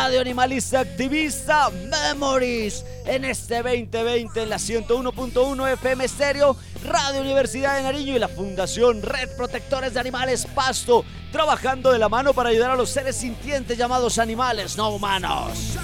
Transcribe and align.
Radio 0.00 0.20
Animalista 0.20 0.78
Activista 0.78 1.70
Memories 1.70 2.84
en 3.04 3.24
este 3.24 3.56
2020 3.56 4.42
en 4.44 4.48
la 4.48 4.56
101.1 4.56 5.72
FM 5.72 6.06
Stereo, 6.06 6.56
Radio 6.84 7.20
Universidad 7.20 7.76
de 7.76 7.82
Nariño 7.82 8.14
y 8.14 8.20
la 8.20 8.28
Fundación 8.28 9.02
Red 9.02 9.36
Protectores 9.36 9.94
de 9.94 10.00
Animales 10.00 10.46
Pasto, 10.54 11.04
trabajando 11.32 11.90
de 11.90 11.98
la 11.98 12.08
mano 12.08 12.32
para 12.32 12.50
ayudar 12.50 12.70
a 12.70 12.76
los 12.76 12.90
seres 12.90 13.16
sintientes 13.16 13.76
llamados 13.76 14.20
animales 14.20 14.76
no 14.76 14.90
humanos. 14.90 15.76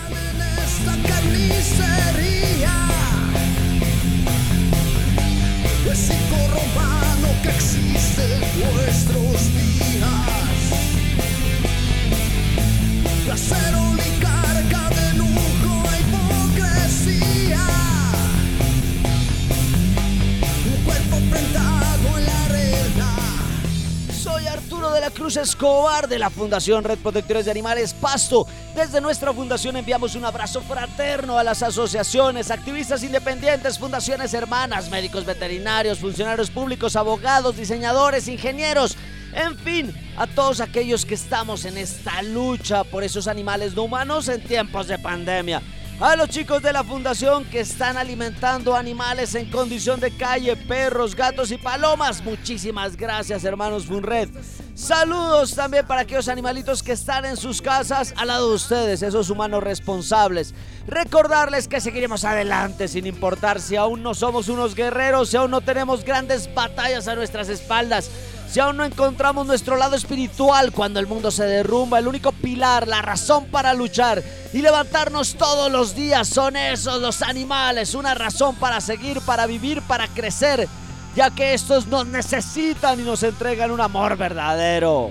Soy 13.37 13.94
Cruz 25.15 25.37
Escobar 25.37 26.09
de 26.09 26.19
la 26.19 26.29
Fundación 26.29 26.85
Red 26.85 26.99
Protectores 26.99 27.45
de 27.45 27.51
Animales 27.51 27.95
Pasto. 27.95 28.47
Desde 28.75 29.01
nuestra 29.01 29.33
fundación 29.33 29.77
enviamos 29.77 30.15
un 30.17 30.25
abrazo 30.25 30.61
fraterno 30.61 31.39
a 31.39 31.45
las 31.45 31.63
asociaciones, 31.63 32.51
activistas 32.51 33.03
independientes, 33.03 33.79
fundaciones 33.79 34.35
hermanas, 34.35 34.91
médicos 34.91 35.25
veterinarios, 35.25 36.01
funcionarios 36.01 36.51
públicos, 36.51 36.97
abogados, 36.97 37.57
diseñadores, 37.57 38.29
ingenieros 38.29 38.97
en 39.35 39.59
fin, 39.59 39.95
a 40.17 40.27
todos 40.29 40.61
aquellos 40.61 41.05
que 41.05 41.15
estamos 41.15 41.65
en 41.65 41.77
esta 41.77 42.23
lucha 42.23 42.85
por 42.85 43.03
esos 43.03 43.27
animales 43.27 43.75
no 43.75 43.83
humanos 43.85 44.29
en 44.29 44.41
tiempos 44.41 44.87
de 44.87 44.99
pandemia. 44.99 45.61
A 46.01 46.17
los 46.17 46.29
chicos 46.29 46.61
de 46.61 46.73
la 46.73 46.83
fundación 46.83 47.45
que 47.45 47.61
están 47.61 47.97
alimentando 47.97 48.75
animales 48.75 49.37
en 49.37 49.49
condición 49.49 50.01
de 50.01 50.11
calle, 50.11 50.57
perros, 50.57 51.15
gatos 51.15 51.53
y 51.53 51.57
palomas. 51.57 52.23
Muchísimas 52.25 52.97
gracias, 52.97 53.45
hermanos 53.45 53.87
Funred. 53.87 54.29
Saludos 54.75 55.55
también 55.55 55.87
para 55.87 56.01
aquellos 56.01 56.29
animalitos 56.29 56.83
que 56.83 56.93
están 56.93 57.25
en 57.25 57.37
sus 57.37 57.63
casas 57.63 58.13
al 58.17 58.27
lado 58.27 58.49
de 58.49 58.57
ustedes, 58.57 59.03
esos 59.03 59.31
humanos 59.31 59.63
responsables. 59.63 60.53
Recordarles 60.89 61.69
que 61.69 61.81
seguiremos 61.81 62.25
adelante 62.25 62.89
sin 62.89 63.07
importar 63.07 63.61
si 63.61 63.77
aún 63.77 64.03
no 64.03 64.15
somos 64.15 64.49
unos 64.49 64.75
guerreros, 64.75 65.29
si 65.29 65.37
aún 65.37 65.53
no 65.53 65.61
tenemos 65.61 66.05
grandes 66.05 66.53
batallas 66.53 67.07
a 67.07 67.15
nuestras 67.15 67.49
espaldas 67.49 68.11
si 68.55 68.61
aún 68.61 68.77
no 68.77 68.85
encontramos 68.85 69.49
nuestro 69.49 69.77
lado 69.77 69.97
espiritual 69.97 70.71
cuando 70.71 71.01
el 71.01 71.09
mundo 71.09 71.33
se 71.33 71.45
derrumba, 71.45 71.99
el 71.99 72.07
único 72.07 72.31
pilar, 72.31 72.87
la 72.87 73.03
razón 73.03 73.47
para 73.47 73.75
luchar 73.75 74.23
y 74.53 74.63
levantarnos 74.63 75.35
todos 75.35 75.73
los 75.73 75.97
días 75.97 76.29
son 76.29 76.55
esos, 76.55 77.03
los 77.03 77.23
animales, 77.23 77.97
una 77.97 78.15
razón 78.15 78.55
para 78.55 78.81
seguir, 78.81 79.21
para 79.23 79.49
vivir, 79.49 79.83
para 79.83 80.07
crecer, 80.07 80.69
ya 81.17 81.31
que 81.31 81.53
estos 81.53 81.89
nos 81.89 82.07
necesitan 82.07 83.01
y 83.01 83.03
nos 83.03 83.25
entregan 83.25 83.73
un 83.73 83.81
amor 83.81 84.17
verdadero. 84.17 85.11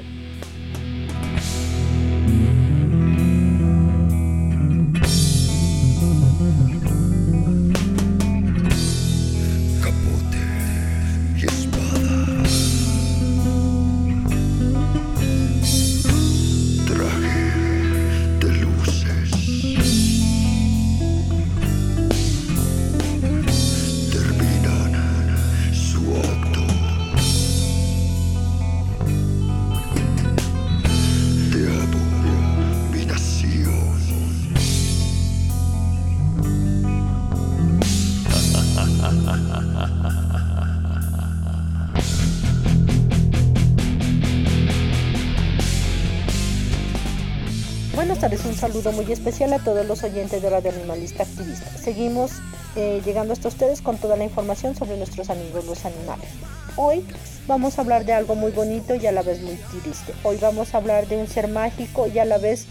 Saludo 48.55 48.93
muy 48.93 49.11
especial 49.11 49.51
a 49.51 49.59
todos 49.59 49.85
los 49.85 50.01
oyentes 50.01 50.41
de 50.41 50.49
Radio 50.49 50.71
Animalista 50.71 51.23
Activista. 51.23 51.69
Seguimos 51.77 52.31
eh, 52.77 53.01
llegando 53.03 53.33
hasta 53.33 53.49
ustedes 53.49 53.81
con 53.81 53.97
toda 53.97 54.15
la 54.15 54.23
información 54.23 54.75
sobre 54.77 54.95
nuestros 54.95 55.29
amigos 55.29 55.65
los 55.65 55.83
animales. 55.83 56.29
Hoy 56.77 57.05
vamos 57.47 57.77
a 57.77 57.81
hablar 57.81 58.05
de 58.05 58.13
algo 58.13 58.35
muy 58.35 58.51
bonito 58.51 58.95
y 58.95 59.05
a 59.07 59.11
la 59.11 59.23
vez 59.23 59.41
muy 59.41 59.57
triste. 59.81 60.13
Hoy 60.23 60.37
vamos 60.37 60.73
a 60.73 60.77
hablar 60.77 61.07
de 61.07 61.17
un 61.17 61.27
ser 61.27 61.49
mágico 61.49 62.07
y 62.07 62.17
a 62.17 62.23
la 62.23 62.37
vez 62.37 62.65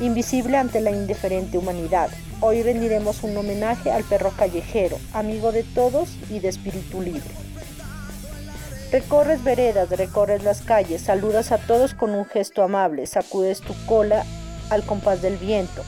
invisible 0.00 0.58
ante 0.58 0.82
la 0.82 0.90
indiferente 0.90 1.56
humanidad. 1.56 2.10
Hoy 2.42 2.62
rendiremos 2.62 3.22
un 3.22 3.34
homenaje 3.38 3.90
al 3.90 4.04
perro 4.04 4.32
callejero, 4.36 4.98
amigo 5.14 5.50
de 5.50 5.62
todos 5.62 6.10
y 6.28 6.40
de 6.40 6.48
espíritu 6.48 7.00
libre. 7.00 7.30
Recorres 8.92 9.42
veredas, 9.42 9.88
recorres 9.88 10.44
las 10.44 10.60
calles, 10.60 11.00
saludas 11.00 11.52
a 11.52 11.58
todos 11.58 11.94
con 11.94 12.10
un 12.10 12.26
gesto 12.26 12.62
amable, 12.62 13.06
sacudes 13.06 13.62
tu 13.62 13.74
cola 13.86 14.26
al 14.70 14.82
compás 14.84 15.22
del 15.22 15.36
viento. 15.36 15.82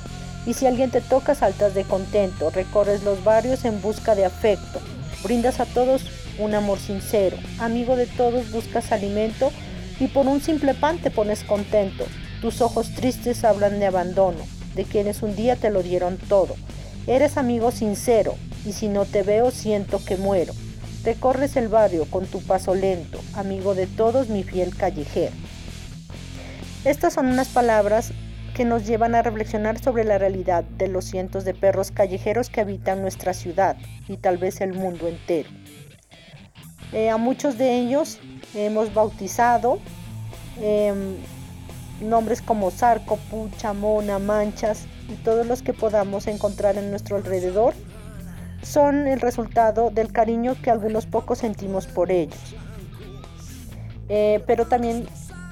Y 0.46 0.54
si 0.54 0.66
alguien 0.66 0.90
te 0.90 1.00
toca, 1.00 1.34
saltas 1.34 1.74
de 1.74 1.84
contento, 1.84 2.50
recorres 2.50 3.02
los 3.02 3.24
barrios 3.24 3.64
en 3.64 3.82
busca 3.82 4.14
de 4.14 4.24
afecto, 4.24 4.80
brindas 5.22 5.60
a 5.60 5.66
todos 5.66 6.02
un 6.38 6.54
amor 6.54 6.78
sincero, 6.78 7.36
amigo 7.58 7.96
de 7.96 8.06
todos 8.06 8.50
buscas 8.52 8.92
alimento 8.92 9.50
y 9.98 10.08
por 10.08 10.26
un 10.26 10.40
simple 10.40 10.74
pan 10.74 10.98
te 10.98 11.10
pones 11.10 11.42
contento. 11.42 12.04
Tus 12.40 12.60
ojos 12.60 12.94
tristes 12.94 13.44
hablan 13.44 13.78
de 13.80 13.86
abandono, 13.86 14.38
de 14.74 14.84
quienes 14.84 15.22
un 15.22 15.34
día 15.34 15.56
te 15.56 15.70
lo 15.70 15.82
dieron 15.82 16.18
todo. 16.18 16.54
Eres 17.06 17.36
amigo 17.36 17.70
sincero 17.70 18.34
y 18.64 18.72
si 18.72 18.88
no 18.88 19.04
te 19.04 19.22
veo 19.22 19.50
siento 19.50 20.04
que 20.04 20.16
muero. 20.16 20.52
Recorres 21.04 21.56
el 21.56 21.68
barrio 21.68 22.04
con 22.10 22.26
tu 22.26 22.42
paso 22.42 22.74
lento, 22.74 23.20
amigo 23.34 23.74
de 23.74 23.86
todos 23.86 24.28
mi 24.28 24.42
fiel 24.42 24.76
callejero. 24.76 25.34
Estas 26.84 27.14
son 27.14 27.26
unas 27.26 27.48
palabras 27.48 28.12
que 28.56 28.64
nos 28.64 28.86
llevan 28.86 29.14
a 29.14 29.20
reflexionar 29.20 29.78
sobre 29.78 30.02
la 30.02 30.16
realidad 30.16 30.64
de 30.64 30.88
los 30.88 31.04
cientos 31.04 31.44
de 31.44 31.52
perros 31.52 31.90
callejeros 31.90 32.48
que 32.48 32.62
habitan 32.62 33.02
nuestra 33.02 33.34
ciudad 33.34 33.76
y 34.08 34.16
tal 34.16 34.38
vez 34.38 34.62
el 34.62 34.72
mundo 34.72 35.08
entero. 35.08 35.50
Eh, 36.94 37.10
a 37.10 37.18
muchos 37.18 37.58
de 37.58 37.76
ellos 37.76 38.18
hemos 38.54 38.94
bautizado 38.94 39.78
em, 40.58 41.16
nombres 42.00 42.40
como 42.40 42.70
Zarco, 42.70 43.18
Pucha, 43.30 43.74
Mona, 43.74 44.18
Manchas 44.18 44.86
y 45.10 45.16
todos 45.16 45.46
los 45.46 45.60
que 45.60 45.74
podamos 45.74 46.26
encontrar 46.26 46.78
en 46.78 46.88
nuestro 46.88 47.16
alrededor 47.16 47.74
son 48.62 49.06
el 49.06 49.20
resultado 49.20 49.90
del 49.90 50.12
cariño 50.12 50.56
que 50.62 50.70
algunos 50.70 51.04
pocos 51.04 51.40
sentimos 51.40 51.86
por 51.86 52.10
ellos. 52.10 52.56
Eh, 54.08 54.42
pero 54.46 54.66
también 54.66 55.06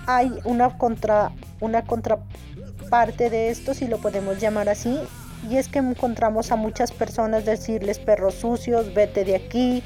hay 0.07 0.33
una, 0.45 0.79
contra, 0.79 1.33
una 1.61 1.85
contraparte 2.95 3.29
de 3.29 3.51
esto, 3.51 3.75
si 3.75 3.89
lo 3.89 3.99
podemos 3.99 4.39
llamar 4.39 4.69
así, 4.69 4.97
y 5.51 5.57
es 5.57 5.67
que 5.67 5.81
encontramos 5.81 6.53
a 6.53 6.57
muchas 6.57 6.93
personas 6.93 7.45
decirles 7.45 7.99
perros 7.99 8.35
sucios, 8.35 8.95
vete 8.95 9.25
de 9.25 9.35
aquí, 9.35 9.83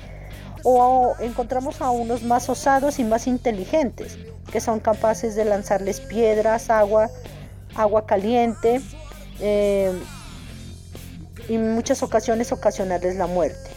o 0.62 1.14
encontramos 1.20 1.80
a 1.80 1.90
unos 1.90 2.22
más 2.22 2.50
osados 2.50 2.98
y 2.98 3.04
más 3.04 3.26
inteligentes, 3.26 4.18
que 4.52 4.60
son 4.60 4.78
capaces 4.80 5.36
de 5.36 5.46
lanzarles 5.46 6.00
piedras, 6.00 6.68
agua, 6.68 7.08
agua 7.74 8.04
caliente, 8.04 8.82
eh, 9.40 9.92
y 11.48 11.54
en 11.54 11.72
muchas 11.72 12.02
ocasiones 12.02 12.52
ocasionarles 12.52 13.16
la 13.16 13.26
muerte. 13.26 13.70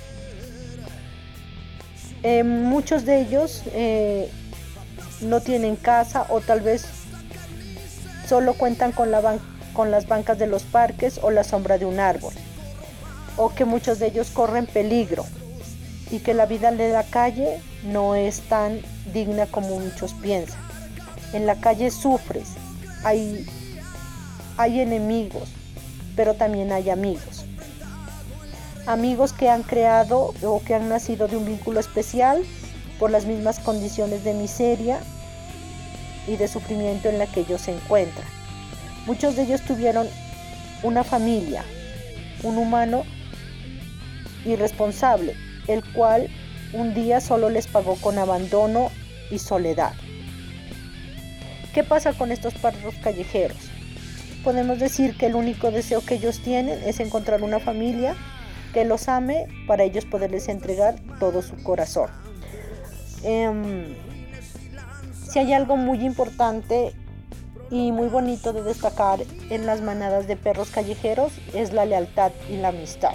Eh, 2.23 2.43
muchos 2.43 3.05
de 3.05 3.21
ellos 3.21 3.63
eh, 3.67 4.29
no 5.21 5.39
tienen 5.39 5.77
casa 5.77 6.25
o 6.27 6.41
tal 6.41 6.59
vez 6.59 7.00
solo 8.31 8.53
cuentan 8.53 8.93
con, 8.93 9.11
la 9.11 9.39
con 9.73 9.91
las 9.91 10.07
bancas 10.07 10.39
de 10.39 10.47
los 10.47 10.63
parques 10.63 11.19
o 11.21 11.31
la 11.31 11.43
sombra 11.43 11.77
de 11.77 11.83
un 11.83 11.99
árbol. 11.99 12.33
O 13.35 13.49
que 13.49 13.65
muchos 13.65 13.99
de 13.99 14.07
ellos 14.07 14.29
corren 14.29 14.67
peligro 14.67 15.25
y 16.11 16.19
que 16.19 16.33
la 16.33 16.45
vida 16.45 16.71
de 16.71 16.93
la 16.93 17.03
calle 17.03 17.59
no 17.83 18.15
es 18.15 18.39
tan 18.43 18.79
digna 19.13 19.47
como 19.47 19.77
muchos 19.81 20.13
piensan. 20.13 20.61
En 21.33 21.45
la 21.45 21.55
calle 21.55 21.91
sufres, 21.91 22.51
hay, 23.03 23.45
hay 24.55 24.79
enemigos, 24.79 25.49
pero 26.15 26.33
también 26.33 26.71
hay 26.71 26.89
amigos. 26.89 27.43
Amigos 28.85 29.33
que 29.33 29.49
han 29.49 29.63
creado 29.63 30.33
o 30.41 30.61
que 30.63 30.73
han 30.73 30.87
nacido 30.87 31.27
de 31.27 31.35
un 31.35 31.45
vínculo 31.45 31.81
especial 31.81 32.41
por 32.97 33.11
las 33.11 33.25
mismas 33.25 33.59
condiciones 33.59 34.23
de 34.23 34.33
miseria 34.33 35.01
y 36.27 36.37
de 36.37 36.47
sufrimiento 36.47 37.09
en 37.09 37.19
la 37.19 37.27
que 37.27 37.41
ellos 37.41 37.61
se 37.61 37.71
encuentran. 37.71 38.27
Muchos 39.05 39.35
de 39.35 39.43
ellos 39.43 39.61
tuvieron 39.61 40.07
una 40.83 41.03
familia, 41.03 41.63
un 42.43 42.57
humano 42.57 43.03
irresponsable, 44.45 45.35
el 45.67 45.83
cual 45.93 46.29
un 46.73 46.93
día 46.93 47.19
solo 47.19 47.49
les 47.49 47.67
pagó 47.67 47.95
con 47.95 48.17
abandono 48.17 48.91
y 49.29 49.39
soledad. 49.39 49.93
¿Qué 51.73 51.83
pasa 51.83 52.13
con 52.13 52.31
estos 52.31 52.53
perros 52.55 52.95
callejeros? 53.01 53.57
Podemos 54.43 54.79
decir 54.79 55.15
que 55.17 55.27
el 55.27 55.35
único 55.35 55.71
deseo 55.71 56.03
que 56.03 56.15
ellos 56.15 56.39
tienen 56.39 56.81
es 56.83 56.99
encontrar 56.99 57.43
una 57.43 57.59
familia 57.59 58.15
que 58.73 58.85
los 58.85 59.07
ame 59.07 59.47
para 59.67 59.83
ellos 59.83 60.05
poderles 60.05 60.47
entregar 60.47 60.95
todo 61.19 61.41
su 61.41 61.55
corazón. 61.63 62.09
Em, 63.23 63.95
si 65.31 65.39
hay 65.39 65.53
algo 65.53 65.77
muy 65.77 66.03
importante 66.05 66.93
y 67.69 67.93
muy 67.93 68.09
bonito 68.09 68.51
de 68.51 68.63
destacar 68.63 69.21
en 69.49 69.65
las 69.65 69.81
manadas 69.81 70.27
de 70.27 70.35
perros 70.35 70.71
callejeros 70.71 71.31
es 71.53 71.71
la 71.71 71.85
lealtad 71.85 72.33
y 72.49 72.57
la 72.57 72.67
amistad. 72.67 73.13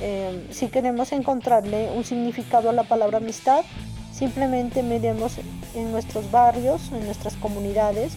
Em, 0.00 0.48
si 0.52 0.68
queremos 0.68 1.10
encontrarle 1.10 1.90
un 1.90 2.04
significado 2.04 2.70
a 2.70 2.72
la 2.72 2.84
palabra 2.84 3.18
amistad, 3.18 3.64
simplemente 4.12 4.84
miremos 4.84 5.38
en 5.74 5.90
nuestros 5.90 6.30
barrios, 6.30 6.92
en 6.92 7.04
nuestras 7.04 7.34
comunidades, 7.34 8.12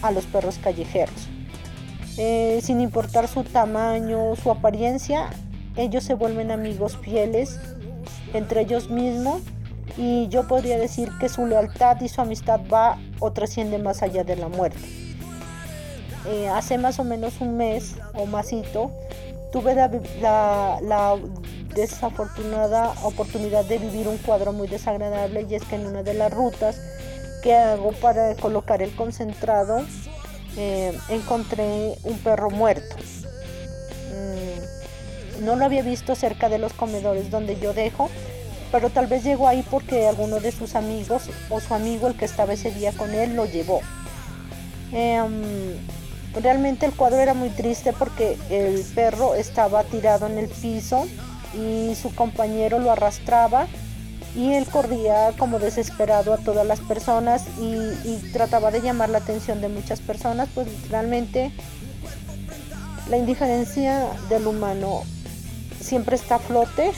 a 0.00 0.12
los 0.12 0.24
perros 0.24 0.58
callejeros. 0.58 1.28
Eh, 2.16 2.60
sin 2.62 2.80
importar 2.80 3.28
su 3.28 3.44
tamaño, 3.44 4.34
su 4.36 4.50
apariencia, 4.50 5.28
ellos 5.76 6.04
se 6.04 6.14
vuelven 6.14 6.50
amigos 6.50 6.96
fieles 6.96 7.60
entre 8.32 8.62
ellos 8.62 8.88
mismos 8.88 9.42
y 9.96 10.28
yo 10.28 10.46
podría 10.46 10.78
decir 10.78 11.10
que 11.18 11.28
su 11.28 11.46
lealtad 11.46 12.00
y 12.00 12.08
su 12.08 12.20
amistad 12.20 12.60
va 12.72 12.98
o 13.18 13.32
trasciende 13.32 13.78
más 13.78 14.02
allá 14.02 14.24
de 14.24 14.36
la 14.36 14.48
muerte. 14.48 14.80
Eh, 16.26 16.48
hace 16.48 16.76
más 16.76 16.98
o 16.98 17.04
menos 17.04 17.40
un 17.40 17.56
mes 17.56 17.94
o 18.14 18.26
másito 18.26 18.90
tuve 19.52 19.74
la, 19.74 19.90
la, 20.82 21.16
desafortunada 21.74 22.94
oportunidad 23.02 23.64
de 23.66 23.78
vivir 23.78 24.08
un 24.08 24.16
cuadro 24.16 24.54
muy 24.54 24.66
desagradable 24.66 25.46
y 25.48 25.54
es 25.54 25.62
que 25.64 25.76
en 25.76 25.86
una 25.86 26.02
de 26.02 26.14
las 26.14 26.32
rutas 26.32 26.80
que 27.42 27.54
hago 27.54 27.92
para 27.92 28.34
colocar 28.36 28.80
el 28.80 28.96
concentrado 28.96 29.82
eh, 30.56 30.98
encontré 31.10 31.96
un 32.04 32.18
perro 32.20 32.50
muerto. 32.50 32.96
Mm, 34.10 35.44
no 35.44 35.54
lo 35.56 35.66
había 35.66 35.82
visto 35.82 36.14
cerca 36.14 36.48
de 36.48 36.58
los 36.58 36.72
comedores 36.72 37.30
donde 37.30 37.60
yo 37.60 37.74
dejo 37.74 38.08
pero 38.70 38.90
tal 38.90 39.06
vez 39.06 39.24
llegó 39.24 39.48
ahí 39.48 39.64
porque 39.70 40.06
alguno 40.06 40.40
de 40.40 40.52
sus 40.52 40.74
amigos 40.74 41.30
o 41.50 41.60
su 41.60 41.74
amigo, 41.74 42.06
el 42.08 42.16
que 42.16 42.24
estaba 42.24 42.52
ese 42.52 42.70
día 42.70 42.92
con 42.92 43.12
él, 43.12 43.36
lo 43.36 43.46
llevó. 43.46 43.80
Em, 44.92 45.74
realmente 46.34 46.86
el 46.86 46.92
cuadro 46.92 47.18
era 47.18 47.34
muy 47.34 47.50
triste 47.50 47.92
porque 47.92 48.36
el 48.50 48.84
perro 48.94 49.34
estaba 49.34 49.84
tirado 49.84 50.26
en 50.26 50.38
el 50.38 50.48
piso 50.48 51.06
y 51.54 51.94
su 51.94 52.14
compañero 52.14 52.78
lo 52.78 52.90
arrastraba 52.90 53.66
y 54.34 54.52
él 54.52 54.66
corría 54.66 55.32
como 55.38 55.58
desesperado 55.58 56.34
a 56.34 56.36
todas 56.36 56.66
las 56.66 56.80
personas 56.80 57.44
y, 57.58 57.74
y 58.04 58.30
trataba 58.32 58.70
de 58.70 58.82
llamar 58.82 59.08
la 59.08 59.18
atención 59.18 59.62
de 59.62 59.68
muchas 59.68 60.00
personas, 60.00 60.48
pues 60.54 60.68
realmente 60.90 61.50
la 63.08 63.16
indiferencia 63.16 64.08
del 64.28 64.46
humano 64.46 65.04
siempre 65.80 66.16
está 66.16 66.36
a 66.36 66.38
flote 66.38 66.92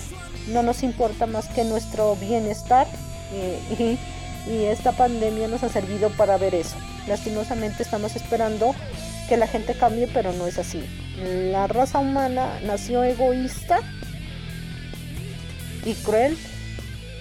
no 0.49 0.63
nos 0.63 0.83
importa 0.83 1.27
más 1.27 1.47
que 1.49 1.65
nuestro 1.65 2.17
bienestar 2.17 2.87
eh, 3.33 3.59
y, 3.79 3.99
esta 4.49 4.93
pandemia 4.93 5.47
nos 5.47 5.63
ha 5.63 5.69
servido 5.69 6.09
para 6.11 6.39
ver 6.39 6.55
eso. 6.55 6.77
Lastimosamente 7.07 7.83
estamos 7.83 8.17
esperando 8.17 8.75
que 9.29 9.37
la 9.37 9.47
gente 9.47 9.75
cambie, 9.75 10.09
pero 10.09 10.33
no 10.33 10.47
es 10.47 10.59
así. 10.59 10.83
La 11.53 11.67
raza 11.67 11.99
humana 11.99 12.59
nació 12.65 13.05
egoísta 13.05 13.81
y 15.85 15.93
cruel 15.95 16.39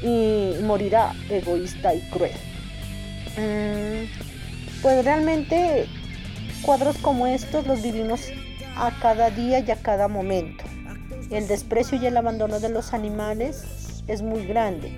y 0.01 0.63
morirá 0.63 1.13
egoísta 1.29 1.93
y 1.95 1.99
cruel. 2.09 2.31
Mm, 3.35 4.81
pues 4.81 5.03
realmente 5.03 5.85
cuadros 6.61 6.97
como 6.99 7.27
estos 7.27 7.67
los 7.67 7.81
vivimos 7.81 8.21
a 8.77 8.91
cada 9.01 9.31
día 9.31 9.59
y 9.59 9.69
a 9.69 9.75
cada 9.75 10.07
momento. 10.07 10.63
El 11.29 11.47
desprecio 11.47 11.97
y 11.97 12.05
el 12.05 12.15
abandono 12.15 12.59
de 12.59 12.69
los 12.69 12.93
animales 12.93 13.63
es 14.07 14.21
muy 14.21 14.45
grande, 14.45 14.97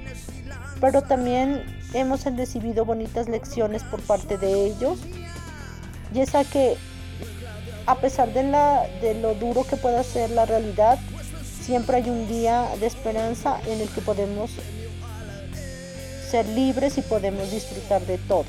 pero 0.79 1.01
también 1.01 1.63
hemos 1.93 2.23
recibido 2.25 2.85
bonitas 2.85 3.27
lecciones 3.27 3.83
por 3.83 4.01
parte 4.01 4.37
de 4.37 4.65
ellos. 4.65 4.99
Y 6.13 6.19
es 6.19 6.31
que 6.51 6.77
a 7.85 7.95
pesar 7.95 8.31
de, 8.33 8.43
la, 8.43 8.87
de 9.01 9.15
lo 9.15 9.33
duro 9.33 9.63
que 9.63 9.75
pueda 9.75 10.03
ser 10.03 10.29
la 10.29 10.45
realidad, 10.45 10.99
siempre 11.61 11.97
hay 11.97 12.09
un 12.09 12.27
día 12.27 12.67
de 12.79 12.85
esperanza 12.85 13.59
en 13.65 13.81
el 13.81 13.89
que 13.89 14.01
podemos 14.01 14.51
ser 16.29 16.47
libres 16.49 16.99
y 16.99 17.01
podemos 17.01 17.49
disfrutar 17.49 18.01
de 18.05 18.19
todo. 18.19 18.45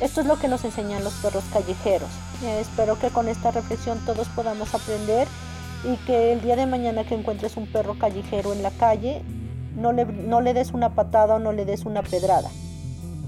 Esto 0.00 0.20
es 0.20 0.26
lo 0.26 0.38
que 0.38 0.48
nos 0.48 0.64
enseñan 0.64 1.04
los 1.04 1.14
perros 1.14 1.44
callejeros. 1.52 2.10
Eh, 2.44 2.60
espero 2.60 2.98
que 2.98 3.08
con 3.08 3.28
esta 3.28 3.50
reflexión 3.50 3.98
todos 4.04 4.28
podamos 4.28 4.74
aprender 4.74 5.26
y 5.84 5.96
que 6.06 6.32
el 6.32 6.42
día 6.42 6.56
de 6.56 6.66
mañana 6.66 7.04
que 7.04 7.14
encuentres 7.14 7.56
un 7.56 7.66
perro 7.66 7.98
callejero 7.98 8.52
en 8.52 8.62
la 8.62 8.70
calle, 8.70 9.22
no 9.76 9.92
le, 9.92 10.04
no 10.04 10.40
le 10.40 10.52
des 10.52 10.72
una 10.72 10.94
patada 10.94 11.36
o 11.36 11.38
no 11.38 11.52
le 11.52 11.64
des 11.64 11.86
una 11.86 12.02
pedrada. 12.02 12.50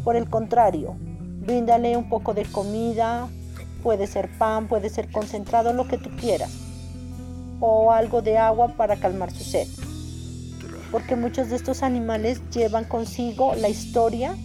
Por 0.05 0.17
el 0.17 0.29
contrario, 0.29 0.97
bríndale 0.99 1.97
un 1.97 2.09
poco 2.09 2.35
de 2.35 2.45
comida, 2.45 3.29
puede 3.83 4.07
ser 4.07 4.29
pan, 4.39 4.69
puede 4.69 4.91
ser 4.91 5.11
concentrado, 5.11 5.73
lo 5.73 5.89
que 5.89 5.99
tú 5.99 6.11
quieras, 6.21 6.53
o 7.61 7.91
algo 7.93 8.21
de 8.21 8.37
agua 8.37 8.69
para 8.77 8.97
calmar 8.97 9.31
su 9.31 9.45
sed. 9.45 9.69
Porque 10.91 11.17
muchos 11.17 11.49
de 11.49 11.57
estos 11.57 11.83
animales 11.83 12.43
llevan 12.51 12.85
consigo 12.85 13.55
la 13.55 13.71
historia 13.71 14.37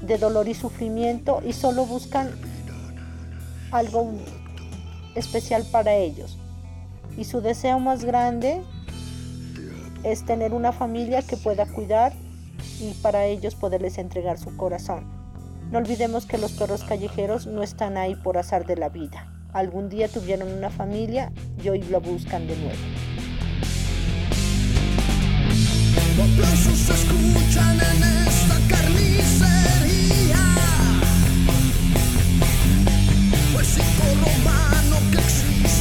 de 0.00 0.18
dolor 0.18 0.48
y 0.48 0.54
sufrimiento 0.54 1.40
y 1.46 1.52
solo 1.52 1.86
buscan 1.86 2.32
algo 3.70 4.10
especial 5.14 5.64
para 5.70 5.94
ellos 5.94 6.41
y 7.16 7.24
su 7.24 7.40
deseo 7.40 7.78
más 7.78 8.04
grande 8.04 8.62
es 10.04 10.24
tener 10.24 10.52
una 10.52 10.72
familia 10.72 11.22
que 11.22 11.36
pueda 11.36 11.66
cuidar 11.66 12.12
y 12.80 12.92
para 13.02 13.26
ellos 13.26 13.54
poderles 13.54 13.98
entregar 13.98 14.38
su 14.38 14.56
corazón. 14.56 15.06
No 15.70 15.78
olvidemos 15.78 16.26
que 16.26 16.38
los 16.38 16.52
perros 16.52 16.84
callejeros 16.84 17.46
no 17.46 17.62
están 17.62 17.96
ahí 17.96 18.14
por 18.14 18.36
azar 18.36 18.66
de 18.66 18.76
la 18.76 18.88
vida. 18.88 19.32
Algún 19.52 19.88
día 19.88 20.08
tuvieron 20.08 20.52
una 20.52 20.70
familia 20.70 21.32
y 21.62 21.68
hoy 21.68 21.82
lo 21.82 22.00
buscan 22.00 22.46
de 22.46 22.56
nuevo. 22.56 22.78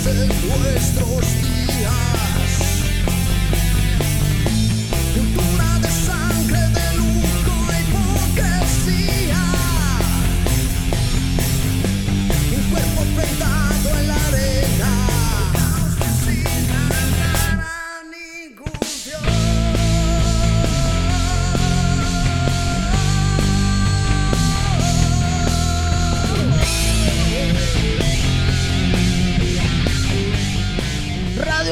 En 0.07 0.27
nuestros 0.27 1.21
días. 1.41 2.30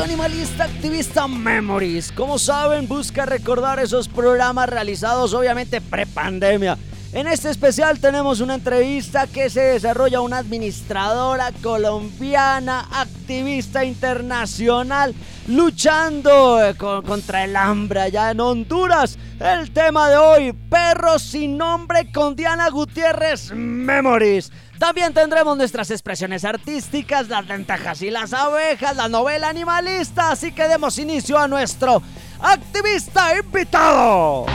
Animalista 0.03 0.63
activista 0.63 1.27
Memories. 1.27 2.11
Como 2.11 2.39
saben, 2.39 2.87
busca 2.87 3.25
recordar 3.25 3.79
esos 3.79 4.07
programas 4.07 4.69
realizados 4.69 5.33
obviamente 5.33 5.81
pre-pandemia. 5.81 6.77
En 7.11 7.27
este 7.27 7.49
especial 7.49 7.99
tenemos 7.99 8.39
una 8.39 8.55
entrevista 8.55 9.25
que 9.25 9.49
se 9.49 9.61
desarrolla 9.61 10.21
una 10.21 10.37
administradora 10.37 11.51
colombiana, 11.63 12.87
activista 12.91 13.83
internacional, 13.83 15.15
luchando 15.47 16.63
eh, 16.63 16.75
contra 16.75 17.45
el 17.45 17.55
hambre 17.55 18.01
allá 18.01 18.29
en 18.29 18.39
Honduras. 18.39 19.17
El 19.39 19.71
tema 19.71 20.09
de 20.09 20.17
hoy, 20.17 20.53
perros 20.53 21.23
sin 21.23 21.57
nombre 21.57 22.11
con 22.11 22.35
Diana 22.35 22.69
Gutiérrez 22.69 23.51
Memories. 23.53 24.51
También 24.79 25.13
tendremos 25.13 25.57
nuestras 25.57 25.91
expresiones 25.91 26.45
artísticas, 26.45 27.27
las 27.27 27.45
lentejas 27.45 28.01
y 28.01 28.09
las 28.09 28.31
abejas, 28.31 28.95
la 28.95 29.09
novela 29.09 29.49
animalista, 29.49 30.31
así 30.31 30.53
que 30.53 30.69
demos 30.69 30.97
inicio 30.97 31.37
a 31.37 31.49
nuestro 31.49 32.01
activista 32.39 33.37
invitado. 33.37 34.45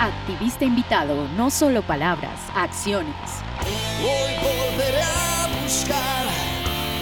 Activista 0.00 0.64
invitado, 0.64 1.28
no 1.36 1.50
solo 1.50 1.82
palabras, 1.82 2.40
acciones. 2.56 3.14
Hoy 4.02 4.34
volveré 4.42 5.02
a 5.02 5.62
buscar 5.62 6.26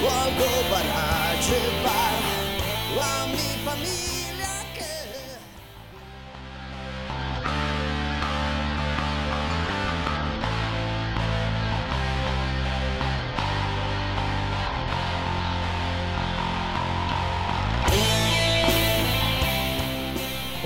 algo 0.04 0.44
para 0.70 1.40
llevar 1.40 2.13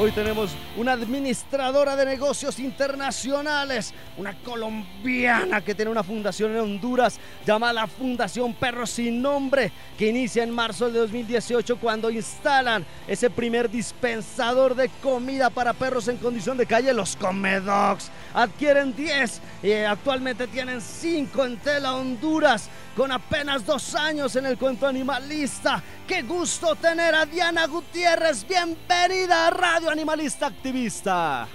Hoy 0.01 0.13
tenemos 0.13 0.53
una 0.77 0.93
administradora 0.93 1.97
de 1.97 2.07
negocios 2.07 2.61
internacionales, 2.61 3.93
una 4.17 4.33
colombiana 4.45 5.61
que 5.61 5.75
tiene 5.75 5.91
una 5.91 6.05
fundación 6.05 6.53
en 6.53 6.61
Honduras 6.61 7.19
llamada 7.45 7.73
la 7.73 7.87
Fundación 7.89 8.55
Perros 8.55 8.91
Sin 8.91 9.21
Nombre, 9.21 9.73
que 9.99 10.07
inicia 10.07 10.45
en 10.45 10.53
marzo 10.53 10.89
de 10.89 11.01
2018 11.01 11.79
cuando 11.79 12.11
instalan 12.11 12.87
ese 13.09 13.29
primer 13.29 13.69
dispensador 13.69 14.77
de 14.77 14.89
comida 15.03 15.51
para 15.51 15.73
perros 15.73 16.07
en 16.07 16.19
condición 16.19 16.57
de 16.57 16.67
calle, 16.67 16.95
los 16.95 17.17
Comedogs. 17.17 18.13
Adquieren 18.35 18.95
10 18.95 19.41
y 19.65 19.73
actualmente 19.73 20.47
tienen 20.47 20.81
5 20.81 21.45
en 21.45 21.57
Tela 21.57 21.97
Honduras 21.97 22.71
con 22.99 23.13
apenas 23.13 23.65
dos 23.65 23.95
años 23.95 24.35
en 24.35 24.45
el 24.45 24.59
cuento 24.59 24.85
animalista. 24.85 25.81
Qué 26.05 26.23
gusto 26.23 26.75
tener 26.75 27.15
a 27.15 27.25
Diana 27.27 27.69
Gutiérrez. 27.69 28.45
Bienvenida 28.45 29.47
a 29.47 29.51
Radio 29.51 29.89
Animalista 29.89 30.49
Activista. 30.49 31.47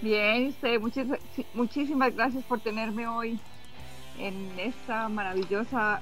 Bien, 0.00 0.54
muchísimas 1.52 2.14
gracias 2.14 2.44
por 2.44 2.60
tenerme 2.60 3.08
hoy 3.08 3.40
en 4.20 4.52
esta 4.56 5.08
maravillosa 5.08 6.00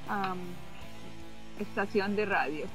estación 1.59 2.14
de 2.14 2.26
radio. 2.26 2.67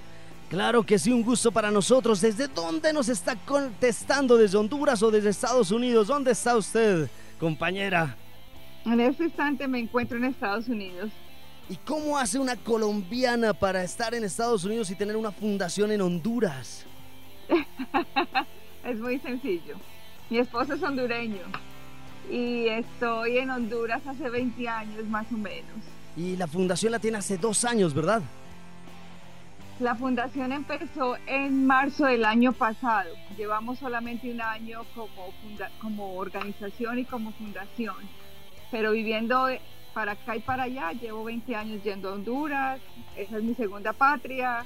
Claro 0.49 0.81
que 0.81 0.97
sí, 0.97 1.11
un 1.11 1.21
gusto 1.21 1.51
para 1.51 1.69
nosotros. 1.69 2.19
¿Desde 2.19 2.47
dónde 2.47 2.93
nos 2.93 3.09
está 3.09 3.35
contestando? 3.35 4.37
¿Desde 4.37 4.57
Honduras 4.57 5.03
o 5.03 5.11
desde 5.11 5.29
Estados 5.29 5.69
Unidos? 5.69 6.07
¿Dónde 6.07 6.31
está 6.31 6.57
usted, 6.57 7.07
compañera? 7.39 8.15
En 8.85 8.99
este 8.99 9.25
instante 9.25 9.67
me 9.67 9.77
encuentro 9.77 10.17
en 10.17 10.23
Estados 10.23 10.67
Unidos. 10.67 11.11
¿Y 11.67 11.77
cómo 11.77 12.17
hace 12.17 12.37
una 12.37 12.55
colombiana 12.55 13.53
para 13.53 13.83
estar 13.83 14.13
en 14.13 14.23
Estados 14.23 14.63
Unidos 14.65 14.91
y 14.91 14.95
tener 14.95 15.17
una 15.17 15.31
fundación 15.31 15.91
en 15.91 16.01
Honduras? 16.01 16.85
es 18.83 18.99
muy 18.99 19.19
sencillo. 19.19 19.75
Mi 20.29 20.37
esposo 20.37 20.75
es 20.75 20.83
hondureño 20.83 21.41
y 22.29 22.67
estoy 22.67 23.39
en 23.39 23.49
Honduras 23.49 24.05
hace 24.05 24.29
20 24.29 24.67
años 24.69 25.05
más 25.05 25.25
o 25.31 25.37
menos. 25.37 25.77
Y 26.15 26.35
la 26.35 26.45
fundación 26.45 26.91
la 26.91 26.99
tiene 26.99 27.17
hace 27.17 27.37
dos 27.37 27.65
años, 27.65 27.95
¿verdad? 27.95 28.21
La 29.79 29.95
fundación 29.95 30.51
empezó 30.51 31.17
en 31.25 31.65
marzo 31.65 32.05
del 32.05 32.25
año 32.25 32.53
pasado. 32.53 33.09
Llevamos 33.37 33.79
solamente 33.79 34.31
un 34.31 34.39
año 34.39 34.85
como, 34.93 35.33
como 35.81 36.15
organización 36.15 36.99
y 36.99 37.05
como 37.05 37.33
fundación, 37.33 37.95
pero 38.71 38.91
viviendo 38.91 39.49
para 39.95 40.11
acá 40.11 40.35
y 40.35 40.41
para 40.41 40.63
allá. 40.63 40.91
Llevo 40.91 41.23
20 41.23 41.55
años 41.55 41.81
yendo 41.83 42.09
a 42.09 42.13
Honduras, 42.13 42.79
esa 43.15 43.37
es 43.37 43.43
mi 43.43 43.55
segunda 43.55 43.93
patria. 43.93 44.65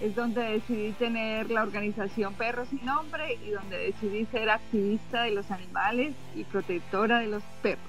es 0.00 0.16
donde 0.16 0.42
decidí 0.42 0.92
tener 0.92 1.50
la 1.50 1.62
organización 1.62 2.34
Perros 2.34 2.68
Sin 2.70 2.84
Nombre 2.84 3.38
y 3.46 3.50
donde 3.50 3.76
decidí 3.78 4.24
ser 4.26 4.50
activista 4.50 5.22
de 5.24 5.32
los 5.32 5.50
animales 5.50 6.14
y 6.34 6.44
protectora 6.44 7.20
de 7.20 7.28
los 7.28 7.42
perros. 7.62 7.84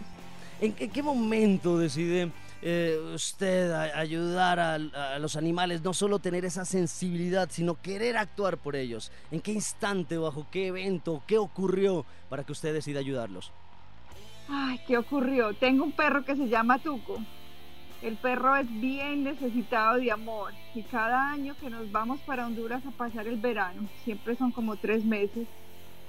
¿En 0.62 0.74
qué, 0.74 1.02
momento 1.02 1.78
decide 1.78 2.32
eh, 2.62 3.00
usted 3.16 3.72
ayudar 3.72 4.60
a, 4.60 4.74
a, 4.74 5.20
los 5.20 5.38
animales, 5.38 5.82
no 5.82 5.94
solo 5.94 6.20
tener 6.20 6.44
esa 6.44 6.66
sensibilidad, 6.66 7.48
sino 7.50 7.76
querer 7.82 8.18
actuar 8.18 8.58
por 8.58 8.76
ellos? 8.76 9.14
¿En 9.32 9.40
qué 9.40 9.54
instante, 9.54 10.18
bajo 10.18 10.46
qué 10.52 10.68
evento, 10.68 11.24
qué 11.26 11.38
ocurrió 11.38 12.06
para 12.28 12.44
que 12.44 12.52
usted 12.52 12.74
decida 12.74 13.00
ayudarlos? 13.00 13.54
Ay, 14.52 14.80
¿qué 14.88 14.98
ocurrió? 14.98 15.54
Tengo 15.54 15.84
un 15.84 15.92
perro 15.92 16.26
que 16.26 16.36
se 16.36 16.48
llama 16.48 16.80
Tuco. 16.80 17.20
El 18.02 18.16
perro 18.16 18.56
es 18.56 18.68
bien 18.82 19.24
necesitado 19.24 19.98
de 19.98 20.12
amor 20.12 20.54
y 20.74 20.82
cada 20.84 21.32
año 21.32 21.56
que 21.60 21.70
nos 21.70 21.92
vamos 21.92 22.20
para 22.22 22.48
Honduras 22.48 22.84
a 22.86 22.92
pasar 22.92 23.28
el 23.28 23.38
verano, 23.38 23.88
siempre 24.04 24.36
son 24.36 24.52
como 24.52 24.76
tres 24.78 25.06
meses, 25.06 25.48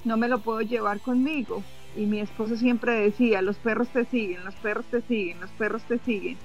no 0.04 0.16
me 0.16 0.28
lo 0.28 0.40
puedo 0.40 0.62
llevar 0.62 1.00
conmigo. 1.00 1.62
Y 1.96 2.06
mi 2.06 2.20
esposo 2.20 2.56
siempre 2.56 2.92
decía, 2.92 3.42
los 3.42 3.58
perros 3.58 3.88
te 3.88 4.06
siguen, 4.06 4.44
los 4.44 4.54
perros 4.54 4.86
te 4.86 5.02
siguen, 5.02 5.40
los 5.40 5.50
perros 5.50 5.82
te 5.82 5.98
siguen. 5.98 6.38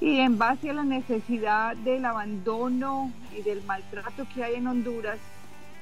Y 0.00 0.18
en 0.18 0.36
base 0.36 0.68
a 0.68 0.74
la 0.74 0.84
necesidad 0.84 1.76
del 1.76 2.04
abandono 2.04 3.10
y 3.34 3.40
del 3.42 3.62
maltrato 3.62 4.26
que 4.34 4.44
hay 4.44 4.56
en 4.56 4.66
Honduras, 4.66 5.18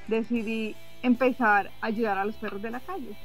decidí 0.06 0.76
empezar 1.02 1.70
a 1.80 1.86
ayudar 1.86 2.18
a 2.18 2.24
los 2.24 2.36
perros 2.36 2.62
de 2.62 2.70
la 2.70 2.80
calle. 2.80 3.16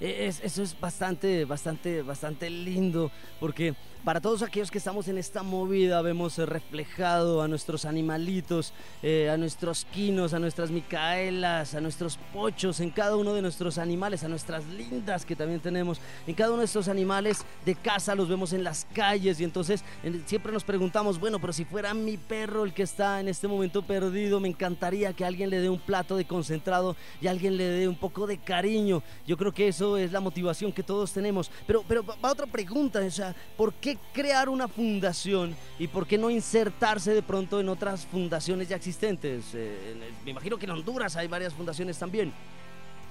E, 0.00 0.26
eso 0.26 0.62
es 0.62 0.78
bastante, 0.78 1.44
bastante, 1.44 2.02
bastante 2.02 2.50
lindo 2.50 3.10
porque 3.40 3.74
para 4.04 4.20
todos 4.20 4.42
aquellos 4.42 4.70
que 4.70 4.78
estamos 4.78 5.08
en 5.08 5.18
esta 5.18 5.42
movida 5.42 6.00
vemos 6.02 6.38
reflejado 6.38 7.42
a 7.42 7.48
nuestros 7.48 7.84
animalitos, 7.84 8.72
eh, 9.02 9.30
a 9.30 9.36
nuestros 9.36 9.84
quinos, 9.86 10.34
a 10.34 10.38
nuestras 10.38 10.70
micaelas, 10.70 11.74
a 11.74 11.80
nuestros 11.80 12.18
pochos, 12.32 12.80
en 12.80 12.90
cada 12.90 13.16
uno 13.16 13.34
de 13.34 13.42
nuestros 13.42 13.78
animales, 13.78 14.22
a 14.24 14.28
nuestras 14.28 14.64
lindas 14.66 15.24
que 15.24 15.34
también 15.34 15.60
tenemos, 15.60 16.00
en 16.26 16.34
cada 16.34 16.50
uno 16.50 16.60
de 16.60 16.66
estos 16.66 16.88
animales 16.88 17.44
de 17.64 17.74
casa 17.74 18.14
los 18.14 18.28
vemos 18.28 18.52
en 18.52 18.62
las 18.62 18.86
calles 18.92 19.40
y 19.40 19.44
entonces 19.44 19.84
siempre 20.26 20.52
nos 20.52 20.64
preguntamos, 20.64 21.18
bueno, 21.18 21.40
pero 21.40 21.52
si 21.52 21.64
fuera 21.64 21.92
mi 21.94 22.16
perro 22.16 22.64
el 22.64 22.72
que 22.72 22.82
está 22.82 23.20
en 23.20 23.28
este 23.28 23.48
momento 23.48 23.82
perdido, 23.82 24.40
me 24.40 24.48
encantaría 24.48 25.12
que 25.12 25.24
alguien 25.24 25.50
le 25.50 25.60
dé 25.60 25.68
un 25.68 25.80
plato 25.80 26.16
de 26.16 26.26
concentrado 26.26 26.96
y 27.20 27.26
alguien 27.26 27.56
le 27.56 27.64
dé 27.64 27.88
un 27.88 27.96
poco 27.96 28.26
de 28.26 28.38
cariño. 28.38 29.02
Yo 29.26 29.36
creo 29.36 29.52
que 29.52 29.68
eso 29.68 29.96
es 29.96 30.12
la 30.12 30.20
motivación 30.20 30.72
que 30.72 30.82
todos 30.82 31.12
tenemos. 31.12 31.50
Pero, 31.66 31.84
pero 31.86 32.04
va 32.04 32.30
otra 32.30 32.46
pregunta, 32.46 33.00
o 33.00 33.10
sea, 33.10 33.34
¿por 33.56 33.74
qué 33.74 33.95
crear 34.12 34.48
una 34.48 34.68
fundación 34.68 35.56
y 35.78 35.88
por 35.88 36.06
qué 36.06 36.18
no 36.18 36.30
insertarse 36.30 37.14
de 37.14 37.22
pronto 37.22 37.60
en 37.60 37.68
otras 37.68 38.06
fundaciones 38.06 38.68
ya 38.68 38.76
existentes? 38.76 39.52
Eh, 39.54 39.96
me 40.24 40.30
imagino 40.30 40.56
que 40.56 40.66
en 40.66 40.72
Honduras 40.72 41.16
hay 41.16 41.28
varias 41.28 41.54
fundaciones 41.54 41.98
también. 41.98 42.32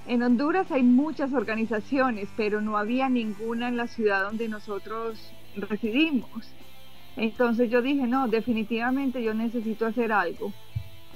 En 0.08 0.22
Honduras 0.22 0.72
hay 0.72 0.84
muchas 0.84 1.34
organizaciones, 1.34 2.30
pero 2.38 2.62
no 2.62 2.78
había 2.78 3.10
ninguna 3.10 3.68
en 3.68 3.78
la 3.78 3.88
ciudad 3.88 4.24
donde 4.24 4.48
nosotros 4.48 5.18
residimos. 5.56 6.30
Entonces 7.18 7.72
yo 7.72 7.82
dije, 7.82 8.06
no, 8.06 8.28
definitivamente 8.28 9.24
yo 9.24 9.34
necesito 9.34 9.86
hacer 9.86 10.12
algo. 10.12 10.54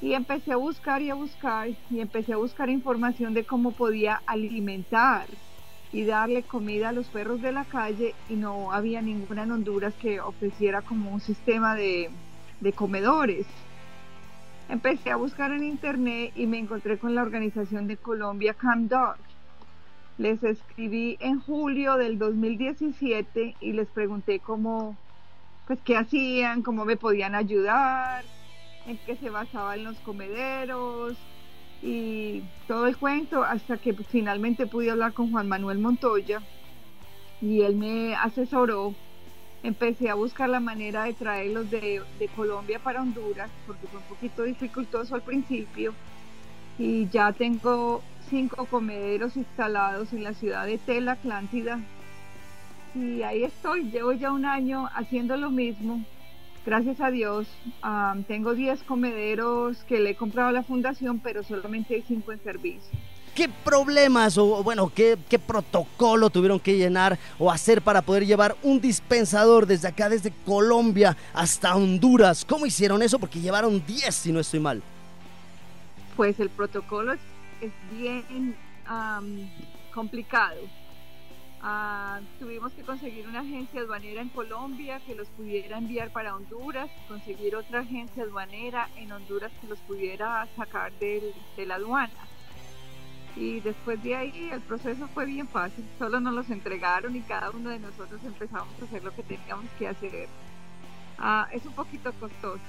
Y 0.01 0.13
empecé 0.13 0.53
a 0.53 0.55
buscar 0.55 1.01
y 1.01 1.09
a 1.09 1.13
buscar 1.13 1.69
y 1.91 1.99
empecé 1.99 2.33
a 2.33 2.38
buscar 2.38 2.69
información 2.69 3.33
de 3.33 3.43
cómo 3.43 3.71
podía 3.71 4.21
alimentar 4.25 5.27
y 5.91 6.05
darle 6.05 6.43
comida 6.43 6.89
a 6.89 6.91
los 6.91 7.08
perros 7.08 7.41
de 7.41 7.51
la 7.51 7.65
calle 7.65 8.13
y 8.29 8.36
no 8.36 8.72
había 8.72 9.01
ninguna 9.01 9.43
en 9.43 9.51
Honduras 9.51 9.93
que 10.00 10.19
ofreciera 10.19 10.81
como 10.81 11.12
un 11.12 11.22
sistema 11.22 11.75
de, 11.75 12.12
comedores. 12.75 13.48
Empecé 14.69 15.10
a 15.10 15.15
buscar 15.15 15.51
en 15.51 15.63
internet 15.63 16.31
y 16.36 16.46
me 16.46 16.60
encontré 16.60 17.00
con 17.00 17.15
la 17.15 17.24
organización 17.24 17.88
de 17.88 17.98
Colombia 17.98 18.53
Camp 18.53 18.91
Dog. 18.91 19.15
Les 20.19 20.43
escribí 20.43 21.17
en 21.22 21.39
julio 21.39 21.96
del 21.96 22.19
2017 22.19 23.55
y 23.60 23.72
les 23.72 23.88
pregunté 23.88 24.39
cómo, 24.39 24.96
pues 25.65 25.79
qué 25.84 25.98
hacían, 25.98 26.62
cómo 26.62 26.86
me 26.86 26.98
podían 26.98 27.34
ayudar, 27.34 28.24
en 28.86 29.00
qué 29.08 29.15
se 29.15 29.31
basaban 29.31 29.84
los 29.84 29.98
comederos 30.00 31.17
y 31.81 32.43
todo 32.67 32.88
el 32.88 32.98
cuento 32.98 33.43
hasta 33.43 33.77
que 33.77 33.93
finalmente 33.93 34.67
pude 34.67 34.91
hablar 34.91 35.13
con 35.13 35.31
Juan 35.31 35.48
Manuel 35.48 35.79
Montoya 35.79 36.41
y 37.41 37.62
él 37.62 37.75
me 37.75 38.15
asesoró 38.15 38.93
empecé 39.63 40.09
a 40.09 40.15
buscar 40.15 40.50
la 40.50 40.59
manera 40.59 41.03
de 41.03 41.13
traerlos 41.13 41.69
de, 41.69 42.01
Colombia 42.36 42.79
para 42.79 43.01
Honduras, 43.01 43.50
porque 43.67 43.88
fue 43.88 44.00
un 44.00 44.05
poquito 44.05 44.43
dificultoso 44.43 45.15
al 45.15 45.21
principio. 45.21 45.93
Y 46.77 47.09
ya 47.09 47.33
tengo 47.33 48.01
cinco 48.29 48.65
comederos 48.65 49.36
instalados 49.36 50.13
en 50.13 50.24
la 50.24 50.33
ciudad 50.33 50.65
de 50.65 50.77
Tela, 50.77 51.13
Atlántida. 51.13 51.79
Y 52.95 53.21
ahí 53.24 53.43
estoy, 53.43 53.89
llevo 53.91 54.13
ya 54.13 54.31
un 54.31 54.45
año 54.45 54.89
haciendo 54.95 55.36
lo 55.36 55.50
mismo. 55.50 56.01
Gracias 56.69 57.01
a 57.01 57.09
Dios, 57.09 57.47
tengo 58.27 58.53
10 58.53 58.83
comederos 58.83 59.77
que 59.85 59.99
le 59.99 60.11
he 60.11 60.15
comprado 60.15 60.49
a 60.49 60.51
la 60.51 60.61
fundación, 60.61 61.17
pero 61.17 61.41
solamente 61.41 61.95
hay 61.95 62.03
5 62.07 62.31
en 62.31 62.43
servicio. 62.43 62.91
¿Qué 63.33 63.49
problemas 63.49 64.38
o 64.38 64.61
bueno, 64.61 64.91
qué, 64.93 65.17
protocolo 65.47 66.29
tuvieron 66.29 66.59
que 66.59 66.77
llenar 66.77 67.17
o 67.39 67.49
hacer 67.49 67.81
para 67.81 68.03
poder 68.03 68.27
llevar 68.27 68.55
un 68.61 68.79
dispensador 68.79 69.65
desde 69.65 69.88
acá, 69.88 70.09
desde 70.09 70.31
Colombia 70.45 71.17
hasta 71.33 71.75
Honduras? 71.75 72.45
¿Cómo 72.45 72.67
hicieron 72.67 73.01
eso? 73.01 73.17
Porque 73.17 73.39
llevaron 73.39 73.83
10, 73.83 74.13
si 74.13 74.31
no 74.31 74.39
estoy 74.39 74.59
mal. 74.59 74.83
Pues 76.15 76.39
el 76.39 76.51
protocolo 76.51 77.13
es, 77.13 77.71
bien 77.97 78.55
complicado. 79.91 80.59
Ah, 81.61 82.21
tuvimos 82.39 82.71
que 82.73 82.83
conseguir 82.83 83.27
una 83.27 83.41
agencia 83.41 83.81
aduanera 83.81 84.21
en 84.21 84.29
Colombia 84.29 85.01
que 85.05 85.13
los 85.13 85.27
pudiera 85.29 85.77
enviar 85.77 86.09
para 86.09 86.35
Honduras, 86.35 86.89
conseguir 87.07 87.55
otra 87.55 87.81
agencia 87.81 88.23
aduanera 88.23 88.89
en 88.95 89.11
Honduras 89.11 89.51
que 89.59 89.67
los 89.67 89.79
pudiera 89.79 90.47
sacar 90.55 90.93
de 90.99 91.33
la 91.65 91.75
aduana 91.75 92.29
y 93.39 93.61
después 93.61 94.01
de 94.03 94.15
ahí 94.15 94.49
el 94.51 94.59
proceso 94.61 95.07
fue 95.13 95.25
bien 95.25 95.47
fácil, 95.47 95.85
solo 95.97 96.19
nos 96.19 96.33
los 96.33 96.49
entregaron 96.49 97.15
y 97.15 97.21
cada 97.21 97.49
uno 97.51 97.69
de 97.69 97.79
nosotros 97.79 98.19
empezamos 98.25 98.73
a 98.81 98.85
hacer 98.85 99.03
lo 99.03 99.15
que 99.15 99.23
teníamos 99.23 99.65
que 99.77 99.87
hacer. 99.87 100.27
Ah, 101.17 101.47
es 101.51 101.65
un 101.65 101.73
poquito 101.73 102.11
costoso, 102.13 102.59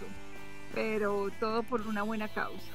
pero 0.75 1.29
todo 1.41 1.63
por 1.63 1.83
una 1.87 2.03
buena 2.03 2.29
causa. 2.29 2.71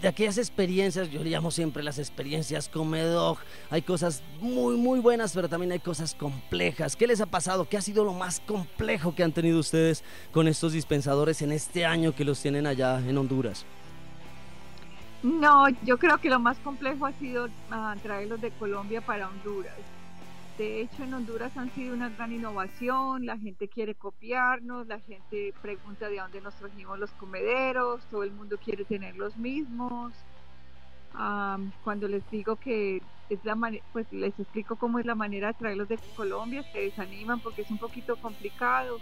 De 0.00 0.08
aquellas 0.08 0.38
experiencias, 0.38 1.10
yo 1.10 1.22
llamo 1.22 1.50
siempre 1.50 1.82
las 1.82 1.98
experiencias 1.98 2.68
Comedog, 2.68 3.38
hay 3.70 3.82
cosas 3.82 4.22
muy 4.40 4.76
muy 4.76 5.00
buenas, 5.00 5.32
pero 5.32 5.48
también 5.48 5.72
hay 5.72 5.78
cosas 5.78 6.14
complejas. 6.14 6.96
¿Qué 6.96 7.06
les 7.06 7.20
ha 7.20 7.26
pasado? 7.26 7.68
¿Qué 7.68 7.76
ha 7.76 7.82
sido 7.82 8.04
lo 8.04 8.14
más 8.14 8.40
complejo 8.40 9.14
que 9.14 9.22
han 9.22 9.32
tenido 9.32 9.58
ustedes 9.58 10.02
con 10.32 10.48
estos 10.48 10.72
dispensadores 10.72 11.42
en 11.42 11.52
este 11.52 11.84
año 11.84 12.14
que 12.14 12.24
los 12.24 12.40
tienen 12.40 12.66
allá 12.66 12.98
en 12.98 13.16
Honduras? 13.18 13.64
No, 15.22 15.68
yo 15.84 15.98
creo 15.98 16.18
que 16.18 16.30
lo 16.30 16.40
más 16.40 16.58
complejo 16.58 17.04
ha 17.04 17.12
sido 17.12 17.48
ah, 17.70 17.94
traerlos 18.02 18.40
de 18.40 18.50
Colombia 18.52 19.02
para 19.02 19.28
Honduras. 19.28 19.74
De 20.60 20.82
hecho, 20.82 21.04
en 21.04 21.14
Honduras 21.14 21.56
han 21.56 21.74
sido 21.74 21.94
una 21.94 22.10
gran 22.10 22.34
innovación, 22.34 23.24
la 23.24 23.38
gente 23.38 23.66
quiere 23.66 23.94
copiarnos, 23.94 24.86
la 24.86 25.00
gente 25.00 25.54
pregunta 25.62 26.10
de 26.10 26.18
dónde 26.18 26.42
nos 26.42 26.54
trajimos 26.56 26.98
los 26.98 27.10
comederos, 27.12 28.04
todo 28.10 28.24
el 28.24 28.32
mundo 28.32 28.58
quiere 28.62 28.84
tener 28.84 29.16
los 29.16 29.34
mismos. 29.38 30.12
cuando 31.82 32.08
les 32.08 32.30
digo 32.30 32.56
que 32.56 33.00
es 33.30 33.42
la 33.42 33.56
pues 33.94 34.12
les 34.12 34.38
explico 34.38 34.76
cómo 34.76 34.98
es 34.98 35.06
la 35.06 35.14
manera 35.14 35.46
de 35.48 35.54
traerlos 35.54 35.88
de 35.88 35.98
Colombia, 36.14 36.62
se 36.74 36.80
desaniman 36.80 37.40
porque 37.40 37.62
es 37.62 37.70
un 37.70 37.78
poquito 37.78 38.16
complicado 38.16 38.98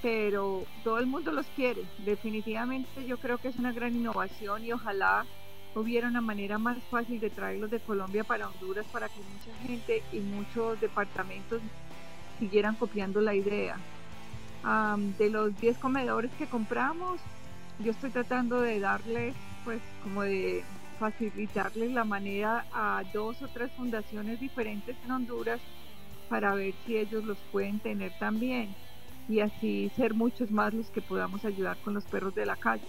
pero 0.00 0.64
todo 0.84 0.98
el 0.98 1.06
mundo 1.06 1.32
los 1.32 1.46
quiere. 1.48 1.84
Definitivamente 2.06 3.06
yo 3.06 3.18
creo 3.18 3.36
que 3.36 3.48
es 3.48 3.58
una 3.58 3.72
gran 3.72 3.94
innovación 3.94 4.64
y 4.64 4.72
ojalá 4.72 5.26
hubiera 5.74 6.08
una 6.08 6.20
manera 6.20 6.58
más 6.58 6.78
fácil 6.90 7.20
de 7.20 7.30
traerlos 7.30 7.70
de 7.70 7.80
Colombia 7.80 8.24
para 8.24 8.48
Honduras 8.48 8.86
para 8.92 9.08
que 9.08 9.20
mucha 9.20 9.54
gente 9.66 10.02
y 10.12 10.20
muchos 10.20 10.80
departamentos 10.80 11.62
siguieran 12.38 12.74
copiando 12.76 13.20
la 13.20 13.34
idea. 13.34 13.76
de 15.18 15.30
los 15.30 15.60
10 15.60 15.78
comedores 15.78 16.30
que 16.38 16.46
compramos, 16.46 17.20
yo 17.80 17.90
estoy 17.90 18.10
tratando 18.10 18.60
de 18.60 18.78
darles, 18.78 19.34
pues 19.64 19.80
como 20.04 20.22
de 20.22 20.62
facilitarles 21.00 21.90
la 21.90 22.04
manera 22.04 22.64
a 22.72 23.02
dos 23.12 23.42
o 23.42 23.48
tres 23.48 23.72
fundaciones 23.72 24.38
diferentes 24.38 24.96
en 25.04 25.10
Honduras 25.10 25.60
para 26.28 26.54
ver 26.54 26.74
si 26.86 26.96
ellos 26.96 27.24
los 27.24 27.38
pueden 27.50 27.80
tener 27.80 28.12
también 28.20 28.72
y 29.28 29.40
así 29.40 29.90
ser 29.96 30.14
muchos 30.14 30.50
más 30.50 30.72
los 30.74 30.90
que 30.90 31.02
podamos 31.02 31.44
ayudar 31.44 31.76
con 31.78 31.94
los 31.94 32.04
perros 32.04 32.34
de 32.34 32.46
la 32.46 32.56
calle. 32.56 32.86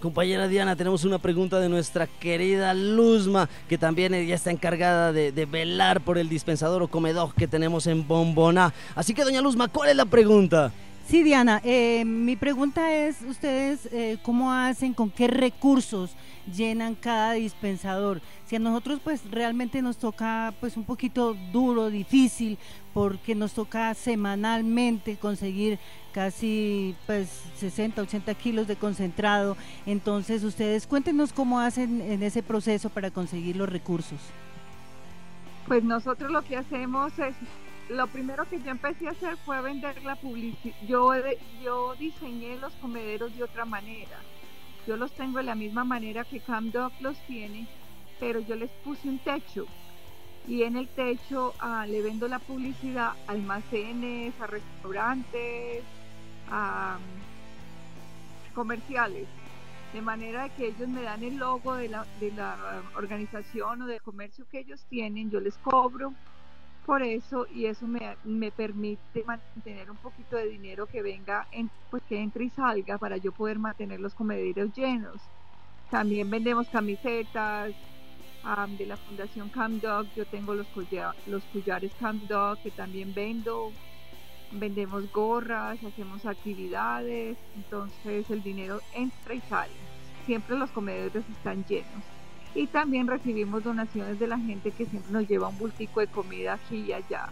Compañera 0.00 0.48
Diana, 0.48 0.76
tenemos 0.76 1.04
una 1.04 1.18
pregunta 1.18 1.60
de 1.60 1.68
nuestra 1.68 2.06
querida 2.06 2.72
Luzma, 2.74 3.48
que 3.68 3.78
también 3.78 4.26
ya 4.26 4.34
está 4.34 4.50
encargada 4.50 5.12
de, 5.12 5.46
velar 5.46 6.00
por 6.00 6.18
el 6.18 6.28
dispensador 6.28 6.82
o 6.82 6.88
comedor 6.88 7.34
que 7.34 7.48
tenemos 7.48 7.86
en 7.86 8.06
Bombona. 8.06 8.72
Así 8.94 9.14
que, 9.14 9.24
doña 9.24 9.40
Luzma, 9.40 9.68
¿cuál 9.68 9.90
es 9.90 9.96
la 9.96 10.06
pregunta? 10.06 10.72
Sí, 11.10 11.24
Diana, 11.24 11.60
eh, 11.64 12.04
mi 12.04 12.36
pregunta 12.36 12.92
es, 12.92 13.20
¿ustedes 13.22 13.88
eh, 13.90 14.18
cómo 14.22 14.52
hacen, 14.52 14.94
con 14.94 15.10
qué 15.10 15.26
recursos 15.26 16.12
llenan 16.54 16.94
cada 16.94 17.32
dispensador? 17.32 18.20
Si 18.46 18.54
a 18.54 18.60
nosotros 18.60 19.00
pues 19.02 19.28
realmente 19.28 19.82
nos 19.82 19.96
toca 19.96 20.54
pues 20.60 20.76
un 20.76 20.84
poquito 20.84 21.34
duro, 21.50 21.90
difícil, 21.90 22.58
porque 22.94 23.34
nos 23.34 23.54
toca 23.54 23.92
semanalmente 23.94 25.16
conseguir 25.16 25.80
casi 26.12 26.94
pues 27.06 27.42
60, 27.56 28.02
80 28.02 28.32
kilos 28.34 28.68
de 28.68 28.76
concentrado. 28.76 29.56
Entonces 29.86 30.44
ustedes 30.44 30.86
cuéntenos 30.86 31.32
cómo 31.32 31.58
hacen 31.58 32.02
en 32.02 32.22
ese 32.22 32.44
proceso 32.44 32.88
para 32.88 33.10
conseguir 33.10 33.56
los 33.56 33.68
recursos. 33.68 34.20
Pues 35.66 35.82
nosotros 35.82 36.30
lo 36.30 36.42
que 36.42 36.56
hacemos 36.56 37.18
es 37.18 37.34
lo 37.90 38.06
primero 38.06 38.48
que 38.48 38.60
yo 38.60 38.70
empecé 38.70 39.08
a 39.08 39.10
hacer 39.10 39.36
fue 39.38 39.60
vender 39.60 40.02
la 40.04 40.14
publicidad. 40.16 40.76
Yo, 40.86 41.12
yo 41.62 41.94
diseñé 41.96 42.56
los 42.56 42.72
comederos 42.74 43.34
de 43.36 43.42
otra 43.42 43.64
manera. 43.64 44.16
Yo 44.86 44.96
los 44.96 45.12
tengo 45.12 45.38
de 45.38 45.44
la 45.44 45.54
misma 45.54 45.84
manera 45.84 46.24
que 46.24 46.40
CamDoc 46.40 46.92
los 47.00 47.18
tiene, 47.26 47.66
pero 48.20 48.40
yo 48.40 48.54
les 48.54 48.70
puse 48.84 49.08
un 49.08 49.18
techo. 49.18 49.66
Y 50.46 50.62
en 50.62 50.76
el 50.76 50.88
techo 50.88 51.54
ah, 51.58 51.84
le 51.86 52.00
vendo 52.00 52.28
la 52.28 52.38
publicidad 52.38 53.12
a 53.26 53.32
almacenes, 53.32 54.40
a 54.40 54.46
restaurantes, 54.46 55.82
a 56.50 56.96
mm, 56.98 58.54
comerciales. 58.54 59.26
De 59.92 60.00
manera 60.00 60.48
que 60.50 60.68
ellos 60.68 60.88
me 60.88 61.02
dan 61.02 61.24
el 61.24 61.36
logo 61.36 61.74
de 61.74 61.88
la, 61.88 62.06
de 62.20 62.30
la 62.30 62.82
organización 62.94 63.82
o 63.82 63.86
de 63.86 63.98
comercio 63.98 64.46
que 64.48 64.60
ellos 64.60 64.86
tienen, 64.88 65.30
yo 65.30 65.40
les 65.40 65.56
cobro 65.58 66.14
por 66.90 67.04
eso 67.04 67.46
y 67.54 67.66
eso 67.66 67.86
me, 67.86 68.16
me, 68.24 68.50
permite 68.50 69.22
mantener 69.24 69.88
un 69.92 69.96
poquito 69.98 70.34
de 70.34 70.48
dinero 70.48 70.86
que 70.86 71.02
venga, 71.02 71.46
en, 71.52 71.70
pues 71.88 72.02
que 72.08 72.18
entre 72.18 72.46
y 72.46 72.50
salga 72.50 72.98
para 72.98 73.16
yo 73.16 73.30
poder 73.30 73.60
mantener 73.60 74.00
los 74.00 74.12
comederos 74.12 74.74
llenos. 74.74 75.22
También 75.88 76.28
vendemos 76.28 76.68
camisetas 76.68 77.72
de 78.76 78.86
la 78.86 78.96
Fundación 78.96 79.50
Camp 79.50 79.80
Dog, 79.80 80.08
yo 80.16 80.26
tengo 80.26 80.52
los, 80.52 80.66
los 81.28 81.44
collares 81.52 81.92
Camp 82.00 82.24
Dog 82.24 82.60
que 82.60 82.72
también 82.72 83.14
vendo, 83.14 83.70
vendemos 84.50 85.12
gorras, 85.12 85.78
hacemos 85.84 86.26
actividades, 86.26 87.38
entonces 87.54 88.28
el 88.30 88.42
dinero 88.42 88.80
entra 88.96 89.34
y 89.34 89.40
sale. 89.42 89.74
Siempre 90.26 90.58
los 90.58 90.72
comederos 90.72 91.24
están 91.28 91.64
llenos 91.66 92.02
y 92.54 92.66
también 92.66 93.06
recibimos 93.06 93.64
donaciones 93.64 94.18
de 94.18 94.26
la 94.26 94.38
gente 94.38 94.70
que 94.70 94.86
siempre 94.86 95.12
nos 95.12 95.28
lleva 95.28 95.48
un 95.48 95.58
bultico 95.58 96.00
de 96.00 96.06
comida 96.06 96.54
aquí 96.54 96.76
y 96.88 96.92
allá. 96.92 97.28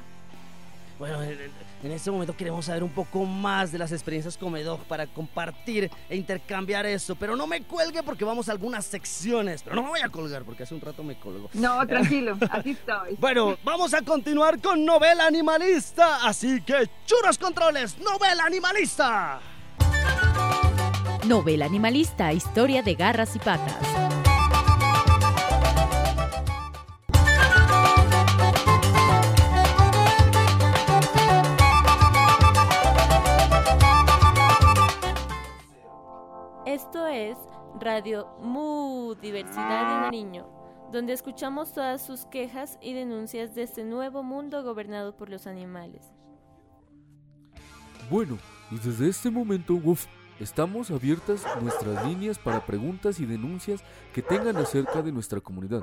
Bueno, 0.98 1.22
en 1.22 1.92
este 1.92 2.10
momento 2.10 2.36
queremos 2.36 2.64
saber 2.64 2.82
un 2.82 2.90
poco 2.90 3.24
más 3.24 3.70
de 3.70 3.78
las 3.78 3.92
experiencias 3.92 4.36
Comedog 4.36 4.80
para 4.80 5.06
compartir 5.06 5.88
e 6.10 6.16
intercambiar 6.16 6.86
eso. 6.86 7.14
Pero 7.14 7.36
no 7.36 7.46
me 7.46 7.62
cuelgue 7.62 8.02
porque 8.02 8.24
vamos 8.24 8.48
a 8.48 8.52
algunas 8.52 8.84
secciones. 8.84 9.62
Pero 9.62 9.76
no 9.76 9.84
me 9.84 9.90
voy 9.90 10.00
a 10.00 10.08
colgar 10.08 10.42
porque 10.42 10.64
hace 10.64 10.74
un 10.74 10.80
rato 10.80 11.04
me 11.04 11.14
colgo. 11.16 11.50
No, 11.54 11.86
tranquilo, 11.86 12.36
aquí 12.50 12.70
estoy. 12.70 13.16
Bueno, 13.18 13.56
vamos 13.62 13.94
a 13.94 14.02
continuar 14.02 14.60
con 14.60 14.84
novela 14.84 15.26
animalista. 15.26 16.26
Así 16.26 16.60
que, 16.62 16.88
churos 17.06 17.38
controles, 17.38 17.96
novela 17.98 18.44
animalista. 18.44 19.40
Novela 21.26 21.66
animalista, 21.66 22.32
historia 22.32 22.82
de 22.82 22.94
garras 22.94 23.36
y 23.36 23.38
patas. 23.38 24.17
Radio 37.80 38.26
Mu 38.40 39.14
Diversidad 39.20 39.88
de 39.88 40.00
Nariño, 40.02 40.46
donde 40.92 41.12
escuchamos 41.12 41.72
todas 41.72 42.04
sus 42.04 42.24
quejas 42.26 42.78
y 42.80 42.92
denuncias 42.92 43.54
de 43.54 43.62
este 43.62 43.84
nuevo 43.84 44.22
mundo 44.22 44.62
gobernado 44.62 45.16
por 45.16 45.28
los 45.28 45.46
animales. 45.46 46.12
Bueno, 48.10 48.38
y 48.70 48.78
desde 48.78 49.08
este 49.08 49.30
momento, 49.30 49.74
uf, 49.74 50.06
estamos 50.40 50.90
abiertas 50.90 51.44
nuestras 51.60 52.06
líneas 52.06 52.38
para 52.38 52.64
preguntas 52.64 53.20
y 53.20 53.26
denuncias 53.26 53.82
que 54.12 54.22
tengan 54.22 54.56
acerca 54.56 55.02
de 55.02 55.12
nuestra 55.12 55.40
comunidad. 55.40 55.82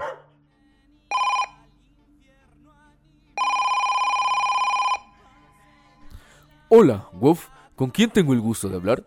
Hola, 6.68 7.08
Wolf, 7.14 7.48
¿con 7.76 7.90
quién 7.90 8.10
tengo 8.10 8.34
el 8.34 8.42
gusto 8.42 8.68
de 8.68 8.76
hablar? 8.76 9.06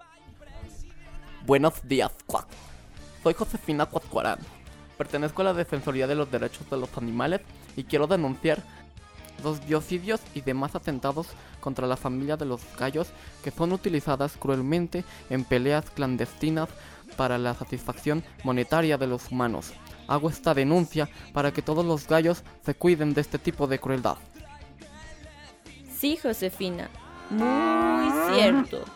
Buenos 1.44 1.86
días, 1.86 2.12
Cuac. 2.26 2.67
Soy 3.28 3.34
Josefina 3.34 3.84
Cuatcuarán. 3.84 4.38
Pertenezco 4.96 5.42
a 5.42 5.44
la 5.44 5.52
Defensoría 5.52 6.06
de 6.06 6.14
los 6.14 6.30
Derechos 6.30 6.70
de 6.70 6.78
los 6.78 6.96
Animales 6.96 7.42
y 7.76 7.84
quiero 7.84 8.06
denunciar 8.06 8.62
los 9.44 9.62
biocidios 9.66 10.22
y 10.34 10.40
demás 10.40 10.74
atentados 10.74 11.26
contra 11.60 11.86
la 11.86 11.98
familia 11.98 12.38
de 12.38 12.46
los 12.46 12.62
gallos 12.78 13.08
que 13.44 13.50
son 13.50 13.72
utilizadas 13.72 14.38
cruelmente 14.38 15.04
en 15.28 15.44
peleas 15.44 15.90
clandestinas 15.90 16.70
para 17.18 17.36
la 17.36 17.52
satisfacción 17.52 18.24
monetaria 18.44 18.96
de 18.96 19.08
los 19.08 19.30
humanos. 19.30 19.74
Hago 20.06 20.30
esta 20.30 20.54
denuncia 20.54 21.10
para 21.34 21.52
que 21.52 21.60
todos 21.60 21.84
los 21.84 22.08
gallos 22.08 22.42
se 22.64 22.74
cuiden 22.74 23.12
de 23.12 23.20
este 23.20 23.38
tipo 23.38 23.66
de 23.66 23.78
crueldad. 23.78 24.16
Sí, 25.94 26.16
Josefina, 26.16 26.88
muy 27.28 28.10
cierto, 28.32 28.86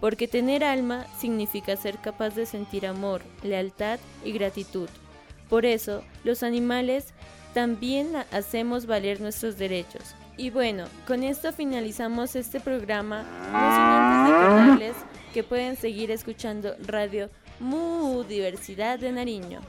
porque 0.00 0.28
tener 0.28 0.64
alma 0.64 1.06
significa 1.18 1.76
ser 1.76 1.98
capaz 1.98 2.30
de 2.30 2.46
sentir 2.46 2.86
amor, 2.86 3.22
lealtad 3.42 4.00
y 4.24 4.32
gratitud. 4.32 4.88
Por 5.48 5.66
eso, 5.66 6.02
los 6.24 6.42
animales 6.42 7.12
también 7.54 8.12
hacemos 8.32 8.86
valer 8.86 9.20
nuestros 9.20 9.58
derechos. 9.58 10.14
Y 10.36 10.50
bueno, 10.50 10.84
con 11.06 11.22
esto 11.22 11.52
finalizamos 11.52 12.34
este 12.34 12.60
programa, 12.60 13.24
no 13.52 14.32
recordarles 14.32 14.96
que 15.34 15.42
pueden 15.42 15.76
seguir 15.76 16.10
escuchando 16.10 16.74
Radio 16.86 17.28
Mu 17.58 18.24
Diversidad 18.24 18.98
de 18.98 19.12
Nariño. 19.12 19.60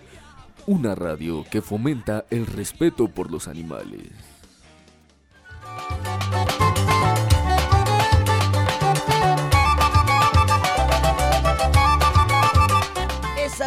Una 0.67 0.96
radio 0.96 1.44
que 1.50 1.62
fomenta 1.62 2.26
el 2.30 2.46
respeto 2.46 3.08
por 3.08 3.32
los 3.32 3.48
animales. 3.48 4.12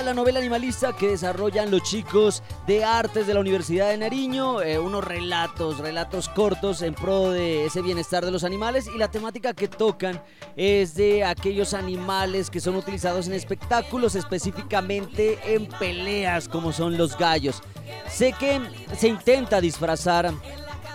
La 0.04 0.14
novela 0.14 0.38
animalista 0.38 0.92
que 0.92 1.08
desarrollan 1.08 1.70
los 1.70 1.82
chicos 1.82 2.42
de 2.66 2.84
artes 2.84 3.26
de 3.26 3.34
la 3.34 3.40
Universidad 3.40 3.88
de 3.88 3.96
Nariño, 3.96 4.60
eh, 4.60 4.78
unos 4.78 5.02
relatos, 5.02 5.78
relatos 5.78 6.28
cortos 6.28 6.82
en 6.82 6.94
pro 6.94 7.30
de 7.30 7.64
ese 7.64 7.80
bienestar 7.80 8.24
de 8.24 8.30
los 8.30 8.44
animales 8.44 8.86
y 8.94 8.98
la 8.98 9.10
temática 9.10 9.54
que 9.54 9.68
tocan 9.68 10.22
es 10.56 10.94
de 10.94 11.24
aquellos 11.24 11.72
animales 11.72 12.50
que 12.50 12.60
son 12.60 12.76
utilizados 12.76 13.26
en 13.26 13.32
espectáculos, 13.32 14.14
específicamente 14.14 15.38
en 15.54 15.66
peleas 15.66 16.48
como 16.48 16.72
son 16.72 16.98
los 16.98 17.16
gallos. 17.16 17.62
Sé 18.08 18.32
que 18.32 18.60
se 18.96 19.08
intenta 19.08 19.60
disfrazar 19.60 20.32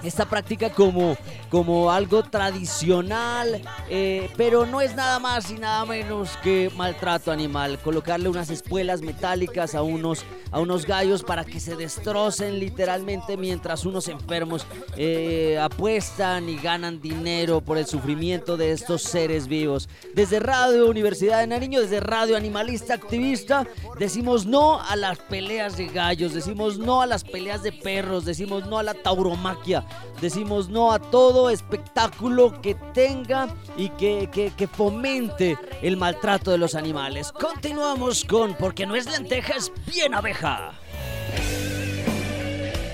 esta 0.03 0.25
práctica 0.25 0.69
como, 0.69 1.17
como 1.49 1.91
algo 1.91 2.23
tradicional, 2.23 3.61
eh, 3.89 4.29
pero 4.37 4.65
no 4.65 4.81
es 4.81 4.95
nada 4.95 5.19
más 5.19 5.49
y 5.51 5.55
nada 5.55 5.85
menos 5.85 6.37
que 6.43 6.71
maltrato 6.75 7.31
animal. 7.31 7.79
Colocarle 7.79 8.29
unas 8.29 8.49
espuelas 8.49 9.01
metálicas 9.01 9.75
a 9.75 9.81
unos, 9.81 10.23
a 10.51 10.59
unos 10.59 10.85
gallos 10.85 11.23
para 11.23 11.43
que 11.43 11.59
se 11.59 11.75
destrocen 11.75 12.59
literalmente 12.59 13.37
mientras 13.37 13.85
unos 13.85 14.07
enfermos 14.07 14.65
eh, 14.95 15.59
apuestan 15.61 16.49
y 16.49 16.57
ganan 16.57 17.01
dinero 17.01 17.61
por 17.61 17.77
el 17.77 17.85
sufrimiento 17.85 18.57
de 18.57 18.71
estos 18.71 19.03
seres 19.03 19.47
vivos. 19.47 19.89
Desde 20.13 20.39
Radio 20.39 20.89
Universidad 20.89 21.39
de 21.39 21.47
Nariño, 21.47 21.81
desde 21.81 21.99
Radio 21.99 22.37
Animalista 22.37 22.93
Activista, 22.93 23.67
decimos 23.97 24.45
no 24.45 24.81
a 24.81 24.95
las 24.95 25.17
peleas 25.17 25.77
de 25.77 25.87
gallos, 25.87 26.33
decimos 26.33 26.77
no 26.77 27.01
a 27.01 27.05
las 27.05 27.23
peleas 27.23 27.63
de 27.63 27.71
perros, 27.71 28.25
decimos 28.25 28.67
no 28.67 28.77
a 28.77 28.83
la 28.83 28.93
tauromaquia. 28.93 29.85
Decimos 30.21 30.69
no 30.69 30.91
a 30.91 30.99
todo 30.99 31.49
espectáculo 31.49 32.61
que 32.61 32.75
tenga 32.93 33.47
y 33.77 33.89
que, 33.89 34.29
que, 34.31 34.51
que, 34.51 34.67
fomente 34.67 35.57
el 35.81 35.95
maltrato 35.95 36.51
de 36.51 36.57
los 36.57 36.75
animales. 36.75 37.31
Continuamos 37.31 38.25
con 38.25 38.53
Porque 38.55 38.85
no 38.85 38.95
es 38.95 39.05
lenteja, 39.05 39.53
es 39.55 39.71
bien 39.85 40.13
abeja. 40.13 40.73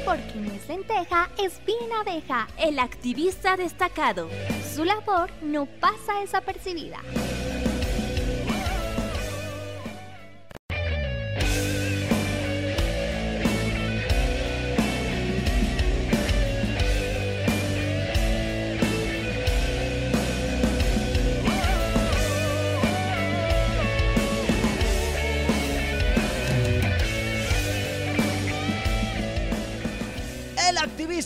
Porque 0.05 0.36
no 0.36 0.51
es 0.51 0.67
lenteja, 0.67 1.29
es 1.43 1.60
bien 1.65 1.91
abeja, 1.99 2.47
el 2.60 2.77
activista 2.77 3.58
destacado. 3.58 4.29
Su 4.75 4.84
labor 4.84 5.31
no 5.41 5.65
pasa 5.65 6.19
desapercibida. 6.21 6.99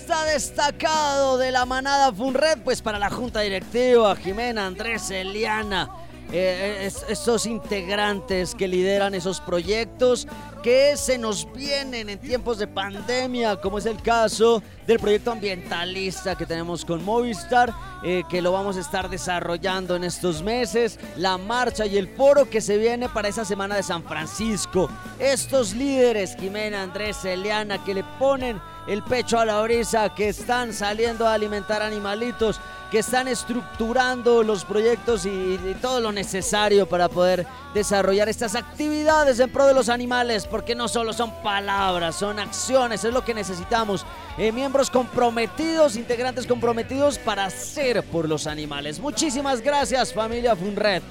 Activista 0.10 0.26
destacado 0.26 1.38
de 1.38 1.52
la 1.52 1.66
manada 1.66 2.12
Funred, 2.12 2.60
pues 2.64 2.82
para 2.82 2.98
la 2.98 3.10
junta 3.10 3.42
directiva, 3.42 4.16
Jimena, 4.16 4.66
Andrés, 4.66 5.12
Eliana, 5.12 5.90
eh, 6.32 6.86
es, 6.86 7.06
esos 7.10 7.46
integrantes 7.46 8.54
que 8.54 8.68
lideran 8.68 9.16
esos 9.16 9.42
proyectos 9.42 10.28
que 10.62 10.98
se 10.98 11.18
nos 11.18 11.52
vienen 11.54 12.10
en 12.10 12.20
tiempos 12.20 12.58
de 12.58 12.68
pandemia, 12.68 13.56
como 13.56 13.78
es 13.78 13.86
el 13.86 14.02
caso 14.02 14.62
del 14.86 15.00
proyecto 15.00 15.32
ambientalista 15.32 16.36
que 16.36 16.46
tenemos 16.46 16.84
con 16.84 17.04
Movistar, 17.04 17.74
eh, 18.04 18.24
que 18.30 18.42
lo 18.42 18.52
vamos 18.52 18.78
a 18.78 18.82
estar 18.82 19.10
desarrollando 19.10 19.96
en 19.96 20.04
estos 20.04 20.44
meses, 20.44 21.00
la 21.16 21.38
marcha 21.38 21.86
y 21.86 21.98
el 21.98 22.08
foro 22.10 22.50
que 22.50 22.62
se 22.62 22.78
viene 22.78 23.10
para 23.10 23.30
esa 23.30 23.46
semana 23.46 23.76
de 23.76 23.84
San 23.84 24.04
Francisco. 24.04 24.90
Estos 25.18 25.74
líderes, 25.74 26.36
Jimena, 26.36 26.84
Andrés, 26.84 27.24
Eliana, 27.26 27.84
que 27.84 27.94
le 27.94 28.04
ponen 28.20 28.62
el 28.88 29.04
pecho 29.04 29.40
a 29.40 29.46
la 29.46 29.62
brisa, 29.62 30.14
que 30.16 30.30
están 30.30 30.74
saliendo 30.74 31.28
a 31.28 31.34
alimentar 31.34 31.82
animalitos, 31.82 32.60
que 32.92 33.00
están 33.00 33.28
estructurando 33.28 34.44
los 34.44 34.66
proyectos 34.66 35.26
y, 35.26 35.58
todo 35.82 36.00
lo 36.00 36.12
necesario 36.12 36.88
para 36.88 37.08
poder 37.08 37.46
desarrollar 37.74 38.28
estas 38.28 38.56
actividades 38.56 39.40
en 39.40 39.52
pro 39.52 39.68
de 39.68 39.74
los 39.74 39.90
animales, 39.90 40.48
porque 40.48 40.76
no 40.76 40.88
solo 40.88 41.14
son 41.14 41.32
palabras, 41.44 42.16
son 42.16 42.40
acciones, 42.40 43.04
es 43.04 43.14
lo 43.14 43.24
que 43.24 43.34
necesitamos. 43.34 44.06
Eh, 44.38 44.52
miembros 44.52 44.90
comprometidos, 44.90 45.96
integrantes 45.96 46.48
comprometidos 46.48 47.18
para 47.20 47.46
hacer 47.46 48.04
por 48.04 48.28
los 48.28 48.48
animales. 48.48 49.00
Muchísimas 49.00 49.62
gracias 49.62 50.14
familia 50.14 50.56
Funred 50.56 51.04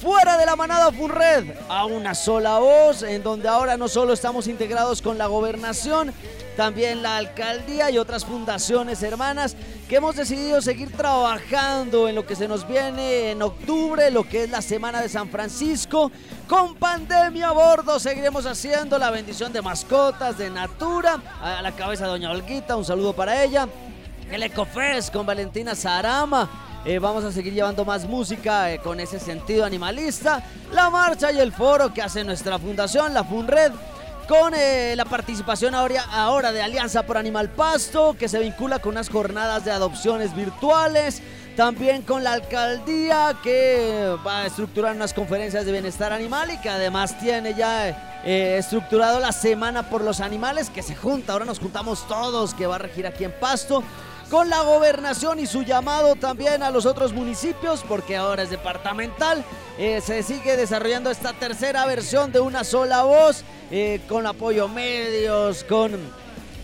fuera 0.00 0.38
de 0.38 0.46
la 0.46 0.56
manada 0.56 0.90
Funred, 0.92 1.44
a 1.68 1.84
una 1.84 2.14
sola 2.14 2.58
voz, 2.58 3.02
en 3.02 3.22
donde 3.22 3.48
ahora 3.48 3.76
no 3.76 3.86
solo 3.86 4.14
estamos 4.14 4.46
integrados 4.46 5.02
con 5.02 5.18
la 5.18 5.26
gobernación, 5.26 6.14
también 6.60 7.02
la 7.02 7.16
alcaldía 7.16 7.90
y 7.90 7.96
otras 7.96 8.26
fundaciones 8.26 9.02
hermanas 9.02 9.56
que 9.88 9.96
hemos 9.96 10.14
decidido 10.14 10.60
seguir 10.60 10.92
trabajando 10.92 12.06
en 12.06 12.14
lo 12.14 12.26
que 12.26 12.36
se 12.36 12.46
nos 12.48 12.68
viene 12.68 13.30
en 13.30 13.40
octubre, 13.40 14.10
lo 14.10 14.28
que 14.28 14.44
es 14.44 14.50
la 14.50 14.60
Semana 14.60 15.00
de 15.00 15.08
San 15.08 15.30
Francisco. 15.30 16.12
Con 16.46 16.74
pandemia 16.74 17.48
a 17.48 17.52
bordo 17.52 17.98
seguiremos 17.98 18.44
haciendo 18.44 18.98
la 18.98 19.10
bendición 19.10 19.54
de 19.54 19.62
mascotas, 19.62 20.36
de 20.36 20.50
Natura, 20.50 21.22
a 21.40 21.62
la 21.62 21.72
cabeza 21.72 22.04
de 22.04 22.10
Doña 22.10 22.30
Olguita, 22.30 22.76
un 22.76 22.84
saludo 22.84 23.14
para 23.14 23.42
ella. 23.42 23.66
El 24.30 24.42
Ecofest 24.42 25.14
con 25.14 25.24
Valentina 25.24 25.74
Sarama. 25.74 26.82
Eh, 26.84 26.98
vamos 26.98 27.24
a 27.24 27.32
seguir 27.32 27.54
llevando 27.54 27.86
más 27.86 28.04
música 28.04 28.70
eh, 28.70 28.80
con 28.80 29.00
ese 29.00 29.18
sentido 29.18 29.64
animalista. 29.64 30.44
La 30.74 30.90
marcha 30.90 31.32
y 31.32 31.38
el 31.38 31.52
foro 31.52 31.94
que 31.94 32.02
hace 32.02 32.22
nuestra 32.22 32.58
fundación, 32.58 33.14
la 33.14 33.24
FUNRED, 33.24 33.72
con 34.30 34.54
eh, 34.54 34.94
la 34.94 35.06
participación 35.06 35.74
ahora, 35.74 36.04
ahora 36.04 36.52
de 36.52 36.62
Alianza 36.62 37.04
por 37.04 37.18
Animal 37.18 37.50
Pasto, 37.50 38.14
que 38.16 38.28
se 38.28 38.38
vincula 38.38 38.78
con 38.78 38.92
unas 38.92 39.10
jornadas 39.10 39.64
de 39.64 39.72
adopciones 39.72 40.36
virtuales. 40.36 41.20
También 41.56 42.02
con 42.02 42.22
la 42.22 42.34
alcaldía 42.34 43.36
que 43.42 44.14
va 44.24 44.42
a 44.42 44.46
estructurar 44.46 44.94
unas 44.94 45.12
conferencias 45.12 45.66
de 45.66 45.72
bienestar 45.72 46.12
animal 46.12 46.48
y 46.52 46.58
que 46.58 46.70
además 46.70 47.18
tiene 47.18 47.54
ya 47.54 48.20
eh, 48.24 48.56
estructurado 48.56 49.18
la 49.18 49.32
Semana 49.32 49.90
por 49.90 50.04
los 50.04 50.20
Animales 50.20 50.70
que 50.70 50.84
se 50.84 50.94
junta. 50.94 51.32
Ahora 51.32 51.44
nos 51.44 51.58
juntamos 51.58 52.06
todos, 52.06 52.54
que 52.54 52.68
va 52.68 52.76
a 52.76 52.78
regir 52.78 53.08
aquí 53.08 53.24
en 53.24 53.32
Pasto. 53.32 53.82
Con 54.30 54.48
la 54.48 54.62
gobernación 54.62 55.40
y 55.40 55.46
su 55.46 55.62
llamado 55.62 56.14
también 56.14 56.62
a 56.62 56.70
los 56.70 56.86
otros 56.86 57.12
municipios, 57.12 57.84
porque 57.86 58.16
ahora 58.16 58.44
es 58.44 58.50
departamental. 58.50 59.44
Eh, 59.76 60.00
se 60.00 60.22
sigue 60.22 60.56
desarrollando 60.56 61.10
esta 61.10 61.32
tercera 61.32 61.84
versión 61.84 62.30
de 62.30 62.38
una 62.38 62.62
sola 62.62 63.02
voz, 63.02 63.42
eh, 63.72 64.00
con 64.08 64.26
apoyo 64.26 64.68
medios, 64.68 65.64
con 65.64 65.98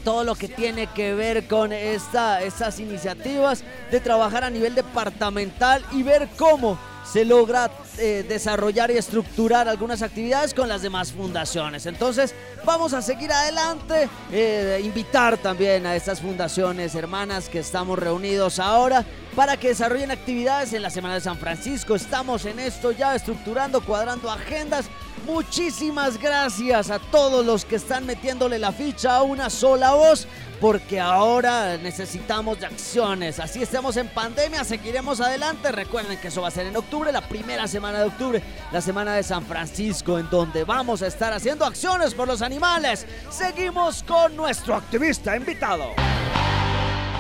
todo 0.05 0.23
lo 0.23 0.37
que 0.37 0.49
tiene 0.49 0.87
que 0.87 1.15
ver 1.15 1.49
con 1.49 1.73
esta, 1.73 2.41
estas 2.43 2.79
iniciativas 2.79 3.65
de 3.91 3.99
trabajar 3.99 4.45
a 4.45 4.51
nivel 4.51 4.77
departamental 4.77 5.85
y 5.91 6.05
ver 6.05 6.29
cómo 6.39 6.79
se 7.11 7.25
logra 7.25 7.71
eh, 7.99 8.25
desarrollar 8.29 8.91
y 8.91 8.99
estructurar 8.99 9.69
algunas 9.69 10.03
actividades 10.03 10.53
con 10.53 10.69
las 10.69 10.83
demás 10.83 11.13
fundaciones. 11.13 11.87
Entonces, 11.87 12.35
vamos 12.65 12.93
a 12.93 13.03
seguir 13.03 13.33
adelante, 13.33 14.09
eh, 14.33 14.81
invitar 14.85 15.39
también 15.39 15.87
a 15.87 15.95
estas 15.95 16.21
fundaciones 16.21 16.95
hermanas 16.95 17.49
que 17.49 17.61
estamos 17.61 17.99
reunidos 17.99 18.59
ahora 18.59 19.05
para 19.35 19.57
que 19.57 19.69
desarrollen 19.69 20.11
actividades 20.11 20.73
en 20.73 20.83
la 20.83 20.91
Semana 20.91 21.15
de 21.15 21.21
San 21.21 21.39
Francisco. 21.39 21.95
Estamos 21.95 22.45
en 22.45 22.59
esto 22.59 22.91
ya 22.93 23.15
estructurando, 23.15 23.81
cuadrando 23.85 24.31
agendas. 24.31 24.87
Muchísimas 25.27 26.19
gracias 26.19 26.91
a 26.91 26.99
todos 26.99 27.45
los 27.45 27.65
que 27.65 27.77
están 27.77 28.07
metiéndole 28.07 28.59
la 28.59 28.73
ficha 28.73 29.17
a 29.17 29.23
una 29.23 29.51
sola 29.51 29.93
voz 29.93 30.27
porque 30.61 31.01
ahora 31.01 31.77
necesitamos 31.77 32.61
de 32.61 32.67
acciones. 32.67 33.39
Así 33.41 33.63
estamos 33.63 33.97
en 33.97 34.09
pandemia, 34.09 34.65
seguiremos 34.65 35.21
adelante. 35.21 35.73
Recuerden 35.73 36.19
que 36.19 36.29
eso 36.29 36.43
va 36.43 36.49
a 36.49 36.51
ser 36.51 36.67
en 36.67 36.77
octubre, 36.77 37.13
la 37.13 37.21
primera 37.21 37.67
semana 37.67 37.99
de 37.99 38.05
octubre, 38.07 38.43
la 38.73 38.81
semana 38.81 39.15
de 39.15 39.23
San 39.23 39.45
Francisco, 39.45 40.19
en 40.19 40.29
donde 40.31 40.65
vamos 40.65 41.03
a 41.03 41.07
estar 41.07 41.33
haciendo 41.33 41.65
acciones 41.65 42.15
por 42.15 42.29
los 42.29 42.43
animales. 42.43 43.07
Seguimos 43.31 44.03
con 44.03 44.37
nuestro 44.37 44.75
activista 44.75 45.37
invitado. 45.37 45.91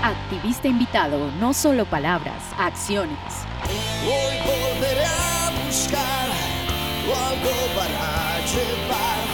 Activista 0.03 0.69
invitado, 0.69 1.31
no 1.41 1.53
solo 1.53 1.85
palabras, 1.85 2.43
acciones. 2.59 3.19
Hoy 4.05 4.37
volveré 4.45 5.05
a 5.05 5.51
buscar 5.67 6.27
algo 7.15 7.51
para 7.75 8.39
llevar 8.47 9.27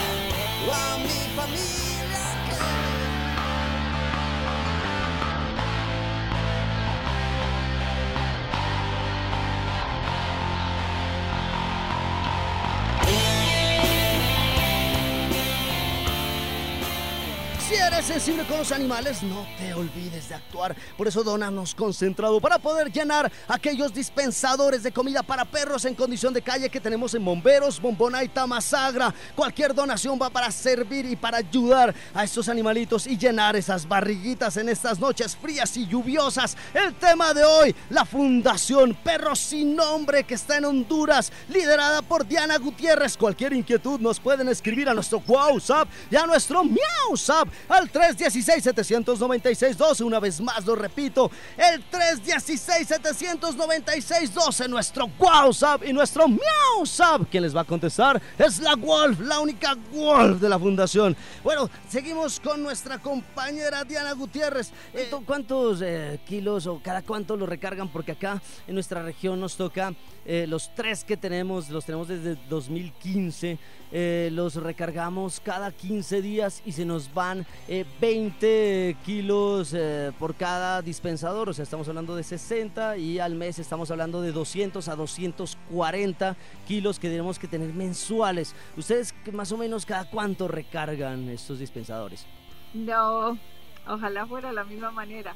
a 0.73 0.99
mi 0.99 1.37
familia. 1.37 1.82
Eres 17.87 18.07
sensible 18.07 18.45
con 18.45 18.59
los 18.59 18.71
animales, 18.73 19.23
no 19.23 19.47
te 19.59 19.75
olvides 19.75 20.29
de 20.29 20.35
actuar. 20.35 20.77
Por 20.97 21.09
eso 21.09 21.25
Donanos 21.25 21.75
Concentrado 21.75 22.41
para 22.41 22.59
poder 22.59 22.93
llenar 22.93 23.31
aquellos 23.49 23.93
dispensadores 23.93 24.83
de 24.83 24.93
comida 24.93 25.23
para 25.23 25.45
perros 25.45 25.85
en 25.85 25.95
condición 25.95 26.33
de 26.33 26.43
calle 26.43 26.71
que 26.71 26.81
tenemos 26.81 27.15
en 27.15 27.25
Bomberos, 27.25 27.81
Bombona 27.81 28.23
y 28.23 28.29
Tamasagra. 28.29 29.13
Cualquier 29.35 29.75
donación 29.75 30.19
va 30.21 30.31
para 30.31 30.51
servir 30.51 31.07
y 31.07 31.17
para 31.17 31.39
ayudar 31.39 31.95
a 32.15 32.25
estos 32.25 32.49
animalitos 32.49 33.07
y 33.07 33.19
llenar 33.19 33.57
esas 33.57 33.87
barriguitas 33.89 34.57
en 34.57 34.69
estas 34.69 35.01
noches 35.01 35.37
frías 35.37 35.77
y 35.77 35.87
lluviosas. 35.87 36.57
El 36.75 36.95
tema 36.95 37.35
de 37.35 37.45
hoy, 37.45 37.75
la 37.91 38.05
Fundación 38.05 38.95
Perros 38.95 39.41
Sin 39.41 39.75
Nombre 39.75 40.25
que 40.25 40.35
está 40.35 40.59
en 40.59 40.67
Honduras, 40.67 41.33
liderada 41.49 42.03
por 42.03 42.27
Diana 42.27 42.59
Gutiérrez. 42.59 43.17
Cualquier 43.17 43.53
inquietud 43.53 44.01
nos 44.01 44.21
pueden 44.21 44.49
escribir 44.49 44.89
a 44.89 44.95
nuestro 44.95 45.23
WhatsApp 45.27 45.89
y 46.11 46.17
a 46.17 46.27
nuestro 46.27 46.63
MiauSap 46.65 47.49
al 47.73 47.91
316-796-12. 47.91 50.05
Una 50.05 50.21
vez 50.21 50.41
más 50.41 50.65
lo 50.67 50.77
repito, 50.77 51.31
el 51.57 51.83
316-796-12 51.91 54.69
nuestro 54.69 55.11
WhatsApp 55.19 55.83
y 55.87 55.93
nuestro 55.93 56.29
MiauSap. 56.29 57.29
¿Quién 57.31 57.45
les 57.45 57.55
va 57.57 57.63
a 57.63 57.65
contestar? 57.65 58.21
Es 58.39 58.61
la 58.61 58.77
Wolf, 58.77 59.19
la 59.21 59.41
única 59.41 59.75
Wolf 59.93 60.41
de 60.41 60.49
la 60.49 60.59
Fundación. 60.59 61.17
Bueno, 61.43 61.71
seguimos 61.89 62.39
con 62.41 62.63
nuestra 62.63 62.99
compañera 62.99 63.85
Diana 63.85 64.13
Gutiérrez. 64.13 64.71
Eh, 64.93 65.11
¿Cuántos 65.25 65.81
eh, 65.83 66.21
kilos 66.27 66.67
o 66.67 66.81
cada 66.83 67.03
cuánto 67.03 67.37
lo 67.37 67.47
recargan? 67.47 67.89
Porque 67.89 68.13
acá 68.13 68.43
en 68.67 68.75
nuestra 68.75 69.03
región 69.03 69.41
nos 69.41 69.57
toca 69.57 69.95
eh, 70.25 70.47
los 70.49 70.75
tres 70.75 71.05
que 71.05 71.17
tenemos, 71.17 71.69
los 71.71 71.85
tenemos 71.85 72.09
desde 72.09 72.37
2015. 72.49 73.59
Eh, 73.95 74.31
los 74.33 74.55
recargamos 74.55 75.41
cada 75.41 75.71
15 75.71 76.23
días 76.23 76.63
y 76.65 76.73
se 76.73 76.85
nos 76.85 77.13
van 77.13 77.47
20 78.01 78.91
eh, 78.91 78.97
kilos 79.05 79.75
por 80.19 80.35
cada 80.35 80.81
dispensador. 80.83 81.49
O 81.49 81.53
sea, 81.53 81.65
estamos 81.65 81.89
hablando 81.89 82.17
de 82.17 82.23
60 82.23 82.97
y 82.97 83.19
al 83.19 83.35
mes 83.35 83.59
estamos 83.59 83.91
hablando 83.91 84.23
de 84.23 84.33
200 84.33 84.89
a 84.89 84.97
240 84.97 86.37
kilos 86.67 86.99
que 86.99 87.09
tenemos 87.09 87.39
que 87.39 87.49
tener 87.49 87.73
mensuales. 87.73 88.55
¿Ustedes 88.77 89.15
más 89.33 89.53
o 89.53 89.59
menos 89.59 89.85
cada 89.85 90.09
cuánto 90.09 90.49
recargan 90.49 91.29
estos 91.29 91.59
dispensadores? 91.59 92.27
No, 92.75 93.39
ojalá 93.87 94.27
fuera 94.27 94.53
la 94.53 94.65
misma 94.65 94.91
manera. 94.91 95.35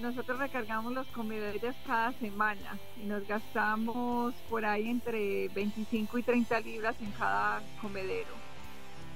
Nosotros 0.00 0.38
recargamos 0.38 0.92
los 0.92 1.06
comedores 1.08 1.74
cada 1.84 2.12
semana 2.12 2.78
y 3.02 3.06
nos 3.06 3.26
gastamos 3.26 4.32
por 4.48 4.64
ahí 4.64 4.88
entre 4.88 5.48
25 5.48 6.18
y 6.18 6.22
30 6.22 6.60
libras 6.60 6.94
en 7.00 7.10
cada 7.12 7.60
comedero. 7.82 8.30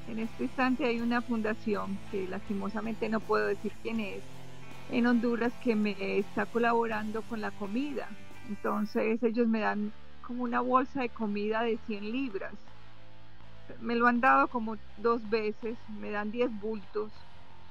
En 0.08 0.18
este 0.18 0.44
instante 0.44 0.84
hay 0.84 1.00
una 1.00 1.22
fundación 1.22 1.96
que 2.10 2.26
lastimosamente 2.26 3.08
no 3.08 3.20
puedo 3.20 3.46
decir 3.46 3.70
quién 3.82 4.00
es 4.00 4.22
en 4.90 5.06
Honduras 5.06 5.52
que 5.62 5.76
me 5.76 6.18
está 6.18 6.46
colaborando 6.46 7.22
con 7.22 7.40
la 7.40 7.52
comida. 7.52 8.08
Entonces 8.48 9.22
ellos 9.22 9.46
me 9.46 9.60
dan 9.60 9.92
como 10.26 10.42
una 10.42 10.60
bolsa 10.60 11.02
de 11.02 11.10
comida 11.10 11.62
de 11.62 11.78
100 11.86 12.10
libras. 12.10 12.54
Me 13.80 13.94
lo 13.94 14.08
han 14.08 14.20
dado 14.20 14.48
como 14.48 14.76
dos 14.96 15.30
veces, 15.30 15.76
me 16.00 16.10
dan 16.10 16.32
10 16.32 16.60
bultos 16.60 17.12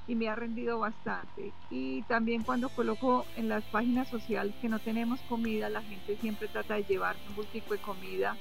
y 0.08 0.16
me 0.16 0.30
ha 0.30 0.36
rendido 0.36 0.80
bastante. 0.80 1.54
Y 1.70 2.04
también 2.04 2.44
cuando 2.44 2.70
coloco 2.70 3.26
en 3.36 3.50
las 3.50 3.64
páginas 3.66 4.10
sociales 4.10 4.54
que 4.62 4.70
no 4.70 4.80
tenemos 4.80 5.22
comida, 5.22 5.70
la 5.70 5.84
gente 5.84 6.18
siempre 6.18 6.48
trata 6.48 6.76
de 6.76 6.84
llevar 6.84 7.16
un 7.28 7.36
bultico 7.36 7.74
de 7.74 7.80
comida 7.80 8.38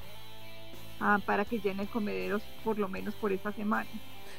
ah, 1.00 1.18
para 1.24 1.44
que 1.44 1.60
llene 1.60 1.86
comederos 1.86 2.42
por 2.64 2.78
lo 2.78 2.88
menos 2.88 3.14
por 3.14 3.32
esta 3.32 3.52
semana. 3.52 3.88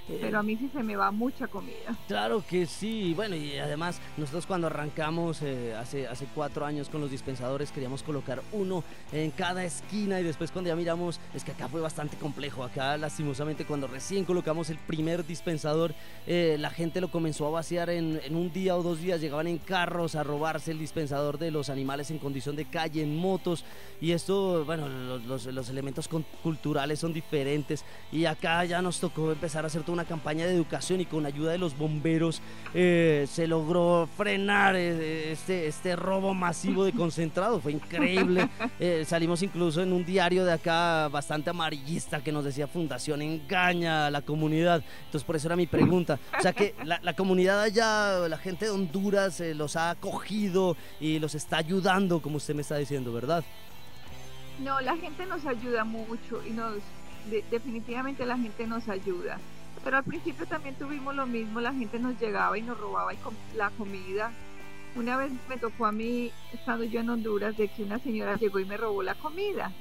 Pero 0.08 0.40
a 0.40 0.44
mí 0.44 0.58
sí 0.58 0.70
se 0.74 0.84
me 0.84 0.96
va 0.96 1.12
mucha 1.12 1.48
comida. 1.48 1.98
Claro 2.08 2.44
que 2.48 2.66
sí. 2.66 3.14
Bueno, 3.16 3.36
y 3.36 3.58
además 3.58 4.02
nosotros 4.18 4.46
cuando 4.46 4.68
arrancamos 4.68 5.42
eh, 5.42 5.74
hace, 5.76 6.08
hace 6.08 6.28
cuatro 6.34 6.66
años 6.66 6.90
con 6.90 7.02
los 7.02 7.12
dispensadores 7.12 7.72
queríamos 7.72 8.04
colocar 8.04 8.42
uno 8.52 8.84
en 9.12 9.32
cada 9.32 9.64
esquina 9.64 10.20
y 10.20 10.24
después 10.24 10.52
cuando 10.52 10.70
ya 10.70 10.76
miramos, 10.76 11.20
es 11.34 11.44
que 11.44 11.52
acá 11.52 11.68
fue 11.68 11.82
bastante 11.82 12.18
complejo. 12.18 12.64
Acá 12.64 12.98
lastimosamente 12.98 13.66
cuando 13.66 13.88
recién 13.88 14.26
colocamos 14.26 14.70
el 14.70 14.78
primer 14.78 15.26
dispensador, 15.26 15.94
eh, 16.28 16.58
la 16.60 16.70
gente 16.70 17.02
lo 17.02 17.12
comenzó 17.12 17.48
a 17.48 17.52
vaciar 17.52 17.90
en, 17.90 18.20
en, 18.24 18.36
un 18.36 18.52
día 18.52 18.76
o 18.76 18.84
dos 18.84 19.00
días. 19.02 19.22
Llegaban 19.22 19.48
en 19.48 19.58
carros 19.58 20.16
a 20.16 20.24
robarse 20.24 20.72
el 20.72 20.80
dispensador 20.80 21.38
de 21.38 21.52
los 21.52 21.70
animales 21.70 22.12
en 22.12 22.20
condición 22.20 22.56
de 22.56 22.66
calle, 22.66 23.04
en 23.04 23.16
motos. 23.16 23.66
Y 24.00 24.12
esto, 24.12 24.66
bueno, 24.66 24.88
los, 24.88 25.24
los, 25.26 25.46
los 25.46 25.70
elementos 25.70 26.08
culturales 26.08 27.00
son 27.00 27.14
diferentes. 27.14 27.86
Y 28.12 28.26
acá 28.26 28.64
ya 28.66 28.82
nos 28.82 29.00
tocó 29.00 29.32
empezar 29.32 29.64
a 29.64 29.68
hacer 29.68 29.81
una 29.90 30.06
campaña 30.06 30.46
de 30.46 30.54
educación 30.54 31.02
y 31.02 31.06
con 31.06 31.26
ayuda 31.26 31.52
de 31.52 31.58
los 31.58 31.78
bomberos 31.78 32.42
eh, 32.74 33.26
se 33.32 33.48
logró 33.48 34.08
frenar 34.18 34.76
eh, 34.76 35.32
este, 35.32 35.68
este 35.68 35.96
robo 35.96 36.34
masivo 36.34 36.84
de 36.84 36.92
concentrado. 36.92 37.60
Fue 37.60 37.72
increíble. 37.72 38.50
Eh, 38.80 39.06
salimos 39.06 39.44
incluso 39.44 39.82
en 39.84 39.94
un 39.94 40.04
diario 40.04 40.44
de 40.44 40.54
acá 40.54 41.08
bastante 41.08 41.52
amarillista 41.52 42.24
que 42.24 42.32
nos 42.32 42.44
decía 42.44 42.68
Fundación 42.68 43.22
engaña 43.22 44.08
a 44.08 44.12
la 44.12 44.22
comunidad. 44.22 44.84
Entonces 45.06 45.24
por 45.24 45.36
eso 45.36 45.48
era 45.48 45.56
mi 45.56 45.68
pregunta. 45.68 46.20
O 46.38 46.42
sea 46.42 46.52
que 46.52 46.74
la, 46.84 47.00
la 47.04 47.14
comunidad 47.14 47.62
allá, 47.62 48.28
la 48.28 48.38
gente 48.38 48.66
de 48.66 48.72
Honduras 48.72 49.40
los 49.56 49.76
ha 49.76 49.92
acogido 49.92 50.76
y 51.00 51.20
los 51.20 51.36
está 51.36 51.58
ayudando, 51.58 52.22
como 52.22 52.38
usted 52.38 52.56
me 52.56 52.62
está 52.62 52.78
diciendo, 52.78 53.14
¿verdad? 53.14 53.44
No, 54.60 54.80
la 54.82 54.96
gente 54.98 55.26
nos 55.26 55.46
ayuda 55.46 55.84
mucho 55.84 56.44
y 56.46 56.52
nos 56.52 56.76
definitivamente 57.50 58.26
la 58.26 58.38
gente 58.38 58.68
nos 58.68 58.88
ayuda. 58.90 59.40
Pero 59.84 59.98
al 59.98 60.04
principio 60.04 60.46
también 60.46 60.76
tuvimos 60.76 61.16
lo 61.16 61.26
mismo, 61.26 61.60
la 61.60 61.74
gente 61.74 61.98
nos 61.98 62.20
llegaba 62.20 62.58
y 62.58 62.62
nos 62.62 62.80
robaba 62.80 63.14
la 63.56 63.70
comida. 63.72 64.32
Una 64.96 65.18
vez 65.18 65.32
me 65.50 65.58
tocó 65.58 65.86
a 65.86 65.92
mí, 65.92 66.32
estando 66.54 66.84
yo 66.84 67.00
en 67.00 67.10
Honduras, 67.10 67.58
de 67.58 67.68
que 67.68 67.84
una 67.84 67.98
señora 68.00 68.36
llegó 68.36 68.60
y 68.60 68.66
me 68.66 68.78
robó 68.78 69.02
la 69.02 69.16
comida. 69.16 69.72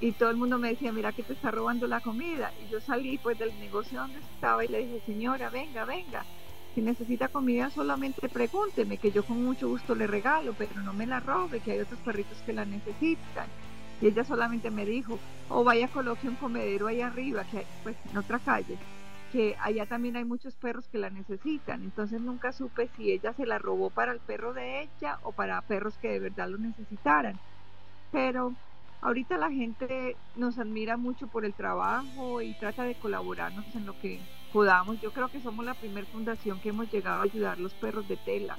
Y, 0.00 0.12
todo 0.12 0.30
el 0.30 0.36
mundo 0.36 0.58
me 0.58 0.70
decía, 0.70 0.92
mira 0.92 1.12
que 1.12 1.22
te 1.22 1.32
está 1.32 1.50
robando 1.50 1.86
la 1.86 2.00
comida. 2.00 2.52
Y 2.64 2.70
yo 2.72 2.80
salí 2.80 3.18
pues 3.18 3.38
del 3.38 3.56
negocio 3.60 4.00
donde 4.00 4.18
estaba 4.18 4.64
y 4.64 4.68
le 4.68 4.86
dije, 4.86 5.02
señora, 5.06 5.48
venga, 5.50 5.84
venga. 5.84 6.24
Si 6.74 6.80
necesita 6.80 7.28
comida 7.28 7.70
solamente 7.70 8.28
pregúnteme, 8.28 8.98
que 8.98 9.10
yo 9.10 9.24
con 9.24 9.44
mucho 9.44 9.68
gusto 9.68 9.94
le 9.94 10.06
regalo, 10.06 10.54
pero 10.56 10.80
no 10.82 10.92
me 10.92 11.06
la 11.06 11.20
robe, 11.20 11.60
que 11.60 11.72
hay 11.72 11.80
otros 11.80 12.00
perritos 12.00 12.38
que 12.42 12.52
la 12.52 12.64
necesitan. 12.64 13.46
Y 14.00 14.06
ella 14.06 14.24
solamente 14.24 14.70
me 14.70 14.86
dijo, 14.86 15.18
o 15.48 15.62
vaya 15.64 15.88
coloque 15.88 16.28
un 16.28 16.36
comedero 16.36 16.86
ahí 16.86 17.00
arriba, 17.00 17.44
que 17.44 17.66
pues 17.82 17.96
en 18.10 18.18
otra 18.18 18.38
calle 18.38 18.78
que 19.32 19.56
allá 19.60 19.86
también 19.86 20.16
hay 20.16 20.24
muchos 20.24 20.54
perros 20.54 20.88
que 20.88 20.98
la 20.98 21.10
necesitan. 21.10 21.82
Entonces 21.82 22.20
nunca 22.20 22.52
supe 22.52 22.88
si 22.96 23.12
ella 23.12 23.32
se 23.32 23.46
la 23.46 23.58
robó 23.58 23.90
para 23.90 24.12
el 24.12 24.20
perro 24.20 24.52
de 24.52 24.82
ella 24.82 25.18
o 25.22 25.32
para 25.32 25.60
perros 25.62 25.94
que 25.98 26.08
de 26.08 26.18
verdad 26.18 26.48
lo 26.48 26.58
necesitaran. 26.58 27.38
Pero 28.12 28.54
ahorita 29.00 29.38
la 29.38 29.50
gente 29.50 30.16
nos 30.36 30.58
admira 30.58 30.96
mucho 30.96 31.26
por 31.28 31.44
el 31.44 31.54
trabajo 31.54 32.42
y 32.42 32.54
trata 32.54 32.84
de 32.84 32.94
colaborarnos 32.96 33.64
en 33.74 33.86
lo 33.86 33.98
que 34.00 34.20
podamos. 34.52 35.00
Yo 35.00 35.12
creo 35.12 35.28
que 35.28 35.40
somos 35.40 35.64
la 35.64 35.74
primera 35.74 36.06
fundación 36.08 36.60
que 36.60 36.70
hemos 36.70 36.90
llegado 36.92 37.20
a 37.20 37.24
ayudar 37.24 37.58
a 37.58 37.60
los 37.60 37.72
perros 37.74 38.08
de 38.08 38.16
tela. 38.16 38.58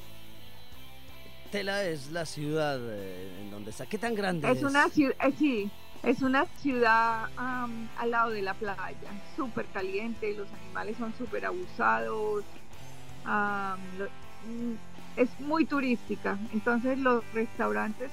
Tela 1.52 1.84
es 1.84 2.12
la 2.12 2.26
ciudad 2.26 2.80
eh, 2.82 3.42
en 3.42 3.52
donde 3.52 3.72
está. 3.72 3.86
¿Qué 3.86 3.98
tan 3.98 4.16
grande 4.16 4.50
es? 4.50 4.60
Es 4.60 4.64
una 4.64 4.88
ciudad, 4.88 5.16
eh, 5.20 5.34
sí, 5.38 5.70
es 6.04 6.22
una 6.22 6.46
ciudad 6.58 7.30
al 7.38 8.12
lado 8.12 8.32
de 8.32 8.42
la 8.42 8.54
playa, 8.56 9.12
súper 9.36 9.68
caliente, 9.68 10.34
los 10.36 10.52
animales 10.54 10.98
son 10.98 11.14
súper 11.14 11.46
abusados, 11.46 12.44
mm, 13.24 14.74
es 15.16 15.40
muy 15.42 15.66
turística, 15.66 16.38
entonces 16.54 16.98
los 16.98 17.24
restaurantes, 17.34 18.12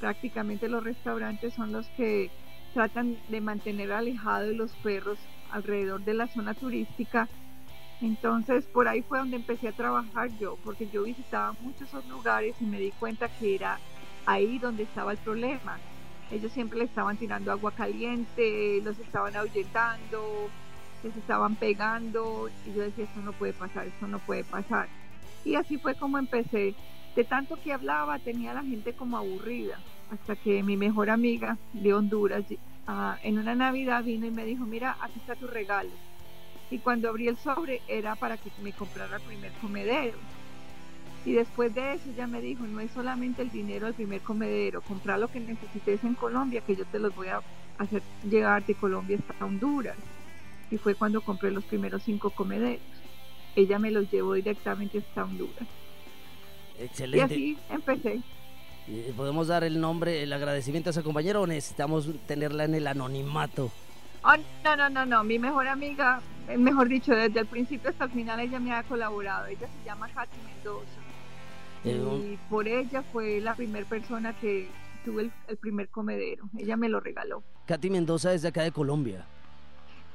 prácticamente 0.00 0.68
los 0.68 0.84
restaurantes 0.84 1.54
son 1.54 1.72
los 1.72 1.86
que 1.96 2.30
tratan 2.74 3.16
de 3.28 3.40
mantener 3.40 3.92
alejados 3.92 4.54
los 4.54 4.72
perros 4.76 5.18
alrededor 5.50 6.04
de 6.04 6.14
la 6.14 6.28
zona 6.28 6.52
turística. 6.54 7.26
Entonces 8.00 8.64
por 8.66 8.86
ahí 8.86 9.02
fue 9.02 9.18
donde 9.18 9.36
empecé 9.36 9.68
a 9.68 9.72
trabajar 9.72 10.28
yo, 10.38 10.56
porque 10.62 10.86
yo 10.92 11.02
visitaba 11.02 11.54
muchos 11.60 11.88
esos 11.88 12.06
lugares 12.06 12.54
y 12.60 12.66
me 12.66 12.78
di 12.78 12.92
cuenta 12.92 13.28
que 13.28 13.56
era 13.56 13.80
ahí 14.26 14.58
donde 14.58 14.84
estaba 14.84 15.12
el 15.12 15.18
problema 15.18 15.78
ellos 16.30 16.52
siempre 16.52 16.78
le 16.78 16.84
estaban 16.84 17.16
tirando 17.16 17.50
agua 17.52 17.72
caliente, 17.72 18.80
los 18.82 18.98
estaban 18.98 19.34
ahuyentando, 19.36 20.50
les 21.02 21.16
estaban 21.16 21.56
pegando 21.56 22.50
y 22.66 22.74
yo 22.74 22.82
decía, 22.82 23.04
esto 23.04 23.20
no 23.20 23.32
puede 23.32 23.52
pasar, 23.52 23.86
esto 23.86 24.06
no 24.06 24.18
puede 24.18 24.44
pasar. 24.44 24.88
Y 25.44 25.54
así 25.54 25.78
fue 25.78 25.94
como 25.94 26.18
empecé. 26.18 26.74
De 27.16 27.24
tanto 27.24 27.56
que 27.56 27.72
hablaba 27.72 28.18
tenía 28.18 28.52
a 28.52 28.54
la 28.54 28.62
gente 28.62 28.92
como 28.92 29.16
aburrida, 29.16 29.78
hasta 30.10 30.36
que 30.36 30.62
mi 30.62 30.76
mejor 30.76 31.10
amiga 31.10 31.56
de 31.72 31.92
Honduras 31.92 32.44
ah, 32.86 33.18
en 33.22 33.38
una 33.38 33.54
Navidad 33.54 34.04
vino 34.04 34.26
y 34.26 34.30
me 34.30 34.44
dijo, 34.44 34.64
mira, 34.66 34.96
aquí 35.00 35.18
está 35.18 35.34
tu 35.34 35.46
regalo. 35.46 35.90
Y 36.70 36.78
cuando 36.78 37.08
abrí 37.08 37.28
el 37.28 37.36
sobre 37.38 37.80
era 37.88 38.14
para 38.14 38.36
que 38.36 38.50
me 38.62 38.72
comprara 38.72 39.16
el 39.16 39.22
primer 39.22 39.50
comedero. 39.52 40.18
Y 41.28 41.34
después 41.34 41.74
de 41.74 41.92
eso 41.92 42.08
ella 42.08 42.26
me 42.26 42.40
dijo, 42.40 42.64
no 42.66 42.80
es 42.80 42.90
solamente 42.90 43.42
el 43.42 43.50
dinero 43.50 43.86
al 43.86 43.92
primer 43.92 44.22
comedero, 44.22 44.80
comprar 44.80 45.18
lo 45.18 45.28
que 45.28 45.38
necesites 45.38 46.02
en 46.02 46.14
Colombia, 46.14 46.62
que 46.62 46.74
yo 46.74 46.86
te 46.86 46.98
los 46.98 47.14
voy 47.14 47.28
a 47.28 47.42
hacer 47.76 48.00
llegar 48.24 48.64
de 48.64 48.74
Colombia 48.74 49.18
hasta 49.18 49.44
Honduras. 49.44 49.98
Y 50.70 50.78
fue 50.78 50.94
cuando 50.94 51.20
compré 51.20 51.50
los 51.50 51.64
primeros 51.64 52.02
cinco 52.02 52.30
comederos. 52.30 52.80
Ella 53.54 53.78
me 53.78 53.90
los 53.90 54.10
llevó 54.10 54.32
directamente 54.32 55.00
hasta 55.00 55.24
Honduras. 55.24 55.68
Excelente. 56.78 57.18
Y 57.18 57.20
así 57.20 57.58
empecé. 57.68 58.22
¿Podemos 59.14 59.48
dar 59.48 59.64
el 59.64 59.78
nombre, 59.78 60.22
el 60.22 60.32
agradecimiento 60.32 60.88
a 60.88 60.92
esa 60.92 61.02
compañera 61.02 61.40
o 61.40 61.46
necesitamos 61.46 62.08
tenerla 62.26 62.64
en 62.64 62.74
el 62.74 62.86
anonimato? 62.86 63.70
Oh, 64.24 64.34
no, 64.64 64.76
no, 64.76 64.88
no, 64.88 65.04
no. 65.04 65.24
Mi 65.24 65.38
mejor 65.38 65.68
amiga, 65.68 66.22
mejor 66.56 66.88
dicho, 66.88 67.14
desde 67.14 67.40
el 67.40 67.46
principio 67.46 67.90
hasta 67.90 68.04
el 68.04 68.12
final 68.12 68.40
ella 68.40 68.58
me 68.58 68.72
ha 68.72 68.82
colaborado. 68.82 69.44
Ella 69.44 69.68
se 69.68 69.84
llama 69.84 70.08
Katy 70.08 70.38
Mendoza. 70.46 70.97
Y 71.84 72.38
por 72.50 72.66
ella 72.66 73.02
fue 73.02 73.40
la 73.40 73.54
primera 73.54 73.86
persona 73.86 74.32
que 74.38 74.68
tuve 75.04 75.30
el, 75.48 75.56
primer 75.56 75.88
comedero. 75.88 76.48
Ella 76.58 76.76
me 76.76 76.88
lo 76.88 77.00
regaló. 77.00 77.42
Katy 77.66 77.90
Mendoza 77.90 78.32
es 78.32 78.42
de 78.42 78.48
acá 78.48 78.62
de 78.62 78.72
Colombia. 78.72 79.26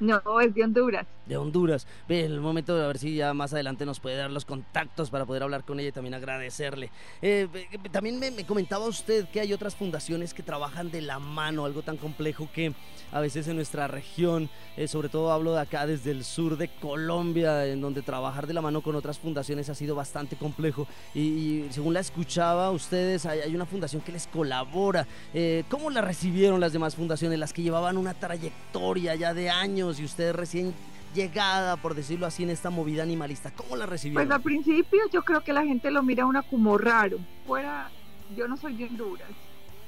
No, 0.04 0.42
es 0.42 0.54
de 0.54 0.64
Honduras. 0.66 1.08
De 1.26 1.38
Honduras. 1.38 1.88
Ve, 2.10 2.26
el 2.26 2.42
momento 2.42 2.76
de 2.76 2.86
ver 2.86 2.98
si 2.98 3.16
ya 3.16 3.34
más 3.34 3.54
adelante 3.54 3.86
nos 3.86 4.02
puede 4.02 4.18
dar 4.18 4.30
los 4.30 4.44
contactos 4.44 5.10
para 5.10 5.26
poder 5.26 5.44
hablar 5.44 5.64
con 5.64 5.80
ella 5.80 5.90
y 5.90 5.92
también 5.94 6.14
agradecerle. 6.14 6.92
Eh, 7.22 7.48
también 7.90 8.20
me, 8.20 8.46
comentaba 8.46 8.86
usted 8.86 9.30
que 9.30 9.40
hay 9.40 9.54
otras 9.54 9.76
fundaciones 9.76 10.34
que 10.34 10.44
trabajan 10.44 10.92
de 10.92 11.00
la 11.00 11.20
mano, 11.20 11.64
algo 11.64 11.84
tan 11.84 11.96
complejo 11.96 12.50
que 12.54 12.74
a 13.14 13.22
veces 13.22 13.48
en 13.48 13.56
nuestra 13.56 13.88
región, 13.88 14.50
eh, 14.76 14.90
sobre 14.90 15.08
todo 15.08 15.32
hablo 15.32 15.54
de 15.54 15.62
acá 15.62 15.88
desde 15.88 16.12
el 16.12 16.26
sur 16.26 16.58
de 16.58 16.68
Colombia, 16.68 17.66
en 17.66 17.80
donde 17.80 18.02
trabajar 18.02 18.46
de 18.46 18.54
la 18.54 18.62
mano 18.62 18.82
con 18.82 18.96
otras 18.96 19.18
fundaciones 19.18 19.70
ha 19.70 19.76
sido 19.76 19.96
bastante 19.96 20.36
complejo. 20.36 20.86
Y, 21.16 21.64
según 21.70 21.94
la 21.94 22.02
escuchaba, 22.02 22.72
ustedes 22.72 23.26
hay, 23.26 23.56
una 23.56 23.66
fundación 23.66 24.02
que 24.02 24.12
les 24.12 24.28
colabora. 24.28 25.08
Eh, 25.34 25.64
¿Cómo 25.70 25.90
la 25.90 26.02
recibieron 26.02 26.60
las 26.60 26.74
demás 26.74 26.94
fundaciones, 26.94 27.40
las 27.40 27.54
que 27.54 27.62
llevaban 27.62 27.96
una 27.96 28.14
trayectoria 28.14 29.16
ya 29.16 29.34
de 29.34 29.50
años 29.50 29.93
y 30.00 30.06
ustedes 30.06 30.36
recién 30.36 30.74
llegada, 31.14 31.78
por 31.78 31.96
decirlo 31.96 32.26
así, 32.26 32.44
en 32.44 32.50
esta 32.50 32.70
movida 32.70 33.04
animalista? 33.04 33.52
¿Cómo 33.52 33.76
la 33.76 33.86
recibieron? 33.86 34.28
Pues 34.28 34.36
al 34.36 34.42
principio 34.42 35.02
yo 35.12 35.24
creo 35.24 35.42
que 35.44 35.54
la 35.54 35.64
gente 35.64 35.92
lo 35.92 36.04
mira 36.04 36.26
una 36.26 36.42
como 36.42 36.78
raro. 36.78 37.18
Fuera, 37.46 37.90
yo 38.36 38.48
no 38.48 38.58
soy 38.58 38.76
de 38.76 38.86
Honduras. 38.86 39.30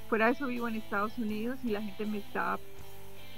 Fuera 0.10 0.28
de 0.28 0.34
eso 0.34 0.48
vivo 0.48 0.68
en 0.68 0.76
Estados 0.76 1.18
Unidos 1.18 1.58
y 1.64 1.70
la 1.70 1.82
gente 1.82 2.06
me 2.06 2.20
está 2.20 2.60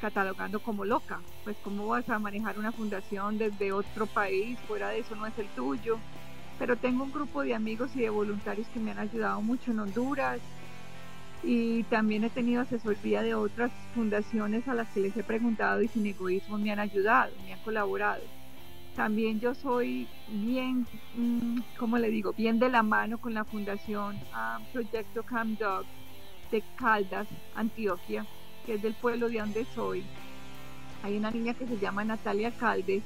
catalogando 0.01 0.61
como 0.61 0.85
loca. 0.85 1.19
Pues 1.43 1.55
cómo 1.63 1.87
vas 1.87 2.07
a 2.09 2.19
manejar 2.19 2.59
una 2.59 2.71
fundación 2.71 3.37
desde 3.37 3.71
otro 3.71 4.05
país, 4.05 4.59
fuera 4.67 4.89
de 4.89 4.99
eso 4.99 5.15
no 5.15 5.25
es 5.25 5.37
el 5.37 5.47
tuyo. 5.49 5.97
Pero 6.59 6.75
tengo 6.75 7.03
un 7.03 7.11
grupo 7.11 7.43
de 7.43 7.53
amigos 7.53 7.91
y 7.95 8.01
de 8.01 8.09
voluntarios 8.09 8.67
que 8.69 8.79
me 8.79 8.91
han 8.91 8.99
ayudado 8.99 9.41
mucho 9.41 9.71
en 9.71 9.79
Honduras 9.79 10.39
y 11.49 11.83
también 11.83 12.25
he 12.25 12.29
tenido 12.29 12.61
asesoría 12.61 13.21
de 13.21 13.33
otras 13.33 13.71
fundaciones 13.93 14.67
a 14.67 14.73
las 14.73 14.89
que 14.89 14.99
les 14.99 15.15
he 15.15 15.23
preguntado 15.23 15.81
y 15.81 15.87
sin 15.87 16.05
egoísmo 16.05 16.57
me 16.57 16.73
han 16.73 16.79
ayudado, 16.79 17.31
me 17.45 17.53
han 17.53 17.59
colaborado. 17.61 18.21
También 18.97 19.39
yo 19.39 19.55
soy 19.55 20.09
bien, 20.27 20.85
mm, 21.15 21.59
¿cómo 21.77 21.97
le 21.99 22.09
digo? 22.09 22.33
Bien 22.33 22.59
de 22.59 22.67
la 22.67 22.83
mano 22.83 23.17
con 23.17 23.33
la 23.33 23.45
fundación 23.45 24.17
ah, 24.33 24.59
Proyecto 24.73 25.23
Camp 25.23 25.57
Dog 25.57 25.85
de 26.51 26.61
Caldas, 26.75 27.29
Antioquia, 27.55 28.25
que 28.65 28.73
es 28.73 28.81
del 28.81 28.95
pueblo 28.95 29.29
de 29.29 29.39
donde 29.39 29.63
soy. 29.73 30.03
Hay 31.01 31.15
una 31.15 31.31
niña 31.31 31.53
que 31.53 31.65
se 31.65 31.77
llama 31.77 32.03
Natalia 32.03 32.51
Caldes, 32.51 33.03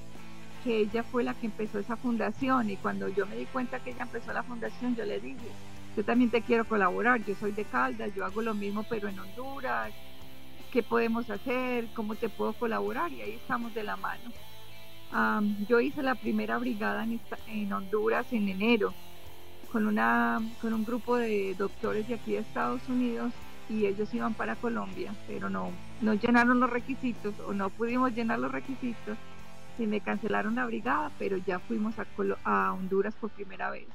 que 0.63 0.79
ella 0.79 1.03
fue 1.03 1.23
la 1.23 1.35
que 1.35 1.45
empezó 1.45 1.77
esa 1.77 1.95
fundación 1.95 2.71
y 2.71 2.77
cuando 2.77 3.07
yo 3.07 3.27
me 3.27 3.35
di 3.35 3.45
cuenta 3.45 3.79
que 3.79 3.91
ella 3.91 4.03
empezó 4.03 4.33
la 4.33 4.41
fundación, 4.41 4.95
yo 4.95 5.05
le 5.05 5.19
dije, 5.19 5.51
yo 5.95 6.05
también 6.05 6.29
te 6.29 6.41
quiero 6.41 6.65
colaborar, 6.65 7.23
yo 7.25 7.35
soy 7.35 7.51
de 7.51 7.65
Caldas, 7.65 8.13
yo 8.15 8.25
hago 8.25 8.41
lo 8.41 8.53
mismo 8.53 8.83
pero 8.83 9.09
en 9.09 9.19
Honduras, 9.19 9.93
¿qué 10.71 10.81
podemos 10.83 11.29
hacer? 11.29 11.87
¿Cómo 11.93 12.15
te 12.15 12.29
puedo 12.29 12.53
colaborar? 12.53 13.11
Y 13.11 13.21
ahí 13.21 13.31
estamos 13.31 13.73
de 13.73 13.83
la 13.83 13.97
mano. 13.97 14.31
yo 15.67 15.81
hice 15.81 16.01
la 16.01 16.15
primera 16.15 16.57
brigada 16.57 17.05
en, 17.47 17.73
Honduras 17.73 18.31
en 18.31 18.47
enero 18.47 18.93
con, 19.71 19.87
un 19.87 20.85
grupo 20.85 21.17
de 21.17 21.55
doctores 21.55 22.07
de 22.07 22.15
aquí 22.15 22.33
de 22.33 22.39
Estados 22.39 22.87
Unidos 22.87 23.33
y 23.69 23.85
ellos 23.85 24.13
iban 24.13 24.33
para 24.33 24.55
Colombia, 24.55 25.13
pero 25.27 25.49
no, 25.49 25.71
llenaron 26.01 26.59
los 26.59 26.69
requisitos 26.69 27.33
o 27.47 27.53
no 27.53 27.69
pudimos 27.69 28.13
llenar 28.13 28.39
los 28.39 28.51
requisitos 28.51 29.17
y 29.77 29.87
me 29.87 29.99
cancelaron 29.99 30.55
la 30.55 30.65
brigada, 30.65 31.11
pero 31.17 31.37
ya 31.37 31.59
fuimos 31.59 31.95
a 32.43 32.73
Honduras 32.73 33.13
por 33.15 33.29
primera 33.31 33.69
vez. 33.71 33.87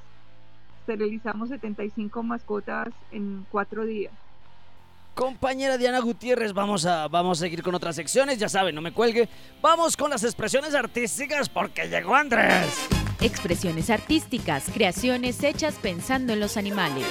Esterilizamos 0.87 1.49
75 1.49 2.23
mascotas 2.23 2.87
en 3.11 3.45
cuatro 3.51 3.85
días. 3.85 4.13
Compañera 5.15 5.77
Diana 5.77 5.99
Gutiérrez, 5.99 6.53
vamos 6.53 6.85
a, 6.85 7.09
vamos 7.09 7.39
a 7.39 7.41
seguir 7.41 7.61
con 7.61 7.75
otras 7.75 7.97
secciones, 7.97 8.37
ya 8.37 8.47
saben, 8.47 8.73
no 8.73 8.81
me 8.81 8.93
cuelgue. 8.93 9.27
Vamos 9.61 9.97
con 9.97 10.09
las 10.09 10.23
expresiones 10.23 10.73
artísticas 10.75 11.49
porque 11.49 11.89
llegó 11.89 12.15
Andrés. 12.15 12.87
Expresiones 13.19 13.89
artísticas, 13.89 14.69
creaciones 14.73 15.43
hechas 15.43 15.75
pensando 15.75 16.31
en 16.31 16.39
los 16.39 16.55
animales. 16.55 17.05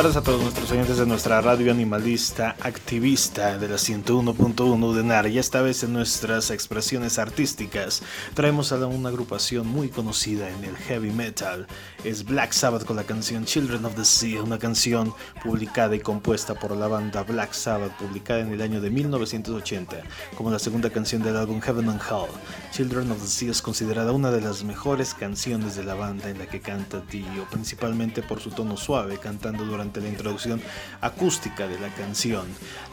Tardes 0.00 0.16
a 0.16 0.22
todos 0.22 0.40
nuestros 0.40 0.70
oyentes 0.70 0.96
de 0.96 1.04
nuestra 1.04 1.42
radio 1.42 1.70
animalista 1.70 2.56
activista 2.62 3.58
de 3.58 3.68
la 3.68 3.74
101.1 3.74 4.94
de 4.94 5.04
NAR 5.04 5.26
y 5.26 5.38
esta 5.38 5.60
vez 5.60 5.82
en 5.82 5.92
nuestras 5.92 6.50
expresiones 6.50 7.18
artísticas 7.18 8.02
traemos 8.32 8.72
a 8.72 8.86
una 8.86 9.10
agrupación 9.10 9.66
muy 9.66 9.90
conocida 9.90 10.48
en 10.48 10.64
el 10.64 10.74
heavy 10.78 11.10
metal. 11.10 11.66
Es 12.02 12.24
Black 12.24 12.52
Sabbath 12.52 12.86
con 12.86 12.96
la 12.96 13.04
canción 13.04 13.44
Children 13.44 13.84
of 13.84 13.94
the 13.94 14.06
Sea, 14.06 14.42
una 14.42 14.58
canción 14.58 15.12
publicada 15.44 15.94
y 15.94 16.00
compuesta 16.00 16.54
por 16.54 16.74
la 16.74 16.88
banda 16.88 17.22
Black 17.22 17.52
Sabbath, 17.52 17.92
publicada 17.98 18.40
en 18.40 18.54
el 18.54 18.62
año 18.62 18.80
de 18.80 18.88
1980 18.88 20.00
como 20.34 20.50
la 20.50 20.58
segunda 20.58 20.88
canción 20.88 21.22
del 21.22 21.36
álbum 21.36 21.60
Heaven 21.60 21.90
and 21.90 22.00
Hell. 22.00 22.30
Children 22.72 23.10
of 23.10 23.20
the 23.20 23.28
Sea 23.28 23.50
es 23.50 23.60
considerada 23.60 24.12
una 24.12 24.30
de 24.30 24.40
las 24.40 24.64
mejores 24.64 25.12
canciones 25.12 25.76
de 25.76 25.84
la 25.84 25.92
banda 25.92 26.30
en 26.30 26.38
la 26.38 26.46
que 26.46 26.60
canta 26.60 27.02
Dio, 27.10 27.44
principalmente 27.50 28.22
por 28.22 28.40
su 28.40 28.50
tono 28.50 28.78
suave 28.78 29.18
cantando 29.18 29.66
durante 29.66 29.89
durante 29.90 30.00
la 30.00 30.08
introducción 30.08 30.62
acústica 31.00 31.66
de 31.66 31.78
la 31.78 31.88
canción. 31.88 32.46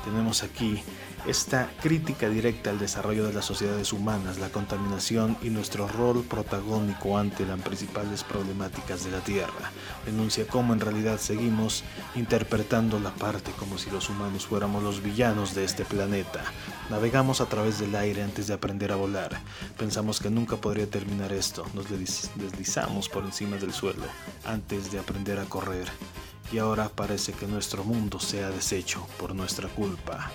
Tenemos 0.03 0.43
aquí 0.43 0.81
esta 1.27 1.69
crítica 1.81 2.29
directa 2.29 2.69
al 2.69 2.79
desarrollo 2.79 3.25
de 3.25 3.33
las 3.33 3.43
sociedades 3.43 3.91
humanas, 3.91 4.39
la 4.39 4.49
contaminación 4.49 5.37
y 5.41 5.49
nuestro 5.49 5.87
rol 5.87 6.23
protagónico 6.23 7.17
ante 7.17 7.45
las 7.45 7.59
principales 7.59 8.23
problemáticas 8.23 9.03
de 9.03 9.11
la 9.11 9.19
Tierra. 9.19 9.71
Denuncia 10.05 10.47
cómo 10.47 10.73
en 10.73 10.79
realidad 10.79 11.19
seguimos 11.19 11.83
interpretando 12.15 12.99
la 12.99 13.11
parte 13.11 13.51
como 13.59 13.77
si 13.77 13.91
los 13.91 14.09
humanos 14.09 14.47
fuéramos 14.47 14.81
los 14.81 15.03
villanos 15.03 15.53
de 15.53 15.65
este 15.65 15.83
planeta. 15.83 16.43
Navegamos 16.89 17.41
a 17.41 17.47
través 17.47 17.79
del 17.79 17.95
aire 17.95 18.23
antes 18.23 18.47
de 18.47 18.53
aprender 18.53 18.93
a 18.93 18.95
volar. 18.95 19.41
Pensamos 19.77 20.21
que 20.21 20.29
nunca 20.29 20.55
podría 20.55 20.89
terminar 20.89 21.33
esto. 21.33 21.65
Nos 21.73 21.87
deslizamos 21.89 23.09
por 23.09 23.25
encima 23.25 23.57
del 23.57 23.73
suelo 23.73 24.05
antes 24.45 24.91
de 24.91 24.99
aprender 24.99 25.39
a 25.39 25.45
correr. 25.45 25.87
Y 26.51 26.59
ahora 26.59 26.89
parece 26.89 27.33
que 27.33 27.45
nuestro 27.45 27.83
mundo 27.83 28.19
se 28.19 28.43
ha 28.43 28.49
deshecho 28.49 29.05
por 29.17 29.35
nuestra 29.35 29.67
culpa. 29.69 30.31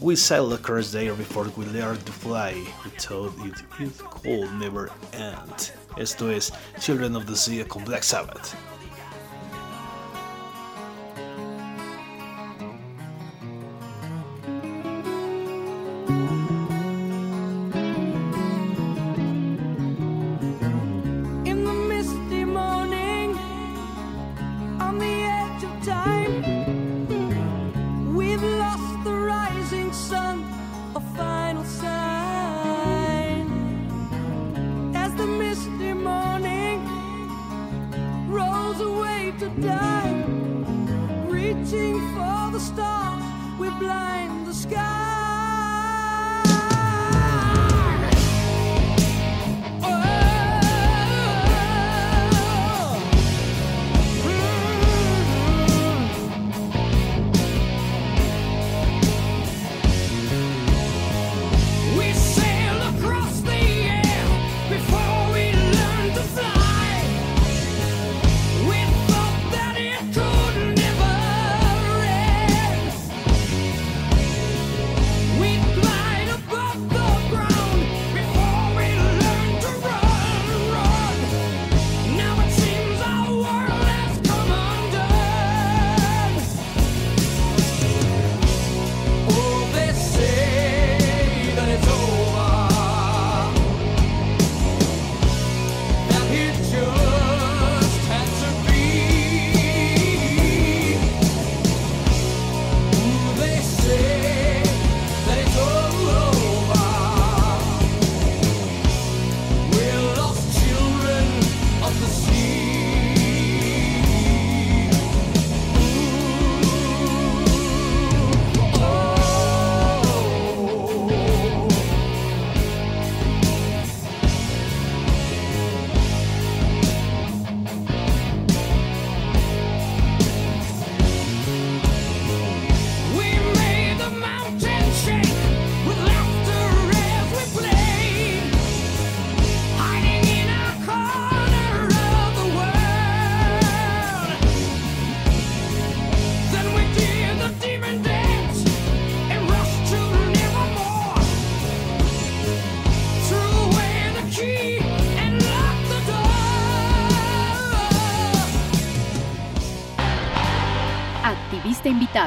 We 0.00 0.16
sailed 0.16 0.54
across 0.54 0.92
the 0.92 1.00
air 1.00 1.14
before 1.14 1.50
we 1.56 1.66
learned 1.66 2.04
to 2.06 2.12
fly. 2.12 2.54
We 2.84 2.90
thought 2.92 3.34
it, 3.44 3.54
it 3.78 3.98
could 3.98 4.50
never 4.58 4.90
end. 5.12 5.72
Esto 5.98 6.30
es 6.30 6.52
Children 6.78 7.16
of 7.16 7.26
the 7.26 7.36
Sea 7.36 7.64
con 7.64 7.84
Black 7.84 8.02
Sabbath. 8.02 8.54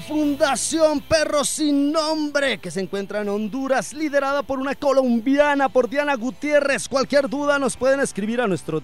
Fundación 0.00 1.00
Perro 1.00 1.44
Sin 1.44 1.92
Nombre, 1.92 2.58
que 2.58 2.70
se 2.70 2.80
encuentra 2.80 3.22
en 3.22 3.28
Honduras, 3.28 3.92
liderada 3.92 4.42
por 4.42 4.58
una 4.58 4.74
colombiana, 4.74 5.68
por 5.68 5.88
Diana 5.88 6.14
Gutiérrez. 6.14 6.88
Cualquier 6.88 7.28
duda 7.28 7.58
nos 7.58 7.76
pueden 7.76 8.00
escribir 8.00 8.40
a 8.40 8.46
nuestro 8.46 8.82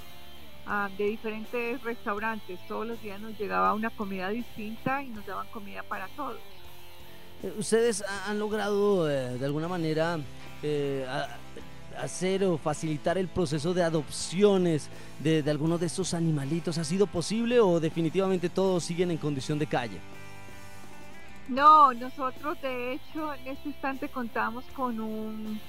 ah, 0.67 0.89
de 0.97 1.05
diferentes 1.05 1.81
restaurantes. 1.83 2.59
Todos 2.67 2.85
los 2.85 3.01
días 3.01 3.21
nos 3.21 3.39
llegaba 3.39 3.73
una 3.73 3.89
comida 3.91 4.27
distinta 4.29 5.01
y 5.01 5.07
nos 5.09 5.25
daban 5.25 5.47
comida 5.53 5.83
para 5.83 6.07
todos. 6.09 6.41
Eh, 7.43 7.53
¿Ustedes 7.57 8.03
ha- 8.05 8.29
han 8.29 8.37
logrado 8.37 9.09
eh, 9.09 9.37
de 9.37 9.45
alguna 9.45 9.69
manera 9.69 10.19
eh, 10.61 11.05
hacer 11.97 12.43
o 12.43 12.57
facilitar 12.57 13.17
el 13.17 13.29
proceso 13.29 13.73
de 13.73 13.83
adopciones 13.83 14.89
de, 15.19 15.43
de 15.43 15.49
algunos 15.51 15.79
de 15.79 15.85
estos 15.85 16.13
animalitos? 16.13 16.77
¿Ha 16.77 16.83
sido 16.83 17.07
posible 17.07 17.61
o 17.61 17.79
definitivamente 17.79 18.49
todos 18.49 18.83
siguen 18.83 19.11
en 19.11 19.17
condición 19.17 19.57
de 19.59 19.67
calle? 19.67 19.97
No, 21.49 21.91
nosotros 21.95 22.61
de 22.61 22.93
hecho 22.93 23.33
en 23.33 23.47
este 23.47 23.69
instante 23.69 24.07
contamos 24.07 24.63
con 24.75 24.99
un, 24.99 25.59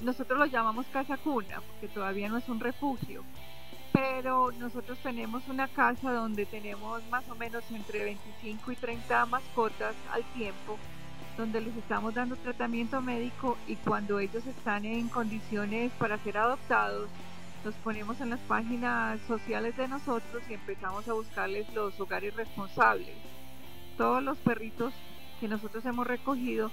nosotros 0.00 0.36
lo 0.36 0.46
llamamos 0.46 0.86
casa 0.86 1.16
cuna, 1.18 1.60
porque 1.60 1.86
todavía 1.86 2.28
no 2.28 2.36
es 2.36 2.48
un 2.48 2.58
refugio, 2.58 3.22
pero 3.92 4.50
nosotros 4.50 4.98
tenemos 5.04 5.46
una 5.46 5.68
casa 5.68 6.12
donde 6.12 6.46
tenemos 6.46 7.00
más 7.10 7.28
o 7.28 7.36
menos 7.36 7.62
entre 7.70 8.02
25 8.02 8.72
y 8.72 8.76
30 8.76 9.26
mascotas 9.26 9.94
al 10.12 10.24
tiempo, 10.34 10.76
donde 11.38 11.60
les 11.60 11.76
estamos 11.76 12.12
dando 12.12 12.34
tratamiento 12.34 13.00
médico 13.00 13.56
y 13.68 13.76
cuando 13.76 14.18
ellos 14.18 14.44
están 14.48 14.84
en 14.84 15.08
condiciones 15.08 15.92
para 15.92 16.18
ser 16.18 16.38
adoptados, 16.38 17.08
los 17.64 17.74
ponemos 17.76 18.20
en 18.20 18.30
las 18.30 18.40
páginas 18.40 19.20
sociales 19.28 19.76
de 19.76 19.86
nosotros 19.86 20.42
y 20.48 20.54
empezamos 20.54 21.06
a 21.06 21.12
buscarles 21.12 21.72
los 21.72 22.00
hogares 22.00 22.34
responsables. 22.34 23.14
Todos 23.96 24.22
los 24.24 24.38
perritos 24.38 24.92
que 25.40 25.48
nosotros 25.48 25.84
hemos 25.86 26.06
recogido 26.06 26.70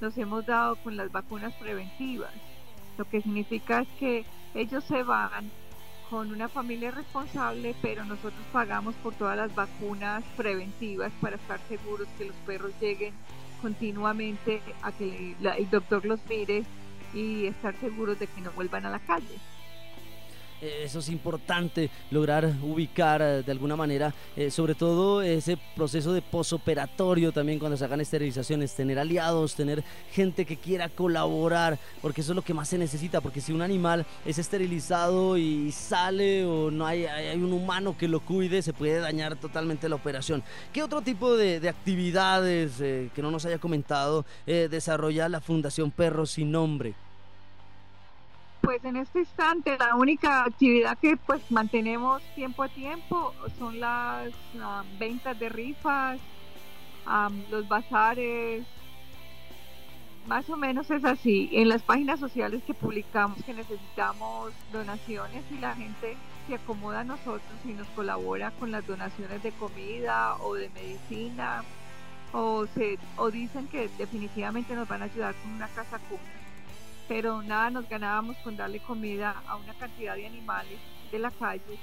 los 0.00 0.16
hemos 0.18 0.44
dado 0.44 0.76
con 0.76 0.96
las 0.96 1.12
vacunas 1.12 1.52
preventivas. 1.54 2.32
Lo 2.98 3.04
que 3.04 3.20
significa 3.20 3.80
es 3.80 3.88
que 3.98 4.24
ellos 4.54 4.84
se 4.84 5.02
van 5.02 5.50
con 6.10 6.32
una 6.32 6.48
familia 6.48 6.90
responsable, 6.90 7.74
pero 7.82 8.04
nosotros 8.04 8.42
pagamos 8.52 8.94
por 8.96 9.14
todas 9.14 9.36
las 9.36 9.54
vacunas 9.54 10.24
preventivas 10.36 11.12
para 11.20 11.36
estar 11.36 11.60
seguros 11.68 12.08
que 12.16 12.26
los 12.26 12.36
perros 12.46 12.72
lleguen 12.80 13.14
continuamente 13.60 14.60
a 14.82 14.92
que 14.92 15.34
el 15.40 15.70
doctor 15.70 16.04
los 16.04 16.20
mire 16.28 16.64
y 17.12 17.46
estar 17.46 17.74
seguros 17.76 18.18
de 18.18 18.26
que 18.26 18.40
no 18.40 18.50
vuelvan 18.52 18.86
a 18.86 18.90
la 18.90 18.98
calle. 19.00 19.38
Eh, 20.62 20.84
Eso 20.84 21.00
es 21.00 21.08
importante, 21.10 21.90
lograr 22.10 22.50
ubicar 22.62 23.20
eh, 23.20 23.42
de 23.42 23.52
alguna 23.52 23.76
manera, 23.76 24.14
eh, 24.36 24.50
sobre 24.50 24.74
todo 24.74 25.20
ese 25.20 25.58
proceso 25.74 26.12
de 26.12 26.22
posoperatorio 26.22 27.30
también 27.32 27.58
cuando 27.58 27.76
se 27.76 27.84
hagan 27.84 28.00
esterilizaciones, 28.00 28.74
tener 28.74 28.98
aliados, 28.98 29.54
tener 29.54 29.84
gente 30.12 30.46
que 30.46 30.56
quiera 30.56 30.88
colaborar, 30.88 31.78
porque 32.00 32.22
eso 32.22 32.32
es 32.32 32.36
lo 32.36 32.42
que 32.42 32.54
más 32.54 32.68
se 32.68 32.78
necesita, 32.78 33.20
porque 33.20 33.40
si 33.40 33.52
un 33.52 33.60
animal 33.60 34.06
es 34.24 34.38
esterilizado 34.38 35.36
y 35.36 35.72
sale 35.72 36.46
o 36.46 36.70
no 36.70 36.86
hay, 36.86 37.04
hay 37.04 37.36
un 37.36 37.52
humano 37.52 37.96
que 37.98 38.08
lo 38.08 38.20
cuide, 38.20 38.62
se 38.62 38.72
puede 38.72 38.98
dañar 38.98 39.36
totalmente 39.36 39.88
la 39.88 39.96
operación. 39.96 40.42
¿Qué 40.72 40.82
otro 40.82 41.02
tipo 41.02 41.36
de, 41.36 41.60
de 41.60 41.68
actividades 41.68 42.76
que 42.78 43.22
no 43.22 43.30
nos 43.30 43.44
haya 43.44 43.58
comentado 43.58 44.24
desarrolla 44.46 45.28
la 45.28 45.40
Fundación 45.40 45.90
Perros 45.90 46.30
Sin 46.30 46.50
Nombre? 46.50 46.94
Pues 48.66 48.84
en 48.84 48.96
este 48.96 49.20
instante 49.20 49.78
la 49.78 49.94
única 49.94 50.42
actividad 50.42 50.98
que 50.98 51.16
pues 51.16 51.40
mantenemos 51.52 52.20
tiempo 52.34 52.64
a 52.64 52.68
tiempo 52.68 53.32
son 53.60 53.78
las 53.78 54.32
ventas 54.98 55.38
de 55.38 55.48
rifas, 55.48 56.18
los 57.48 57.68
bazares, 57.68 58.66
más 60.26 60.50
o 60.50 60.56
menos 60.56 60.90
es 60.90 61.04
así. 61.04 61.48
En 61.52 61.68
las 61.68 61.82
páginas 61.82 62.18
sociales 62.18 62.60
que 62.66 62.74
publicamos 62.74 63.40
que 63.44 63.54
necesitamos 63.54 64.52
donaciones 64.72 65.44
y 65.52 65.58
la 65.58 65.72
gente 65.76 66.16
se 66.48 66.56
acomoda 66.56 67.02
a 67.02 67.04
nosotros 67.04 67.60
y 67.64 67.68
nos 67.68 67.86
colabora 67.90 68.50
con 68.50 68.72
las 68.72 68.84
donaciones 68.84 69.44
de 69.44 69.52
comida 69.52 70.38
o 70.40 70.54
de 70.54 70.70
medicina 70.70 71.62
o, 72.32 72.66
se, 72.74 72.98
o 73.16 73.30
dicen 73.30 73.68
que 73.68 73.88
definitivamente 73.96 74.74
nos 74.74 74.88
van 74.88 75.02
a 75.02 75.04
ayudar 75.04 75.36
con 75.36 75.52
una 75.52 75.68
casa 75.68 76.00
cuna 76.08 76.45
pero 77.08 77.42
nada 77.42 77.70
nos 77.70 77.88
ganábamos 77.88 78.36
con 78.38 78.56
darle 78.56 78.80
comida 78.80 79.42
a 79.46 79.56
una 79.56 79.74
cantidad 79.74 80.16
de 80.16 80.26
animales 80.26 80.78
de 81.10 81.18
la 81.18 81.30
calle 81.30 81.78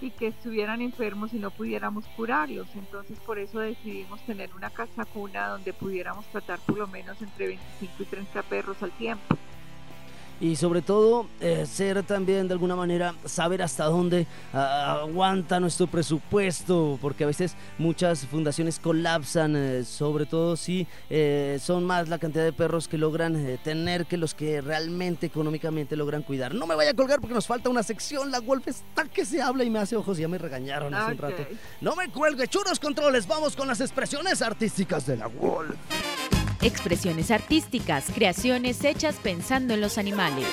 y 0.00 0.10
que 0.10 0.26
estuvieran 0.26 0.82
enfermos 0.82 1.32
y 1.32 1.38
no 1.38 1.50
pudiéramos 1.50 2.06
curarlos. 2.08 2.74
Entonces 2.74 3.18
por 3.20 3.38
eso 3.38 3.58
decidimos 3.58 4.20
tener 4.22 4.54
una 4.54 4.70
casa 4.70 5.04
cuna 5.04 5.48
donde 5.48 5.72
pudiéramos 5.72 6.26
tratar 6.26 6.58
por 6.60 6.78
lo 6.78 6.86
menos 6.86 7.20
entre 7.22 7.46
25 7.48 8.02
y 8.02 8.06
30 8.06 8.42
perros 8.42 8.82
al 8.82 8.90
tiempo. 8.92 9.36
Y 10.40 10.56
sobre 10.56 10.82
todo 10.82 11.26
eh, 11.40 11.66
ser 11.66 12.02
también 12.02 12.48
de 12.48 12.54
alguna 12.54 12.76
manera 12.76 13.14
saber 13.24 13.62
hasta 13.62 13.84
dónde 13.84 14.26
ah, 14.52 15.00
aguanta 15.02 15.60
nuestro 15.60 15.86
presupuesto 15.86 16.98
porque 17.00 17.24
a 17.24 17.26
veces 17.26 17.54
muchas 17.78 18.26
fundaciones 18.26 18.78
colapsan 18.78 19.54
eh, 19.56 19.84
sobre 19.84 20.26
todo 20.26 20.56
si 20.56 20.86
eh, 21.10 21.58
son 21.60 21.84
más 21.84 22.08
la 22.08 22.18
cantidad 22.18 22.44
de 22.44 22.52
perros 22.52 22.88
que 22.88 22.98
logran 22.98 23.58
tener 23.62 24.06
que 24.06 24.16
los 24.16 24.34
que 24.34 24.60
realmente 24.60 25.26
económicamente 25.26 25.96
logran 25.96 26.22
cuidar. 26.22 26.54
No 26.54 26.66
me 26.66 26.74
vaya 26.74 26.90
a 26.90 26.94
colgar 26.94 27.20
porque 27.20 27.34
nos 27.34 27.46
falta 27.46 27.68
una 27.68 27.82
sección 27.82 28.30
la 28.30 28.40
Wolf 28.40 28.68
está 28.68 29.04
que 29.04 29.24
se 29.24 29.40
habla 29.40 29.64
y 29.64 29.70
me 29.70 29.78
hace 29.78 29.96
ojos 29.96 30.18
ya 30.18 30.28
me 30.28 30.38
regañaron 30.38 30.94
hace 30.94 31.12
un 31.12 31.18
rato. 31.18 31.46
No 31.80 31.94
me 31.96 32.08
cuelgue 32.08 32.48
churos 32.48 32.80
controles 32.80 33.26
vamos 33.26 33.56
con 33.56 33.68
las 33.68 33.80
expresiones 33.80 34.42
artísticas 34.42 35.06
de 35.06 35.16
la 35.16 35.26
Wolf 35.26 35.76
Expresiones 36.62 37.30
artísticas, 37.30 38.06
creaciones 38.14 38.84
hechas 38.84 39.16
pensando 39.22 39.74
en 39.74 39.80
los 39.80 39.98
animales. 39.98 40.46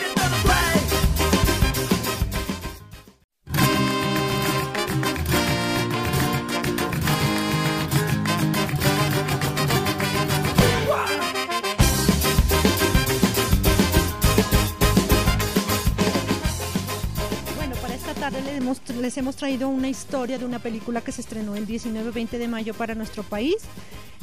Hemos, 18.61 18.81
les 18.89 19.17
hemos 19.17 19.35
traído 19.35 19.67
una 19.67 19.89
historia 19.89 20.37
de 20.37 20.45
una 20.45 20.59
película 20.59 21.01
que 21.01 21.11
se 21.11 21.21
estrenó 21.21 21.55
el 21.55 21.67
19-20 21.67 22.37
de 22.37 22.47
mayo 22.47 22.73
para 22.73 22.95
nuestro 22.95 23.23
país. 23.23 23.57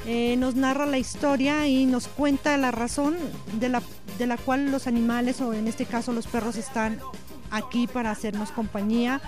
Eh, 0.06 0.36
nos 0.36 0.54
narra 0.54 0.86
la 0.86 0.98
historia 0.98 1.66
y 1.66 1.84
nos 1.84 2.08
cuenta 2.08 2.56
la 2.56 2.70
razón 2.70 3.16
de 3.60 3.68
la, 3.68 3.82
de 4.16 4.26
la 4.26 4.36
cual 4.36 4.70
los 4.70 4.86
animales, 4.86 5.40
o 5.40 5.52
en 5.52 5.68
este 5.68 5.84
caso 5.84 6.12
los 6.12 6.26
perros, 6.26 6.56
están 6.56 6.98
aquí 7.50 7.86
para 7.86 8.10
hacernos 8.10 8.50
compañía. 8.50 9.20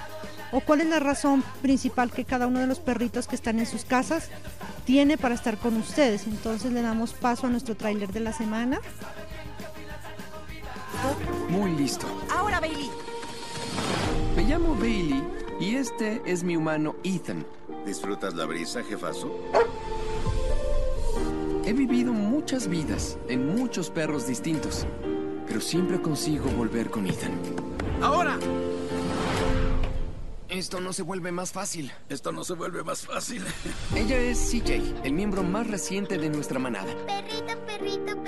O 0.53 0.61
cuál 0.61 0.81
es 0.81 0.89
la 0.89 0.99
razón 0.99 1.45
principal 1.63 2.11
que 2.11 2.25
cada 2.25 2.47
uno 2.47 2.59
de 2.59 2.67
los 2.67 2.81
perritos 2.81 3.29
que 3.29 3.37
están 3.37 3.61
en 3.61 3.67
sus 3.67 3.85
casas 3.85 4.29
tiene 4.85 5.17
para 5.17 5.35
estar 5.35 5.59
con 5.59 5.77
ustedes. 5.77 6.27
Entonces 6.27 6.73
le 6.73 6.83
damos 6.83 7.13
paso 7.13 7.47
a 7.47 7.51
nuestro 7.51 7.77
tráiler 7.77 8.13
de 8.13 8.21
la 8.21 8.33
semana. 8.33 8.81
Muy 11.49 11.73
listo. 11.73 12.07
Ahora, 12.33 12.61
Bailey. 12.61 12.91
Me 14.41 14.47
llamo 14.47 14.74
Bailey 14.74 15.22
y 15.61 15.74
este 15.74 16.22
es 16.24 16.43
mi 16.43 16.57
humano 16.57 16.97
Ethan. 17.05 17.45
¿Disfrutas 17.84 18.32
la 18.32 18.47
brisa, 18.47 18.82
jefazo? 18.82 19.38
He 21.66 21.74
vivido 21.74 22.14
muchas 22.14 22.66
vidas 22.66 23.18
en 23.28 23.55
muchos 23.55 23.91
perros 23.91 24.26
distintos, 24.26 24.86
pero 25.47 25.61
siempre 25.61 26.01
consigo 26.01 26.47
volver 26.53 26.88
con 26.88 27.07
Ethan. 27.07 27.32
Ahora. 28.01 28.38
Esto 30.49 30.80
no 30.80 30.95
se 30.95 31.03
vuelve 31.03 31.32
más 31.32 31.53
fácil. 31.53 31.93
Esto 32.09 32.32
no 32.32 32.43
se 32.43 32.55
vuelve 32.55 32.82
más 32.82 33.05
fácil. 33.05 33.45
Ella 33.95 34.18
es 34.18 34.38
CJ, 34.51 35.05
el 35.05 35.12
miembro 35.12 35.43
más 35.43 35.66
reciente 35.66 36.16
de 36.16 36.30
nuestra 36.30 36.59
manada. 36.59 36.95
Perrito, 37.07 37.59
perrito, 37.66 38.20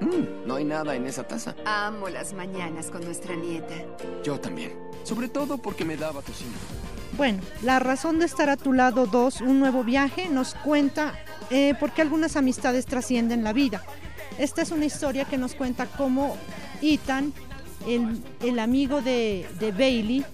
Mm, 0.00 0.46
no 0.46 0.56
hay 0.56 0.64
nada 0.64 0.94
en 0.94 1.06
esa 1.06 1.26
taza. 1.26 1.54
Amo 1.64 2.08
las 2.08 2.32
mañanas 2.32 2.90
con 2.90 3.04
nuestra 3.04 3.34
nieta. 3.34 3.74
Yo 4.22 4.38
también. 4.38 4.72
Sobre 5.04 5.28
todo 5.28 5.58
porque 5.58 5.84
me 5.84 5.96
daba 5.96 6.22
tocino. 6.22 6.52
Bueno, 7.16 7.40
la 7.62 7.78
razón 7.78 8.18
de 8.18 8.26
estar 8.26 8.50
a 8.50 8.56
tu 8.56 8.72
lado 8.72 9.06
2, 9.06 9.40
un 9.40 9.58
nuevo 9.60 9.82
viaje, 9.82 10.28
nos 10.28 10.54
cuenta 10.54 11.14
eh, 11.50 11.74
por 11.80 11.92
qué 11.92 12.02
algunas 12.02 12.36
amistades 12.36 12.86
trascienden 12.86 13.42
la 13.42 13.52
vida. 13.52 13.82
Esta 14.38 14.62
es 14.62 14.70
una 14.70 14.84
historia 14.84 15.24
que 15.24 15.38
nos 15.38 15.54
cuenta 15.54 15.86
cómo 15.86 16.36
Ethan, 16.82 17.32
el, 17.86 18.22
el 18.40 18.58
amigo 18.58 19.00
de, 19.00 19.48
de 19.58 19.72
Bailey, 19.72 20.24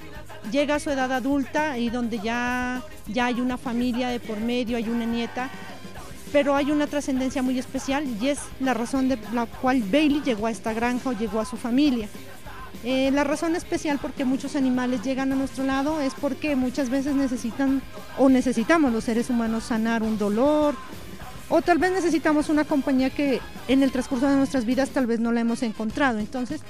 llega 0.51 0.75
a 0.75 0.81
su 0.81 0.91
edad 0.91 1.11
adulta 1.13 1.79
y 1.79 1.91
donde 1.91 2.19
ya, 2.19 2.83
ya 3.07 3.27
hay 3.27 3.41
una 3.41 3.57
familia 3.57 4.09
de 4.09 4.21
por 4.21 4.39
medio, 4.39 4.77
hay 4.77 4.89
una 4.89 5.07
nieta, 5.07 5.51
pero 6.35 6.57
hay 6.57 6.73
una 6.73 6.89
trascendencia 6.89 7.43
muy 7.43 7.61
especial 7.61 8.05
y 8.21 8.27
es 8.27 8.41
la 8.59 8.75
razón 8.75 9.09
de 9.09 9.17
la 9.33 9.47
cual 9.47 9.85
Bailey 9.85 10.21
llegó 10.21 10.49
a 10.49 10.51
esta 10.51 10.73
granja 10.73 11.11
o 11.11 11.13
llegó 11.13 11.39
a 11.39 11.45
su 11.45 11.57
familia. 11.57 12.09
Eh, 12.83 13.13
la 13.13 13.23
razón 13.23 13.55
especial 13.55 14.01
porque 14.03 14.25
muchos 14.25 14.57
animales 14.57 15.03
llegan 15.03 15.31
a 15.31 15.37
nuestro 15.37 15.63
lado 15.63 16.01
es 16.01 16.13
porque 16.15 16.57
muchas 16.57 16.91
veces 16.91 17.15
necesitan 17.15 17.83
o 18.19 18.29
necesitamos 18.29 18.93
los 18.93 19.05
seres 19.05 19.31
humanos 19.31 19.63
sanar 19.63 20.03
un 20.03 20.19
dolor 20.19 20.75
o 21.49 21.63
tal 21.63 21.79
vez 21.79 21.93
necesitamos 21.93 22.49
una 22.49 22.65
compañía 22.65 23.11
que 23.11 23.41
en 23.69 23.85
el 23.85 23.93
transcurso 23.93 24.29
de 24.29 24.35
nuestras 24.35 24.65
vidas 24.65 24.91
tal 24.91 25.07
vez 25.07 25.21
no 25.21 25.31
la 25.31 25.41
hemos 25.41 25.63
encontrado. 25.63 26.19
Entonces, 26.19 26.63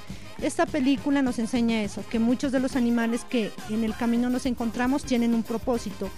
esta 0.43 0.67
película 0.67 1.23
nos 1.23 1.39
enseña 1.39 1.81
eso, 1.81 2.03
que 2.11 2.19
muchos 2.19 2.51
de 2.51 2.59
los 2.59 2.75
animales 2.75 3.25
que 3.27 3.51
en 3.71 3.83
el 3.83 3.95
camino 3.95 4.29
nos 4.29 4.45
encontramos 4.45 5.03
tienen 5.03 5.33
un 5.33 5.41
propósito. 5.41 6.11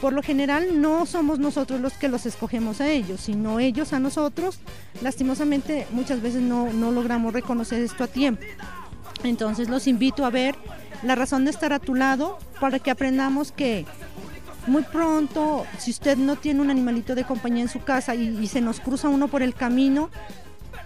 Por 0.00 0.12
lo 0.12 0.22
general 0.22 0.80
no 0.80 1.06
somos 1.06 1.38
nosotros 1.38 1.80
los 1.80 1.94
que 1.94 2.08
los 2.08 2.26
escogemos 2.26 2.80
a 2.80 2.90
ellos, 2.90 3.20
sino 3.20 3.60
ellos 3.60 3.92
a 3.92 4.00
nosotros. 4.00 4.58
Lastimosamente 5.00 5.86
muchas 5.90 6.20
veces 6.20 6.42
no, 6.42 6.72
no 6.72 6.92
logramos 6.92 7.32
reconocer 7.32 7.80
esto 7.82 8.04
a 8.04 8.08
tiempo. 8.08 8.42
Entonces 9.24 9.68
los 9.68 9.86
invito 9.86 10.26
a 10.26 10.30
ver 10.30 10.54
la 11.02 11.14
razón 11.14 11.44
de 11.44 11.50
estar 11.50 11.72
a 11.72 11.78
tu 11.78 11.94
lado 11.94 12.38
para 12.60 12.78
que 12.78 12.90
aprendamos 12.90 13.52
que 13.52 13.86
muy 14.66 14.82
pronto, 14.82 15.64
si 15.78 15.92
usted 15.92 16.16
no 16.16 16.36
tiene 16.36 16.60
un 16.60 16.70
animalito 16.70 17.14
de 17.14 17.24
compañía 17.24 17.62
en 17.62 17.68
su 17.68 17.80
casa 17.82 18.14
y, 18.14 18.46
se 18.48 18.60
nos 18.60 18.80
cruza 18.80 19.08
uno 19.08 19.28
por 19.28 19.42
el 19.42 19.54
camino, 19.54 20.10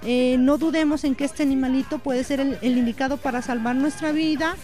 eh, 0.03 0.37
no 0.39 0.59
dudemos 0.59 1.05
en 1.05 1.15
que 1.15 1.25
este 1.25 1.43
animalito 1.43 1.99
puede 1.99 2.25
ser 2.25 2.41
el 2.41 2.79
indicado 2.79 3.17
para 3.17 3.43
salvar 3.43 3.77
nuestra 3.77 4.13
vida 4.13 4.57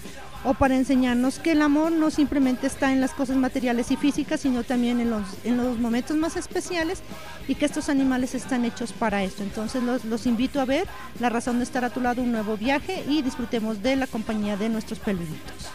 o 0.46 0.54
para 0.54 0.76
enseñarnos 0.76 1.40
que 1.40 1.52
el 1.52 1.60
amor 1.60 1.90
no 1.90 2.08
simplemente 2.08 2.68
está 2.68 2.92
en 2.92 3.00
las 3.00 3.12
cosas 3.12 3.36
materiales 3.36 3.90
y 3.90 3.96
físicas, 3.96 4.40
sino 4.42 4.62
también 4.62 5.00
en 5.00 5.10
los, 5.10 5.24
en 5.42 5.56
los 5.56 5.76
momentos 5.76 6.16
más 6.16 6.36
especiales 6.36 7.02
y 7.48 7.56
que 7.56 7.64
estos 7.64 7.88
animales 7.88 8.32
están 8.36 8.64
hechos 8.64 8.92
para 8.92 9.24
esto. 9.24 9.42
Entonces 9.42 9.82
los, 9.82 10.04
los 10.04 10.24
invito 10.24 10.60
a 10.60 10.64
ver 10.64 10.86
la 11.18 11.30
razón 11.30 11.58
de 11.58 11.64
estar 11.64 11.84
a 11.84 11.90
tu 11.90 12.00
lado, 12.00 12.22
un 12.22 12.30
nuevo 12.30 12.56
viaje 12.56 13.04
y 13.08 13.22
disfrutemos 13.22 13.82
de 13.82 13.96
la 13.96 14.06
compañía 14.06 14.56
de 14.56 14.68
nuestros 14.68 15.00
peluditos. 15.00 15.72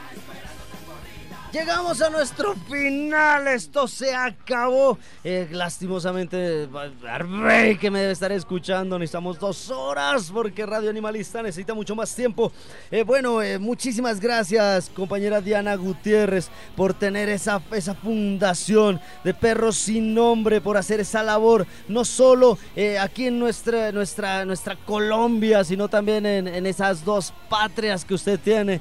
Llegamos 1.51 2.01
a 2.01 2.09
nuestro 2.09 2.55
final, 2.69 3.45
esto 3.49 3.85
se 3.85 4.15
acabó. 4.15 4.97
Eh, 5.21 5.49
lastimosamente, 5.51 6.69
Arbey 7.05 7.77
que 7.77 7.91
me 7.91 7.99
debe 7.99 8.13
estar 8.13 8.31
escuchando, 8.31 8.97
necesitamos 8.97 9.37
dos 9.37 9.69
horas 9.69 10.31
porque 10.31 10.65
Radio 10.65 10.89
Animalista 10.89 11.43
necesita 11.43 11.73
mucho 11.73 11.93
más 11.93 12.15
tiempo. 12.15 12.53
Eh, 12.89 13.03
bueno, 13.03 13.41
eh, 13.41 13.59
muchísimas 13.59 14.21
gracias, 14.21 14.89
compañera 14.95 15.41
Diana 15.41 15.75
Gutiérrez, 15.75 16.49
por 16.77 16.93
tener 16.93 17.27
esa, 17.27 17.61
esa 17.73 17.95
fundación 17.95 19.01
de 19.25 19.33
perros 19.33 19.75
sin 19.75 20.13
nombre, 20.13 20.61
por 20.61 20.77
hacer 20.77 21.01
esa 21.01 21.21
labor, 21.21 21.67
no 21.89 22.05
solo 22.05 22.57
eh, 22.77 22.97
aquí 22.97 23.27
en 23.27 23.37
nuestra, 23.37 23.91
nuestra, 23.91 24.45
nuestra 24.45 24.77
Colombia, 24.77 25.65
sino 25.65 25.89
también 25.89 26.25
en, 26.25 26.47
en 26.47 26.65
esas 26.65 27.03
dos 27.03 27.33
patrias 27.49 28.05
que 28.05 28.13
usted 28.13 28.39
tiene, 28.39 28.79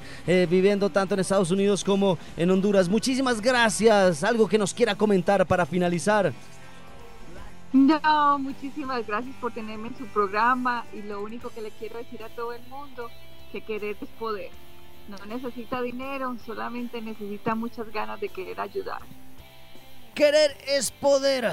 viviendo 0.48 0.88
tanto 0.90 1.14
en 1.14 1.20
Estados 1.20 1.50
Unidos 1.50 1.82
como 1.82 2.16
en 2.36 2.59
Honduras. 2.60 2.90
Muchísimas 2.90 3.40
gracias. 3.40 4.22
Algo 4.22 4.46
que 4.46 4.58
nos 4.58 4.74
quiera 4.74 4.94
comentar 4.94 5.46
para 5.46 5.64
finalizar. 5.64 6.30
No, 7.72 8.38
muchísimas 8.38 9.06
gracias 9.06 9.34
por 9.40 9.52
tenerme 9.52 9.88
en 9.88 9.96
su 9.96 10.04
programa 10.08 10.84
y 10.92 11.00
lo 11.00 11.22
único 11.22 11.48
que 11.48 11.62
le 11.62 11.70
quiero 11.70 11.96
decir 11.96 12.22
a 12.22 12.28
todo 12.28 12.52
el 12.52 12.60
mundo, 12.68 13.08
que 13.50 13.62
querer 13.62 13.96
es 13.98 14.08
poder. 14.18 14.50
No 15.08 15.16
necesita 15.24 15.80
dinero, 15.80 16.36
solamente 16.44 17.00
necesita 17.00 17.54
muchas 17.54 17.90
ganas 17.90 18.20
de 18.20 18.28
querer 18.28 18.60
ayudar. 18.60 19.00
Querer 20.14 20.54
es 20.68 20.90
poder. 20.90 21.50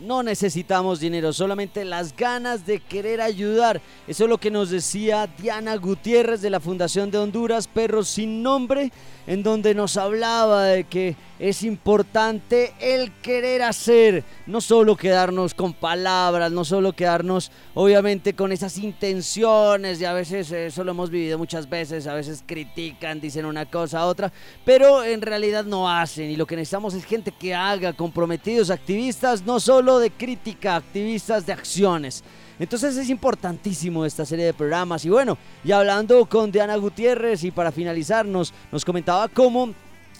No 0.00 0.22
necesitamos 0.22 1.00
dinero, 1.00 1.32
solamente 1.32 1.82
las 1.84 2.14
ganas 2.14 2.66
de 2.66 2.80
querer 2.80 3.22
ayudar. 3.22 3.80
Eso 4.06 4.24
es 4.24 4.30
lo 4.30 4.36
que 4.36 4.50
nos 4.50 4.68
decía 4.68 5.26
Diana 5.38 5.74
Gutiérrez 5.76 6.42
de 6.42 6.50
la 6.50 6.60
Fundación 6.60 7.10
de 7.10 7.16
Honduras, 7.16 7.66
Perros 7.66 8.08
sin 8.08 8.42
Nombre, 8.42 8.92
en 9.26 9.42
donde 9.42 9.74
nos 9.74 9.96
hablaba 9.96 10.64
de 10.64 10.84
que 10.84 11.16
es 11.38 11.62
importante 11.62 12.72
el 12.80 13.12
querer 13.22 13.62
hacer, 13.62 14.24
no 14.46 14.60
solo 14.60 14.96
quedarnos 14.96 15.54
con 15.54 15.74
palabras, 15.74 16.50
no 16.50 16.64
solo 16.64 16.92
quedarnos 16.92 17.50
obviamente 17.74 18.34
con 18.34 18.52
esas 18.52 18.78
intenciones, 18.78 20.00
y 20.00 20.04
a 20.04 20.12
veces 20.12 20.50
eso 20.50 20.84
lo 20.84 20.92
hemos 20.92 21.10
vivido 21.10 21.38
muchas 21.38 21.68
veces, 21.68 22.06
a 22.06 22.14
veces 22.14 22.42
critican, 22.46 23.20
dicen 23.20 23.44
una 23.44 23.66
cosa, 23.66 24.06
otra, 24.06 24.32
pero 24.64 25.04
en 25.04 25.20
realidad 25.20 25.64
no 25.64 25.90
hacen 25.90 26.30
y 26.30 26.36
lo 26.36 26.46
que 26.46 26.56
necesitamos 26.56 26.94
es 26.94 27.04
gente 27.04 27.32
que 27.32 27.54
haga, 27.54 27.92
comprometidos, 27.92 28.70
activistas, 28.70 29.42
no 29.42 29.60
solo 29.60 29.98
de 29.98 30.10
crítica, 30.10 30.76
activistas 30.76 31.44
de 31.46 31.52
acciones. 31.52 32.24
Entonces 32.58 32.96
es 32.96 33.10
importantísimo 33.10 34.06
esta 34.06 34.24
serie 34.24 34.46
de 34.46 34.54
programas. 34.54 35.04
Y 35.04 35.10
bueno, 35.10 35.36
y 35.62 35.72
hablando 35.72 36.24
con 36.24 36.50
Diana 36.50 36.76
Gutiérrez 36.76 37.44
y 37.44 37.50
para 37.50 37.70
finalizarnos, 37.70 38.54
nos 38.72 38.84
comentaba 38.84 39.28
cómo 39.28 39.74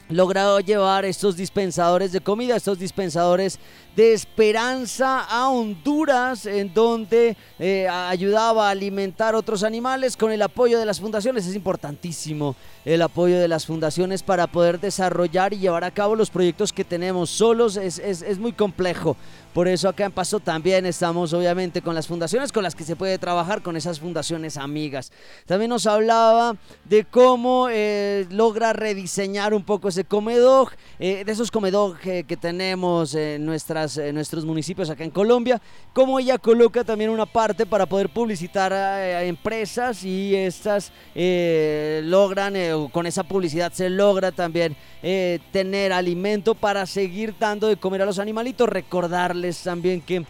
logrado 0.09 0.61
llevar 0.61 1.05
estos 1.05 1.37
dispensadores 1.37 2.13
de 2.13 2.21
comida, 2.21 2.57
estos 2.57 2.79
dispensadores 2.79 3.59
de 3.97 4.13
esperanza 4.13 5.21
a 5.21 5.49
Honduras, 5.49 6.47
en 6.47 6.73
donde 6.73 7.37
eh, 7.59 7.89
ayudaba 7.89 8.69
a 8.69 8.71
alimentar 8.71 9.35
otros 9.35 9.63
animales 9.63 10.17
con 10.17 10.31
el 10.31 10.43
apoyo 10.43 10.79
de 10.79 10.85
las 10.85 11.01
fundaciones. 11.01 11.47
Es 11.47 11.57
importantísimo 11.57 12.55
el 12.85 13.03
apoyo 13.03 13.41
de 13.41 13.49
las 13.49 13.67
fundaciones 13.67 14.23
para 14.23 14.47
poder 14.47 14.79
desarrollar 14.79 15.55
y 15.55 15.59
llevar 15.59 15.83
a 15.83 15.91
cabo 15.91 16.15
los 16.15 16.31
proyectos 16.31 16.73
que 16.73 16.85
tenemos 16.85 17.31
solos. 17.31 17.77
Es, 17.77 17.99
es, 17.99 18.23
es 18.23 18.39
muy 18.39 18.53
complejo. 18.53 19.17
Por 19.57 19.69
eso 19.69 19.89
acá 19.89 20.05
en 20.05 20.13
Pasto 20.13 20.39
también 20.39 20.85
estamos 20.85 21.33
obviamente 21.33 21.81
con 21.81 21.95
las 21.95 22.07
fundaciones 22.07 22.53
con 22.53 22.63
las 22.63 22.75
que 22.75 22.85
se 22.85 22.95
puede 22.95 23.17
trabajar, 23.17 23.63
con 23.63 23.75
esas 23.75 23.99
fundaciones 23.99 24.59
amigas. 24.59 25.11
También 25.47 25.71
nos 25.71 25.87
hablaba 25.87 26.57
de 26.85 27.07
cómo 27.07 27.69
eh, 27.71 28.27
logra 28.29 28.75
rediseñar 28.75 29.55
un 29.55 29.65
poco 29.65 29.89
ese 29.89 30.05
comedor, 30.05 30.73
eh, 30.99 31.25
de 31.25 31.33
esos 31.33 31.51
comedor 31.51 31.99
que, 31.99 32.37
tenemos 32.39 33.15
en, 33.15 33.47
nuestras, 33.47 33.97
nuestros 34.13 34.45
municipios 34.45 34.91
acá 34.91 35.05
en 35.05 35.11
Colombia, 35.11 35.59
cómo 35.95 36.19
ella 36.21 36.37
coloca 36.37 36.85
también 36.85 37.09
una 37.09 37.25
parte 37.25 37.65
para 37.65 37.87
poder 37.87 38.11
publicitar 38.11 38.75
a, 38.75 39.23
empresas 39.25 40.05
y 40.05 40.37
estas 40.37 40.93
eh, 41.15 42.03
logran, 42.05 42.53
con 42.91 43.07
esa 43.07 43.23
publicidad 43.23 43.73
se 43.73 43.89
logra 43.89 44.33
también 44.33 44.77
tener 45.53 45.93
alimento 45.93 46.57
para 46.57 46.85
seguir 46.85 47.35
dando 47.39 47.69
de 47.69 47.77
comer 47.77 48.03
a 48.03 48.07
los 48.07 48.19
animalitos, 48.19 48.69
recordarles 48.69 49.46
también 49.63 50.01
que 50.01 50.25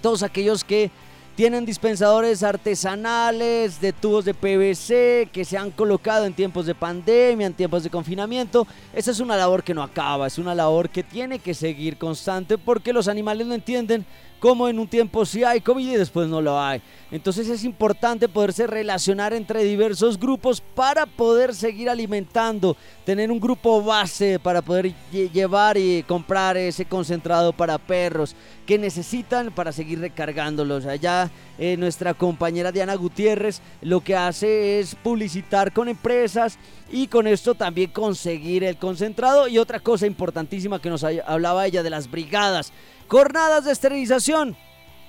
todos 0.00 0.22
aquellos 0.22 0.64
que 0.64 0.90
tienen 1.36 1.64
dispensadores 1.64 2.42
artesanales 2.42 3.80
de 3.80 3.92
tubos 3.94 4.26
de 4.26 4.34
PVC 4.34 5.30
que 5.32 5.44
se 5.44 5.56
han 5.56 5.70
colocado 5.70 6.26
en 6.26 6.34
tiempos 6.34 6.66
de 6.66 6.74
pandemia, 6.74 7.46
en 7.46 7.54
tiempos 7.54 7.82
de 7.82 7.88
confinamiento. 7.88 8.66
Esa 8.92 9.10
es 9.10 9.20
una 9.20 9.36
labor 9.36 9.62
que 9.62 9.72
no 9.72 9.82
acaba, 9.82 10.26
es 10.26 10.36
una 10.36 10.54
labor 10.54 10.90
que 10.90 11.02
tiene 11.02 11.38
que 11.38 11.54
seguir 11.54 11.96
constante 11.96 12.58
porque 12.58 12.92
los 12.92 13.08
animales 13.08 13.46
no 13.46 13.54
entienden 13.54 14.04
cómo 14.40 14.68
en 14.68 14.78
un 14.78 14.88
tiempo 14.88 15.24
sí 15.24 15.44
hay 15.44 15.60
comida 15.60 15.92
y 15.92 15.96
después 15.96 16.26
no 16.28 16.40
lo 16.40 16.58
hay. 16.60 16.80
Entonces 17.12 17.48
es 17.48 17.64
importante 17.64 18.28
poderse 18.28 18.66
relacionar 18.66 19.32
entre 19.32 19.64
diversos 19.64 20.18
grupos 20.18 20.60
para 20.60 21.06
poder 21.06 21.54
seguir 21.54 21.90
alimentando, 21.90 22.76
tener 23.04 23.30
un 23.30 23.40
grupo 23.40 23.82
base 23.82 24.38
para 24.38 24.62
poder 24.62 24.92
lle- 25.12 25.30
llevar 25.30 25.76
y 25.76 26.04
comprar 26.04 26.56
ese 26.56 26.84
concentrado 26.84 27.52
para 27.52 27.78
perros 27.78 28.34
que 28.64 28.78
necesitan 28.78 29.50
para 29.52 29.72
seguir 29.72 29.98
recargándolos. 29.98 30.86
Allá 30.86 31.30
eh, 31.58 31.76
nuestra 31.76 32.14
compañera 32.14 32.70
Diana 32.72 32.94
Gutiérrez 32.94 33.60
lo 33.82 34.00
que 34.00 34.14
hace 34.14 34.78
es 34.78 34.94
publicitar 34.94 35.72
con 35.72 35.88
empresas 35.88 36.58
y 36.92 37.08
con 37.08 37.26
esto 37.26 37.54
también 37.56 37.90
conseguir 37.90 38.62
el 38.62 38.76
concentrado. 38.76 39.48
Y 39.48 39.58
otra 39.58 39.80
cosa 39.80 40.06
importantísima 40.06 40.80
que 40.80 40.90
nos 40.90 41.02
hablaba 41.02 41.66
ella 41.66 41.82
de 41.82 41.90
las 41.90 42.08
brigadas, 42.08 42.72
jornadas 43.10 43.64
de 43.64 43.72
esterilización 43.72 44.56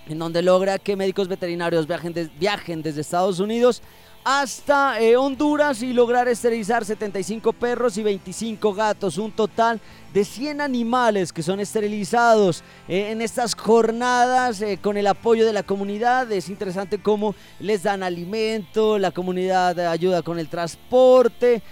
en 0.08 0.18
donde 0.18 0.42
logra 0.42 0.80
que 0.80 0.96
médicos 0.96 1.28
veterinarios 1.28 1.86
viajen, 1.86 2.32
viajen 2.40 2.82
desde 2.82 3.02
Estados 3.02 3.40
Unidos 3.40 3.84
hasta 4.24 5.00
eh, 5.00 5.18
Honduras 5.18 5.82
y 5.82 5.94
lograr 5.94 6.28
esterilizar 6.28 6.86
75 6.86 7.54
perros 7.54 7.98
y 7.98 8.04
25 8.04 8.74
gatos, 8.74 9.18
un 9.18 9.32
total 9.32 9.82
de 10.14 10.26
100 10.26 10.60
animales 10.60 11.32
que 11.32 11.42
son 11.42 11.62
esterilizados 11.62 12.64
eh, 12.88 13.12
en 13.12 13.22
estas 13.22 13.56
jornadas 13.56 14.62
eh, 14.62 14.78
con 14.82 14.98
el 14.98 15.08
apoyo 15.08 15.46
de 15.46 15.54
la 15.54 15.64
comunidad. 15.64 16.32
Es 16.32 16.50
interesante 16.50 17.02
cómo 17.02 17.34
les 17.60 17.84
dan 17.84 18.04
alimento, 18.04 19.00
la 19.00 19.12
comunidad 19.12 19.80
ayuda 19.80 20.22
con 20.22 20.38
el 20.38 20.50
transporte, 20.50 21.64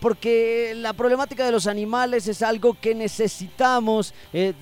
porque 0.00 0.74
la 0.76 0.92
problemática 0.92 1.44
de 1.44 1.52
los 1.52 1.66
animales 1.66 2.28
es 2.28 2.42
algo 2.42 2.76
que 2.80 2.94
necesitamos. 2.94 4.14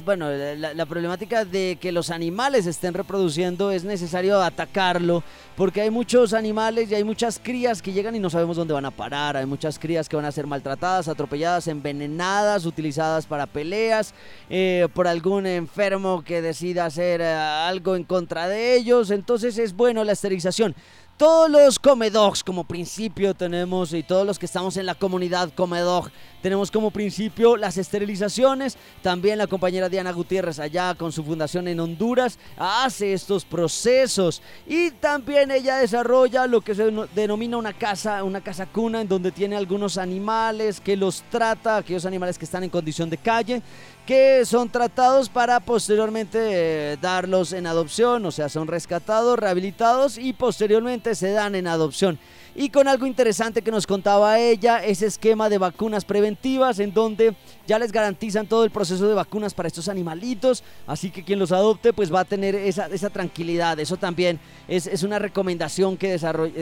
bueno, 0.04 0.30
la 0.30 0.86
problemática 0.86 1.44
de 1.44 1.78
que 1.80 1.92
los 1.92 2.10
animales 2.10 2.66
estén 2.66 2.94
reproduciendo 2.94 3.70
es 3.70 3.84
necesario 3.84 4.40
atacarlo, 4.40 5.22
porque 5.56 5.82
hay 5.82 5.90
muchos 5.90 6.32
animales 6.32 6.90
y 6.90 6.94
hay 6.94 7.04
muchas 7.04 7.33
crías 7.38 7.82
que 7.82 7.92
llegan 7.92 8.14
y 8.16 8.18
no 8.18 8.30
sabemos 8.30 8.56
dónde 8.56 8.74
van 8.74 8.84
a 8.84 8.90
parar. 8.90 9.36
Hay 9.36 9.46
muchas 9.46 9.78
crías 9.78 10.08
que 10.08 10.16
van 10.16 10.24
a 10.24 10.32
ser 10.32 10.46
maltratadas, 10.46 11.08
atropelladas, 11.08 11.68
envenenadas, 11.68 12.66
utilizadas 12.66 13.26
para 13.26 13.46
peleas, 13.46 14.14
eh, 14.50 14.88
por 14.94 15.06
algún 15.06 15.46
enfermo 15.46 16.22
que 16.24 16.42
decida 16.42 16.86
hacer 16.86 17.20
eh, 17.20 17.32
algo 17.32 17.96
en 17.96 18.04
contra 18.04 18.48
de 18.48 18.76
ellos. 18.76 19.10
Entonces 19.10 19.58
es 19.58 19.74
bueno 19.74 20.04
la 20.04 20.12
esterilización. 20.12 20.74
Todos 21.16 21.48
los 21.48 21.78
Comedogs 21.78 22.42
como 22.42 22.64
principio 22.64 23.34
tenemos, 23.34 23.92
y 23.92 24.02
todos 24.02 24.26
los 24.26 24.36
que 24.36 24.46
estamos 24.46 24.76
en 24.76 24.84
la 24.84 24.96
comunidad 24.96 25.52
Comedog, 25.54 26.10
tenemos 26.42 26.72
como 26.72 26.90
principio 26.90 27.56
las 27.56 27.78
esterilizaciones. 27.78 28.76
También 29.00 29.38
la 29.38 29.46
compañera 29.46 29.88
Diana 29.88 30.10
Gutiérrez 30.10 30.58
allá 30.58 30.92
con 30.96 31.12
su 31.12 31.22
fundación 31.22 31.68
en 31.68 31.78
Honduras 31.78 32.36
hace 32.56 33.12
estos 33.12 33.44
procesos. 33.44 34.42
Y 34.66 34.90
también 34.90 35.52
ella 35.52 35.76
desarrolla 35.76 36.48
lo 36.48 36.62
que 36.62 36.74
se 36.74 36.90
denomina 37.14 37.58
una 37.58 37.72
casa, 37.72 38.24
una 38.24 38.40
casa 38.40 38.66
cuna 38.66 39.00
en 39.00 39.06
donde 39.06 39.30
tiene 39.30 39.54
algunos 39.54 39.98
animales 39.98 40.80
que 40.80 40.96
los 40.96 41.22
trata, 41.30 41.76
aquellos 41.76 42.06
animales 42.06 42.36
que 42.36 42.44
están 42.44 42.64
en 42.64 42.70
condición 42.70 43.08
de 43.08 43.18
calle 43.18 43.62
que 44.06 44.44
son 44.44 44.68
tratados 44.68 45.28
para 45.30 45.60
posteriormente 45.60 46.38
eh, 46.42 46.96
darlos 47.00 47.52
en 47.52 47.66
adopción, 47.66 48.26
o 48.26 48.30
sea, 48.30 48.48
son 48.48 48.68
rescatados, 48.68 49.38
rehabilitados 49.38 50.18
y 50.18 50.34
posteriormente 50.34 51.14
se 51.14 51.30
dan 51.30 51.54
en 51.54 51.66
adopción. 51.66 52.18
Y 52.56 52.68
con 52.68 52.86
algo 52.86 53.06
interesante 53.06 53.62
que 53.62 53.72
nos 53.72 53.86
contaba 53.86 54.38
ella, 54.38 54.84
ese 54.84 55.06
esquema 55.06 55.48
de 55.48 55.58
vacunas 55.58 56.04
preventivas 56.04 56.78
en 56.78 56.92
donde 56.94 57.34
ya 57.66 57.80
les 57.80 57.90
garantizan 57.90 58.46
todo 58.46 58.62
el 58.64 58.70
proceso 58.70 59.08
de 59.08 59.14
vacunas 59.14 59.54
para 59.54 59.66
estos 59.66 59.88
animalitos, 59.88 60.62
así 60.86 61.10
que 61.10 61.24
quien 61.24 61.40
los 61.40 61.50
adopte 61.50 61.92
pues 61.92 62.14
va 62.14 62.20
a 62.20 62.24
tener 62.24 62.54
esa, 62.54 63.10
tranquilidad. 63.10 63.80
Eso 63.80 63.96
también 63.96 64.38
es, 64.68 65.02
una 65.02 65.18
recomendación 65.18 65.96
que, 65.96 66.16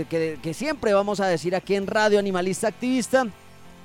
que, 0.09 0.38
que 0.43 0.55
siempre 0.55 0.95
vamos 0.95 1.20
a 1.20 1.26
decir 1.26 1.55
aquí 1.55 1.74
en 1.74 1.86
Radio 1.86 2.18
Animalista 2.18 2.68
Activista. 2.68 3.26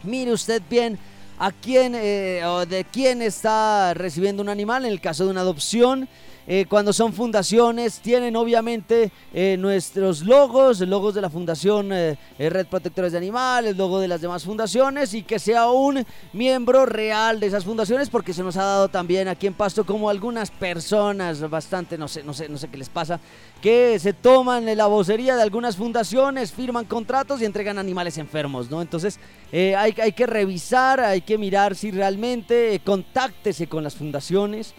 Mire 0.03 0.31
usted 0.31 0.61
bien 0.69 0.97
a 1.39 1.51
quién 1.51 1.93
eh, 1.95 2.41
o 2.45 2.65
de 2.65 2.83
quién 2.85 3.21
está 3.21 3.93
recibiendo 3.93 4.41
un 4.41 4.49
animal 4.49 4.85
en 4.85 4.91
el 4.91 5.01
caso 5.01 5.25
de 5.25 5.31
una 5.31 5.41
adopción. 5.41 6.07
Eh, 6.47 6.65
cuando 6.69 6.93
son 6.93 7.13
fundaciones, 7.13 7.99
tienen 7.99 8.35
obviamente 8.35 9.11
eh, 9.33 9.57
nuestros 9.59 10.21
logos, 10.21 10.79
logos 10.79 11.13
de 11.13 11.21
la 11.21 11.29
Fundación 11.29 11.89
Red 11.89 12.67
Protectores 12.67 13.11
de 13.11 13.17
Animales, 13.17 13.75
logo 13.75 13.99
de 13.99 14.07
las 14.07 14.21
demás 14.21 14.43
fundaciones 14.43 15.13
y 15.13 15.23
que 15.23 15.39
sea 15.39 15.69
un 15.69 16.05
miembro 16.33 16.85
real 16.85 17.39
de 17.39 17.47
esas 17.47 17.65
fundaciones 17.65 18.09
porque 18.09 18.33
se 18.33 18.43
nos 18.43 18.55
ha 18.57 18.63
dado 18.63 18.87
también 18.87 19.27
aquí 19.27 19.47
en 19.47 19.53
Pasto 19.53 19.85
como 19.85 20.09
algunas 20.09 20.51
personas 20.51 21.47
bastante, 21.49 21.97
no 21.97 22.07
sé, 22.07 22.23
no 22.23 22.33
sé, 22.33 22.49
no 22.49 22.57
sé 22.57 22.69
qué 22.69 22.77
les 22.77 22.89
pasa, 22.89 23.19
que 23.61 23.99
se 23.99 24.13
toman 24.13 24.65
la 24.77 24.87
vocería 24.87 25.35
de 25.35 25.41
algunas 25.41 25.75
fundaciones, 25.75 26.51
firman 26.51 26.85
contratos 26.85 27.41
y 27.41 27.45
entregan 27.45 27.77
animales 27.77 28.17
enfermos, 28.17 28.69
¿no? 28.69 28.81
Entonces 28.81 29.19
eh, 29.51 29.75
hay, 29.75 29.93
hay, 30.01 30.11
que 30.11 30.25
revisar, 30.25 30.99
hay 30.99 31.21
que 31.21 31.37
mirar 31.37 31.75
si 31.75 31.91
realmente 31.91 32.73
eh, 32.73 32.79
contáctese 32.79 33.67
con 33.67 33.83
las 33.83 33.95
fundaciones. 33.95 34.73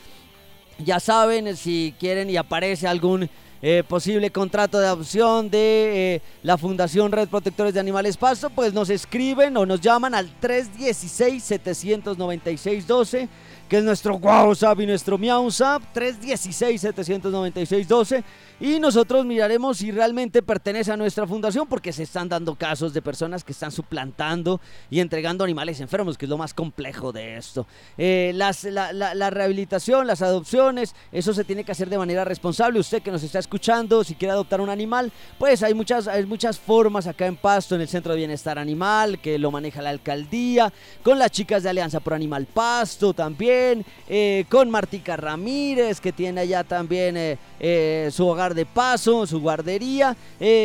Ya 0.78 1.00
saben, 1.00 1.56
si 1.56 1.92
quieren 1.98 2.30
y 2.30 2.36
aparece 2.36 2.86
algún 2.86 3.28
eh, 3.60 3.82
posible 3.88 4.30
contrato 4.30 4.78
de 4.78 4.86
adopción 4.86 5.50
de 5.50 6.22
la 6.42 6.56
Fundación 6.56 7.10
Red 7.10 7.28
Protectores 7.28 7.74
de 7.74 7.80
Animales 7.80 8.16
Pasto, 8.16 8.50
pues 8.50 8.72
nos 8.72 8.88
escriben 8.88 9.56
o 9.56 9.66
nos 9.66 9.80
llaman 9.80 10.14
al 10.14 10.30
316-796-12 10.40 13.28
que 13.68 13.78
es 13.78 13.84
nuestro 13.84 14.16
WhatsApp 14.16 14.80
y 14.80 14.86
nuestro 14.86 15.18
MiauSap 15.18 15.82
316-796-12. 15.94 18.24
Y 18.61 18.80
nosotros 18.80 19.24
miraremos 19.24 19.78
si 19.78 19.92
realmente 19.92 20.42
pertenece 20.42 20.90
a 20.90 20.96
nuestra 20.96 21.28
fundación 21.28 21.68
porque 21.68 21.92
se 21.92 22.02
están 22.02 22.28
dando 22.28 22.56
casos 22.56 22.92
de 22.92 23.00
personas 23.00 23.44
que 23.44 23.52
están 23.52 23.70
suplantando 23.70 24.61
y 24.90 24.98
entregando 24.98 25.44
animales 25.44 25.80
enfermos, 25.80 26.18
que 26.18 26.26
es 26.26 26.28
lo 26.28 26.38
más 26.38 26.54
complejo 26.54 27.12
de 27.12 27.36
esto. 27.36 27.68
Eh, 27.96 28.32
las, 28.34 28.64
la, 28.64 29.30
rehabilitación, 29.30 30.09
las 30.09 30.22
adopciones, 30.22 30.96
eso 31.12 31.32
se 31.34 31.44
tiene 31.44 31.62
que 31.62 31.70
hacer 31.70 31.88
de 31.88 31.98
manera 31.98 32.24
responsable. 32.24 32.80
Usted 32.80 33.00
que 33.00 33.12
nos 33.12 33.22
está 33.22 33.38
escuchando, 33.38 34.02
si 34.02 34.16
quiere 34.16 34.32
adoptar 34.32 34.61
un 34.61 34.70
animal, 34.70 35.12
pues 35.38 35.62
hay 35.62 35.74
muchas, 35.74 36.09
hay 36.09 36.26
muchas 36.26 36.59
formas 36.59 37.06
acá 37.06 37.26
en 37.26 37.36
Pasto, 37.36 37.76
en 37.76 37.82
el 37.82 37.88
Centro 37.88 38.12
de 38.12 38.18
Bienestar 38.18 38.59
Animal, 38.59 39.20
que 39.20 39.38
lo 39.38 39.52
maneja 39.52 39.82
la 39.82 39.90
alcaldía, 39.90 40.72
con 41.04 41.18
las 41.18 41.30
chicas 41.30 41.62
de 41.62 41.70
Alianza 41.70 42.00
por 42.00 42.14
Animal 42.14 42.46
Pasto 42.46 43.12
también 43.12 43.84
eh, 44.09 44.44
con 44.48 44.68
Martica 44.68 45.16
Ramírez, 45.16 46.00
que 46.00 46.12
tiene 46.12 46.40
allá 46.40 46.64
también 46.64 47.14
eh, 47.61 48.09
su 48.11 48.26
hogar 48.26 48.47
de 48.55 48.66
paso, 48.66 49.26
su 49.26 49.40
guardería. 49.40 50.16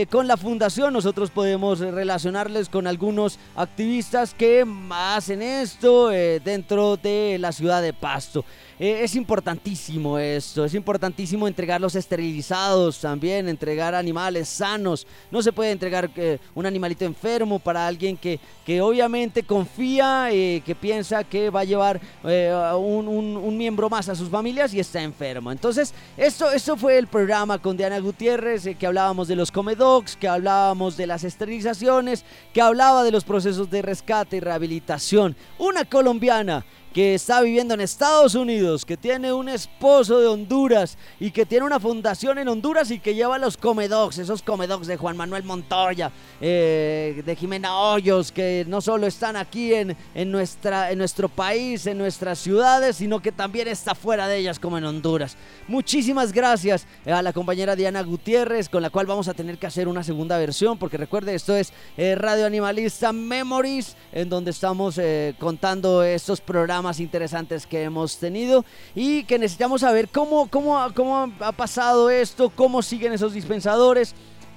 con 0.09 0.27
la 0.27 0.37
fundación 0.37 0.93
nosotros 0.93 1.29
podemos 1.29 1.79
relacionarles 1.79 2.69
con 2.69 2.87
algunos 2.87 3.39
activistas 3.55 4.33
que 4.33 4.65
hacen 4.91 5.41
esto 5.41 6.09
dentro 6.09 6.97
de 6.97 7.37
la 7.39 7.51
ciudad 7.51 7.81
de 7.81 7.93
Pasto. 7.93 8.45
Eh, 8.83 9.01
es 9.01 9.15
importantísimo 9.15 10.19
esto, 10.19 10.65
es 10.65 10.73
importantísimo 10.73 11.47
entregarlos 11.47 11.95
esterilizados 11.95 12.99
también, 12.99 13.47
entregar 13.47 13.95
animales 13.95 14.49
sanos. 14.49 15.07
No 15.31 15.41
se 15.41 15.53
puede 15.53 15.71
entregar 15.71 16.11
eh, 16.17 16.37
un 16.53 16.65
animalito 16.65 17.05
enfermo 17.05 17.59
para 17.59 17.87
alguien 17.87 18.17
que, 18.17 18.41
que 18.65 18.81
obviamente 18.81 19.43
confía, 19.43 20.27
eh, 20.33 20.61
que 20.65 20.75
piensa 20.75 21.23
que 21.23 21.49
va 21.49 21.61
a 21.61 21.63
llevar 21.63 22.01
un, 22.23 23.07
un, 23.07 23.57
miembro 23.57 23.89
más 23.89 24.09
a 24.09 24.15
sus 24.15 24.27
familias 24.27 24.73
y 24.73 24.81
está 24.81 25.01
enfermo. 25.01 25.49
Entonces, 25.49 25.93
esto, 26.17 26.51
esto 26.51 26.75
fue 26.75 26.97
el 26.97 27.07
programa 27.07 27.59
con 27.59 27.77
Diana 27.77 27.99
Gutiérrez, 27.99 28.67
que 28.77 28.85
hablábamos 28.85 29.29
de 29.29 29.37
los 29.37 29.49
comedogs, 29.49 30.17
que 30.17 30.27
hablábamos 30.27 30.97
de 30.97 31.07
las 31.07 31.23
esterilizaciones, 31.23 32.25
que 32.53 32.59
hablaba 32.59 33.05
de 33.05 33.11
los 33.11 33.23
procesos 33.23 33.69
de 33.69 33.81
rescate 33.81 34.35
y 34.35 34.39
rehabilitación. 34.41 35.37
Una 35.57 35.85
colombiana 35.85 36.65
que 36.93 37.15
está 37.15 37.41
viviendo 37.41 37.73
en 37.73 37.81
Estados 37.81 38.35
Unidos, 38.35 38.85
que 38.85 38.97
tiene 38.97 39.33
un 39.33 39.49
esposo 39.49 40.19
de 40.19 40.27
Honduras 40.27 40.95
y 41.19 41.31
que 41.31 41.45
tiene 41.45 41.65
una 41.65 41.79
fundación 41.79 42.37
en 42.37 42.47
Honduras 42.47 42.91
y 42.91 42.99
que 42.99 43.15
lleva 43.15 43.39
los 43.39 43.57
comedogs, 43.57 44.19
esos 44.19 44.43
comedogs 44.43 44.85
de 44.85 44.95
Juan 44.95 45.17
Manuel 45.17 45.43
Montoya, 45.43 46.11
eh, 46.39 47.23
de 47.25 47.35
Jimena 47.35 47.75
Hoyos, 47.75 48.31
que 48.31 48.63
no 48.67 48.79
solo 48.79 49.07
están 49.07 49.35
aquí 49.35 49.73
en, 49.73 49.97
en, 50.13 50.31
nuestra, 50.31 50.91
en 50.91 50.99
nuestro 50.99 51.29
país, 51.29 51.87
en 51.87 51.97
nuestras 51.97 52.37
ciudades, 52.37 52.97
sino 52.97 53.19
que 53.21 53.31
también 53.31 53.67
está 53.67 53.95
fuera 53.95 54.27
de 54.27 54.37
ellas 54.37 54.59
como 54.59 54.77
en 54.77 54.83
Honduras. 54.83 55.35
Muchísimas 55.67 56.31
gracias 56.31 56.85
a 57.07 57.23
la 57.23 57.33
compañera 57.33 57.75
Diana 57.75 58.03
Gutiérrez, 58.03 58.69
con 58.69 58.83
la 58.83 58.91
cual 58.91 59.07
vamos 59.07 59.27
a 59.27 59.33
tener 59.33 59.57
que 59.57 59.65
hacer 59.65 59.87
una 59.87 60.03
segunda 60.03 60.37
versión, 60.37 60.77
porque 60.77 60.97
recuerde, 60.97 61.33
esto 61.33 61.55
es 61.55 61.73
eh, 61.97 62.13
Radio 62.13 62.45
Animalista 62.45 63.11
Memories, 63.11 63.97
en 64.11 64.29
donde 64.29 64.51
estamos 64.51 64.99
eh, 64.99 65.33
contando 65.39 66.03
estos 66.03 66.39
programas 66.39 66.82
más 66.83 66.99
interesantes 66.99 67.65
que 67.65 67.81
hemos 67.81 68.17
tenido 68.17 68.63
y 68.93 69.23
que 69.23 69.39
necesitamos 69.39 69.81
saber 69.81 70.09
cómo, 70.09 70.47
cómo, 70.49 70.79
cómo 70.93 71.33
ha 71.39 71.51
pasado 71.51 72.09
esto, 72.11 72.51
cómo 72.51 72.83
siguen 72.83 73.13
esos 73.13 73.33
dispensadores, 73.33 74.13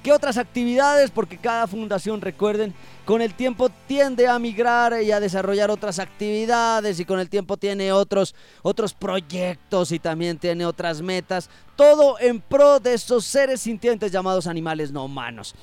qué 0.07 0.13
otras 0.13 0.37
actividades, 0.37 1.11
porque 1.11 1.37
cada 1.37 1.67
fundación, 1.67 2.21
recuerden, 2.21 2.75
con 3.05 3.23
el 3.23 3.35
tiempo 3.35 3.71
tiende 3.89 4.29
a 4.29 4.39
migrar 4.39 5.03
y 5.03 5.11
a 5.11 5.19
desarrollar 5.19 5.69
otras 5.69 5.99
actividades 5.99 7.01
y 7.01 7.05
con 7.05 7.19
el 7.19 7.29
tiempo 7.29 7.57
tiene 7.57 7.91
otros, 7.91 8.35
otros 8.63 8.95
proyectos 8.95 9.91
y 9.91 9.99
también 9.99 10.39
tiene 10.39 10.65
otras 10.65 11.03
metas, 11.03 11.51
todo 11.75 12.21
en 12.21 12.41
pro 12.41 12.79
de 12.79 12.95
estos 12.95 13.25
seres 13.25 13.63
sintientes 13.63 14.13
llamados 14.13 14.47
animales 14.47 14.93
no 14.93 15.05
humanos. 15.05 15.57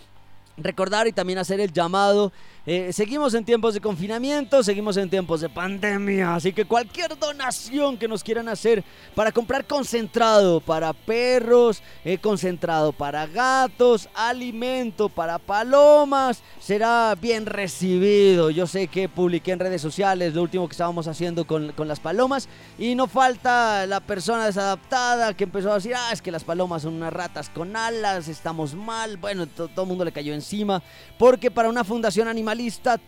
Recordar 0.57 1.07
y 1.07 1.13
también 1.13 1.39
hacer 1.39 1.61
el 1.61 1.71
llamado 1.71 2.33
Eh, 2.65 2.93
seguimos 2.93 3.33
en 3.33 3.43
tiempos 3.43 3.73
de 3.73 3.81
confinamiento, 3.81 4.63
seguimos 4.63 4.95
en 4.95 5.09
tiempos 5.09 5.41
de 5.41 5.49
pandemia, 5.49 6.33
así 6.33 6.53
que 6.53 6.63
cualquier 6.63 7.19
donación 7.19 7.97
que 7.97 8.07
nos 8.07 8.23
quieran 8.23 8.47
hacer 8.47 8.85
para 9.13 9.33
comprar 9.33 9.65
concentrado 9.65 10.61
para 10.61 10.93
perros, 10.93 11.83
eh, 12.05 12.17
concentrado 12.19 12.93
para 12.93 13.27
gatos, 13.27 14.07
alimento 14.13 15.09
para 15.09 15.39
palomas, 15.39 16.41
será 16.57 17.13
bien 17.19 17.47
recibido. 17.47 18.49
Yo 18.49 18.65
sé 18.65 18.87
que 18.87 19.09
publiqué 19.09 19.51
en 19.51 19.59
redes 19.59 19.81
sociales 19.81 20.33
lo 20.33 20.41
último 20.41 20.65
que 20.69 20.71
estábamos 20.71 21.09
haciendo 21.09 21.45
con, 21.45 21.73
con 21.73 21.89
las 21.89 21.99
palomas 21.99 22.47
y 22.79 22.95
no 22.95 23.07
falta 23.07 23.85
la 23.87 23.99
persona 23.99 24.45
desadaptada 24.45 25.33
que 25.33 25.43
empezó 25.43 25.69
a 25.69 25.75
decir, 25.75 25.95
ah, 25.97 26.13
es 26.13 26.21
que 26.21 26.31
las 26.31 26.45
palomas 26.45 26.83
son 26.83 26.93
unas 26.93 27.11
ratas 27.11 27.49
con 27.49 27.75
alas, 27.75 28.29
estamos 28.29 28.73
mal. 28.73 29.17
Bueno, 29.17 29.47
todo 29.47 29.81
el 29.81 29.87
mundo 29.89 30.05
le 30.05 30.13
cayó 30.13 30.33
encima 30.33 30.81
porque 31.19 31.51
para 31.51 31.67
una 31.67 31.83
fundación 31.83 32.29
animal 32.29 32.52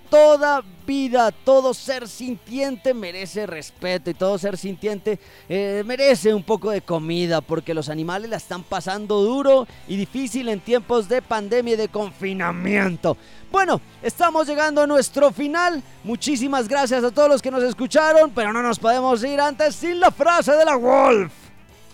toda 0.09 0.63
vida, 0.85 1.31
todo 1.31 1.73
ser 1.73 2.07
sintiente 2.07 2.93
merece 2.93 3.45
respeto 3.45 4.09
y 4.09 4.13
todo 4.13 4.37
ser 4.37 4.57
sintiente 4.57 5.19
eh, 5.49 5.83
merece 5.85 6.33
un 6.33 6.43
poco 6.43 6.71
de 6.71 6.81
comida 6.81 7.41
porque 7.41 7.73
los 7.73 7.89
animales 7.89 8.29
la 8.29 8.37
están 8.37 8.63
pasando 8.63 9.21
duro 9.21 9.67
y 9.87 9.97
difícil 9.97 10.49
en 10.49 10.59
tiempos 10.59 11.09
de 11.09 11.21
pandemia 11.21 11.73
y 11.73 11.77
de 11.77 11.87
confinamiento. 11.87 13.17
Bueno, 13.51 13.81
estamos 14.03 14.47
llegando 14.47 14.81
a 14.81 14.87
nuestro 14.87 15.31
final. 15.31 15.81
Muchísimas 16.03 16.67
gracias 16.67 17.03
a 17.03 17.11
todos 17.11 17.29
los 17.29 17.41
que 17.41 17.51
nos 17.51 17.63
escucharon, 17.63 18.31
pero 18.31 18.51
no 18.51 18.61
nos 18.61 18.79
podemos 18.79 19.23
ir 19.23 19.39
antes 19.39 19.75
sin 19.75 19.99
la 19.99 20.11
frase 20.11 20.51
de 20.53 20.65
la 20.65 20.75
Wolf. 20.75 21.44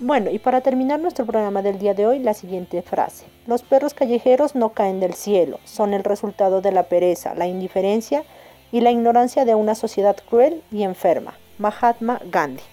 Bueno, 0.04 0.32
y 0.32 0.40
para 0.40 0.62
terminar 0.62 1.00
nuestro 1.00 1.28
programa 1.28 1.62
del 1.62 1.78
día 1.78 1.94
de 1.94 2.08
hoy, 2.08 2.18
la 2.18 2.34
siguiente 2.34 2.82
frase. 2.82 3.28
Los 3.46 3.62
perros 3.62 3.94
callejeros 3.94 4.56
no 4.56 4.70
caen 4.70 5.00
del 5.00 5.14
cielo, 5.14 5.60
son 5.64 5.94
el 5.94 6.04
resultado 6.04 6.60
de 6.60 6.72
la 6.72 6.82
pereza, 6.82 7.36
la 7.36 7.46
indiferencia 7.46 8.24
y 8.72 8.82
la 8.82 8.90
ignorancia 8.90 9.46
de 9.46 9.54
una 9.54 9.76
sociedad 9.76 10.18
cruel 10.28 10.64
y 10.72 10.82
enferma. 10.82 11.36
Mahatma 11.60 12.20
Gandhi. 12.32 12.64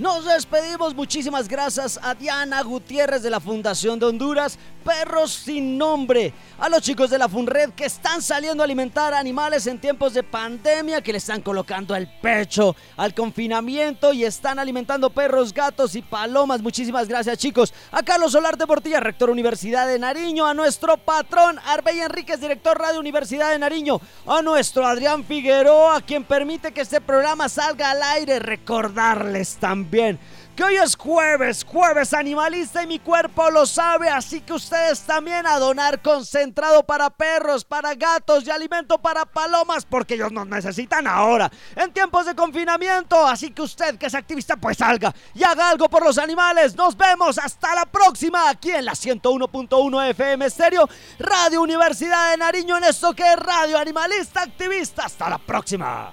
Nos 0.00 0.24
despedimos, 0.24 0.94
muchísimas 0.94 1.46
gracias 1.46 2.00
a 2.02 2.14
Diana 2.14 2.62
Gutiérrez 2.62 3.22
de 3.22 3.28
la 3.28 3.38
Fundación 3.38 3.98
de 3.98 4.06
Honduras, 4.06 4.58
Perros 4.82 5.30
sin 5.30 5.76
Nombre, 5.76 6.32
a 6.58 6.70
los 6.70 6.80
chicos 6.80 7.10
de 7.10 7.18
la 7.18 7.28
FUNRED 7.28 7.72
que 7.72 7.84
están 7.84 8.22
saliendo 8.22 8.62
a 8.62 8.64
alimentar 8.64 9.12
animales 9.12 9.66
en 9.66 9.78
tiempos 9.78 10.14
de 10.14 10.22
pandemia, 10.22 11.02
que 11.02 11.12
le 11.12 11.18
están 11.18 11.42
colocando 11.42 11.94
el 11.94 12.08
pecho 12.22 12.74
al 12.96 13.12
confinamiento 13.12 14.14
y 14.14 14.24
están 14.24 14.58
alimentando 14.58 15.10
perros, 15.10 15.52
gatos 15.52 15.94
y 15.94 16.00
palomas. 16.00 16.62
Muchísimas 16.62 17.06
gracias 17.06 17.36
chicos. 17.36 17.74
A 17.92 18.02
Carlos 18.02 18.32
Solar 18.32 18.56
de 18.56 18.66
Portilla, 18.66 19.00
rector 19.00 19.28
Universidad 19.28 19.86
de 19.86 19.98
Nariño, 19.98 20.46
a 20.46 20.54
nuestro 20.54 20.96
patrón 20.96 21.58
Arbey 21.66 22.00
Enríquez, 22.00 22.40
director 22.40 22.78
Radio 22.78 23.00
Universidad 23.00 23.50
de 23.50 23.58
Nariño, 23.58 24.00
a 24.26 24.40
nuestro 24.40 24.86
Adrián 24.86 25.24
Figueroa, 25.24 26.00
quien 26.00 26.24
permite 26.24 26.72
que 26.72 26.80
este 26.80 27.02
programa 27.02 27.50
salga 27.50 27.90
al 27.90 28.02
aire, 28.02 28.38
recordarles 28.38 29.56
también 29.56 29.89
bien. 29.90 30.18
Que 30.56 30.64
hoy 30.64 30.76
es 30.76 30.96
jueves, 30.96 31.64
jueves 31.64 32.12
animalista 32.12 32.82
y 32.82 32.86
mi 32.86 32.98
cuerpo 32.98 33.50
lo 33.50 33.64
sabe, 33.64 34.10
así 34.10 34.40
que 34.40 34.52
ustedes 34.52 35.00
también 35.00 35.46
a 35.46 35.58
donar 35.58 36.02
concentrado 36.02 36.82
para 36.82 37.08
perros, 37.08 37.64
para 37.64 37.94
gatos 37.94 38.46
y 38.46 38.50
alimento 38.50 38.98
para 38.98 39.24
palomas, 39.24 39.86
porque 39.86 40.14
ellos 40.14 40.32
nos 40.32 40.46
necesitan 40.46 41.06
ahora, 41.06 41.50
en 41.76 41.92
tiempos 41.92 42.26
de 42.26 42.34
confinamiento. 42.34 43.26
Así 43.26 43.52
que 43.52 43.62
usted 43.62 43.96
que 43.96 44.06
es 44.06 44.14
activista, 44.14 44.56
pues 44.56 44.76
salga 44.76 45.14
y 45.34 45.42
haga 45.44 45.70
algo 45.70 45.88
por 45.88 46.04
los 46.04 46.18
animales. 46.18 46.74
Nos 46.74 46.96
vemos 46.96 47.38
hasta 47.38 47.74
la 47.74 47.86
próxima 47.86 48.50
aquí 48.50 48.70
en 48.70 48.84
la 48.84 48.92
101.1 48.92 50.10
FM 50.10 50.44
Estéreo, 50.44 50.88
Radio 51.18 51.62
Universidad 51.62 52.32
de 52.32 52.36
Nariño, 52.36 52.76
en 52.76 52.84
esto 52.84 53.14
que 53.14 53.22
es 53.22 53.36
Radio 53.36 53.78
Animalista 53.78 54.42
Activista. 54.42 55.04
Hasta 55.04 55.30
la 55.30 55.38
próxima. 55.38 56.12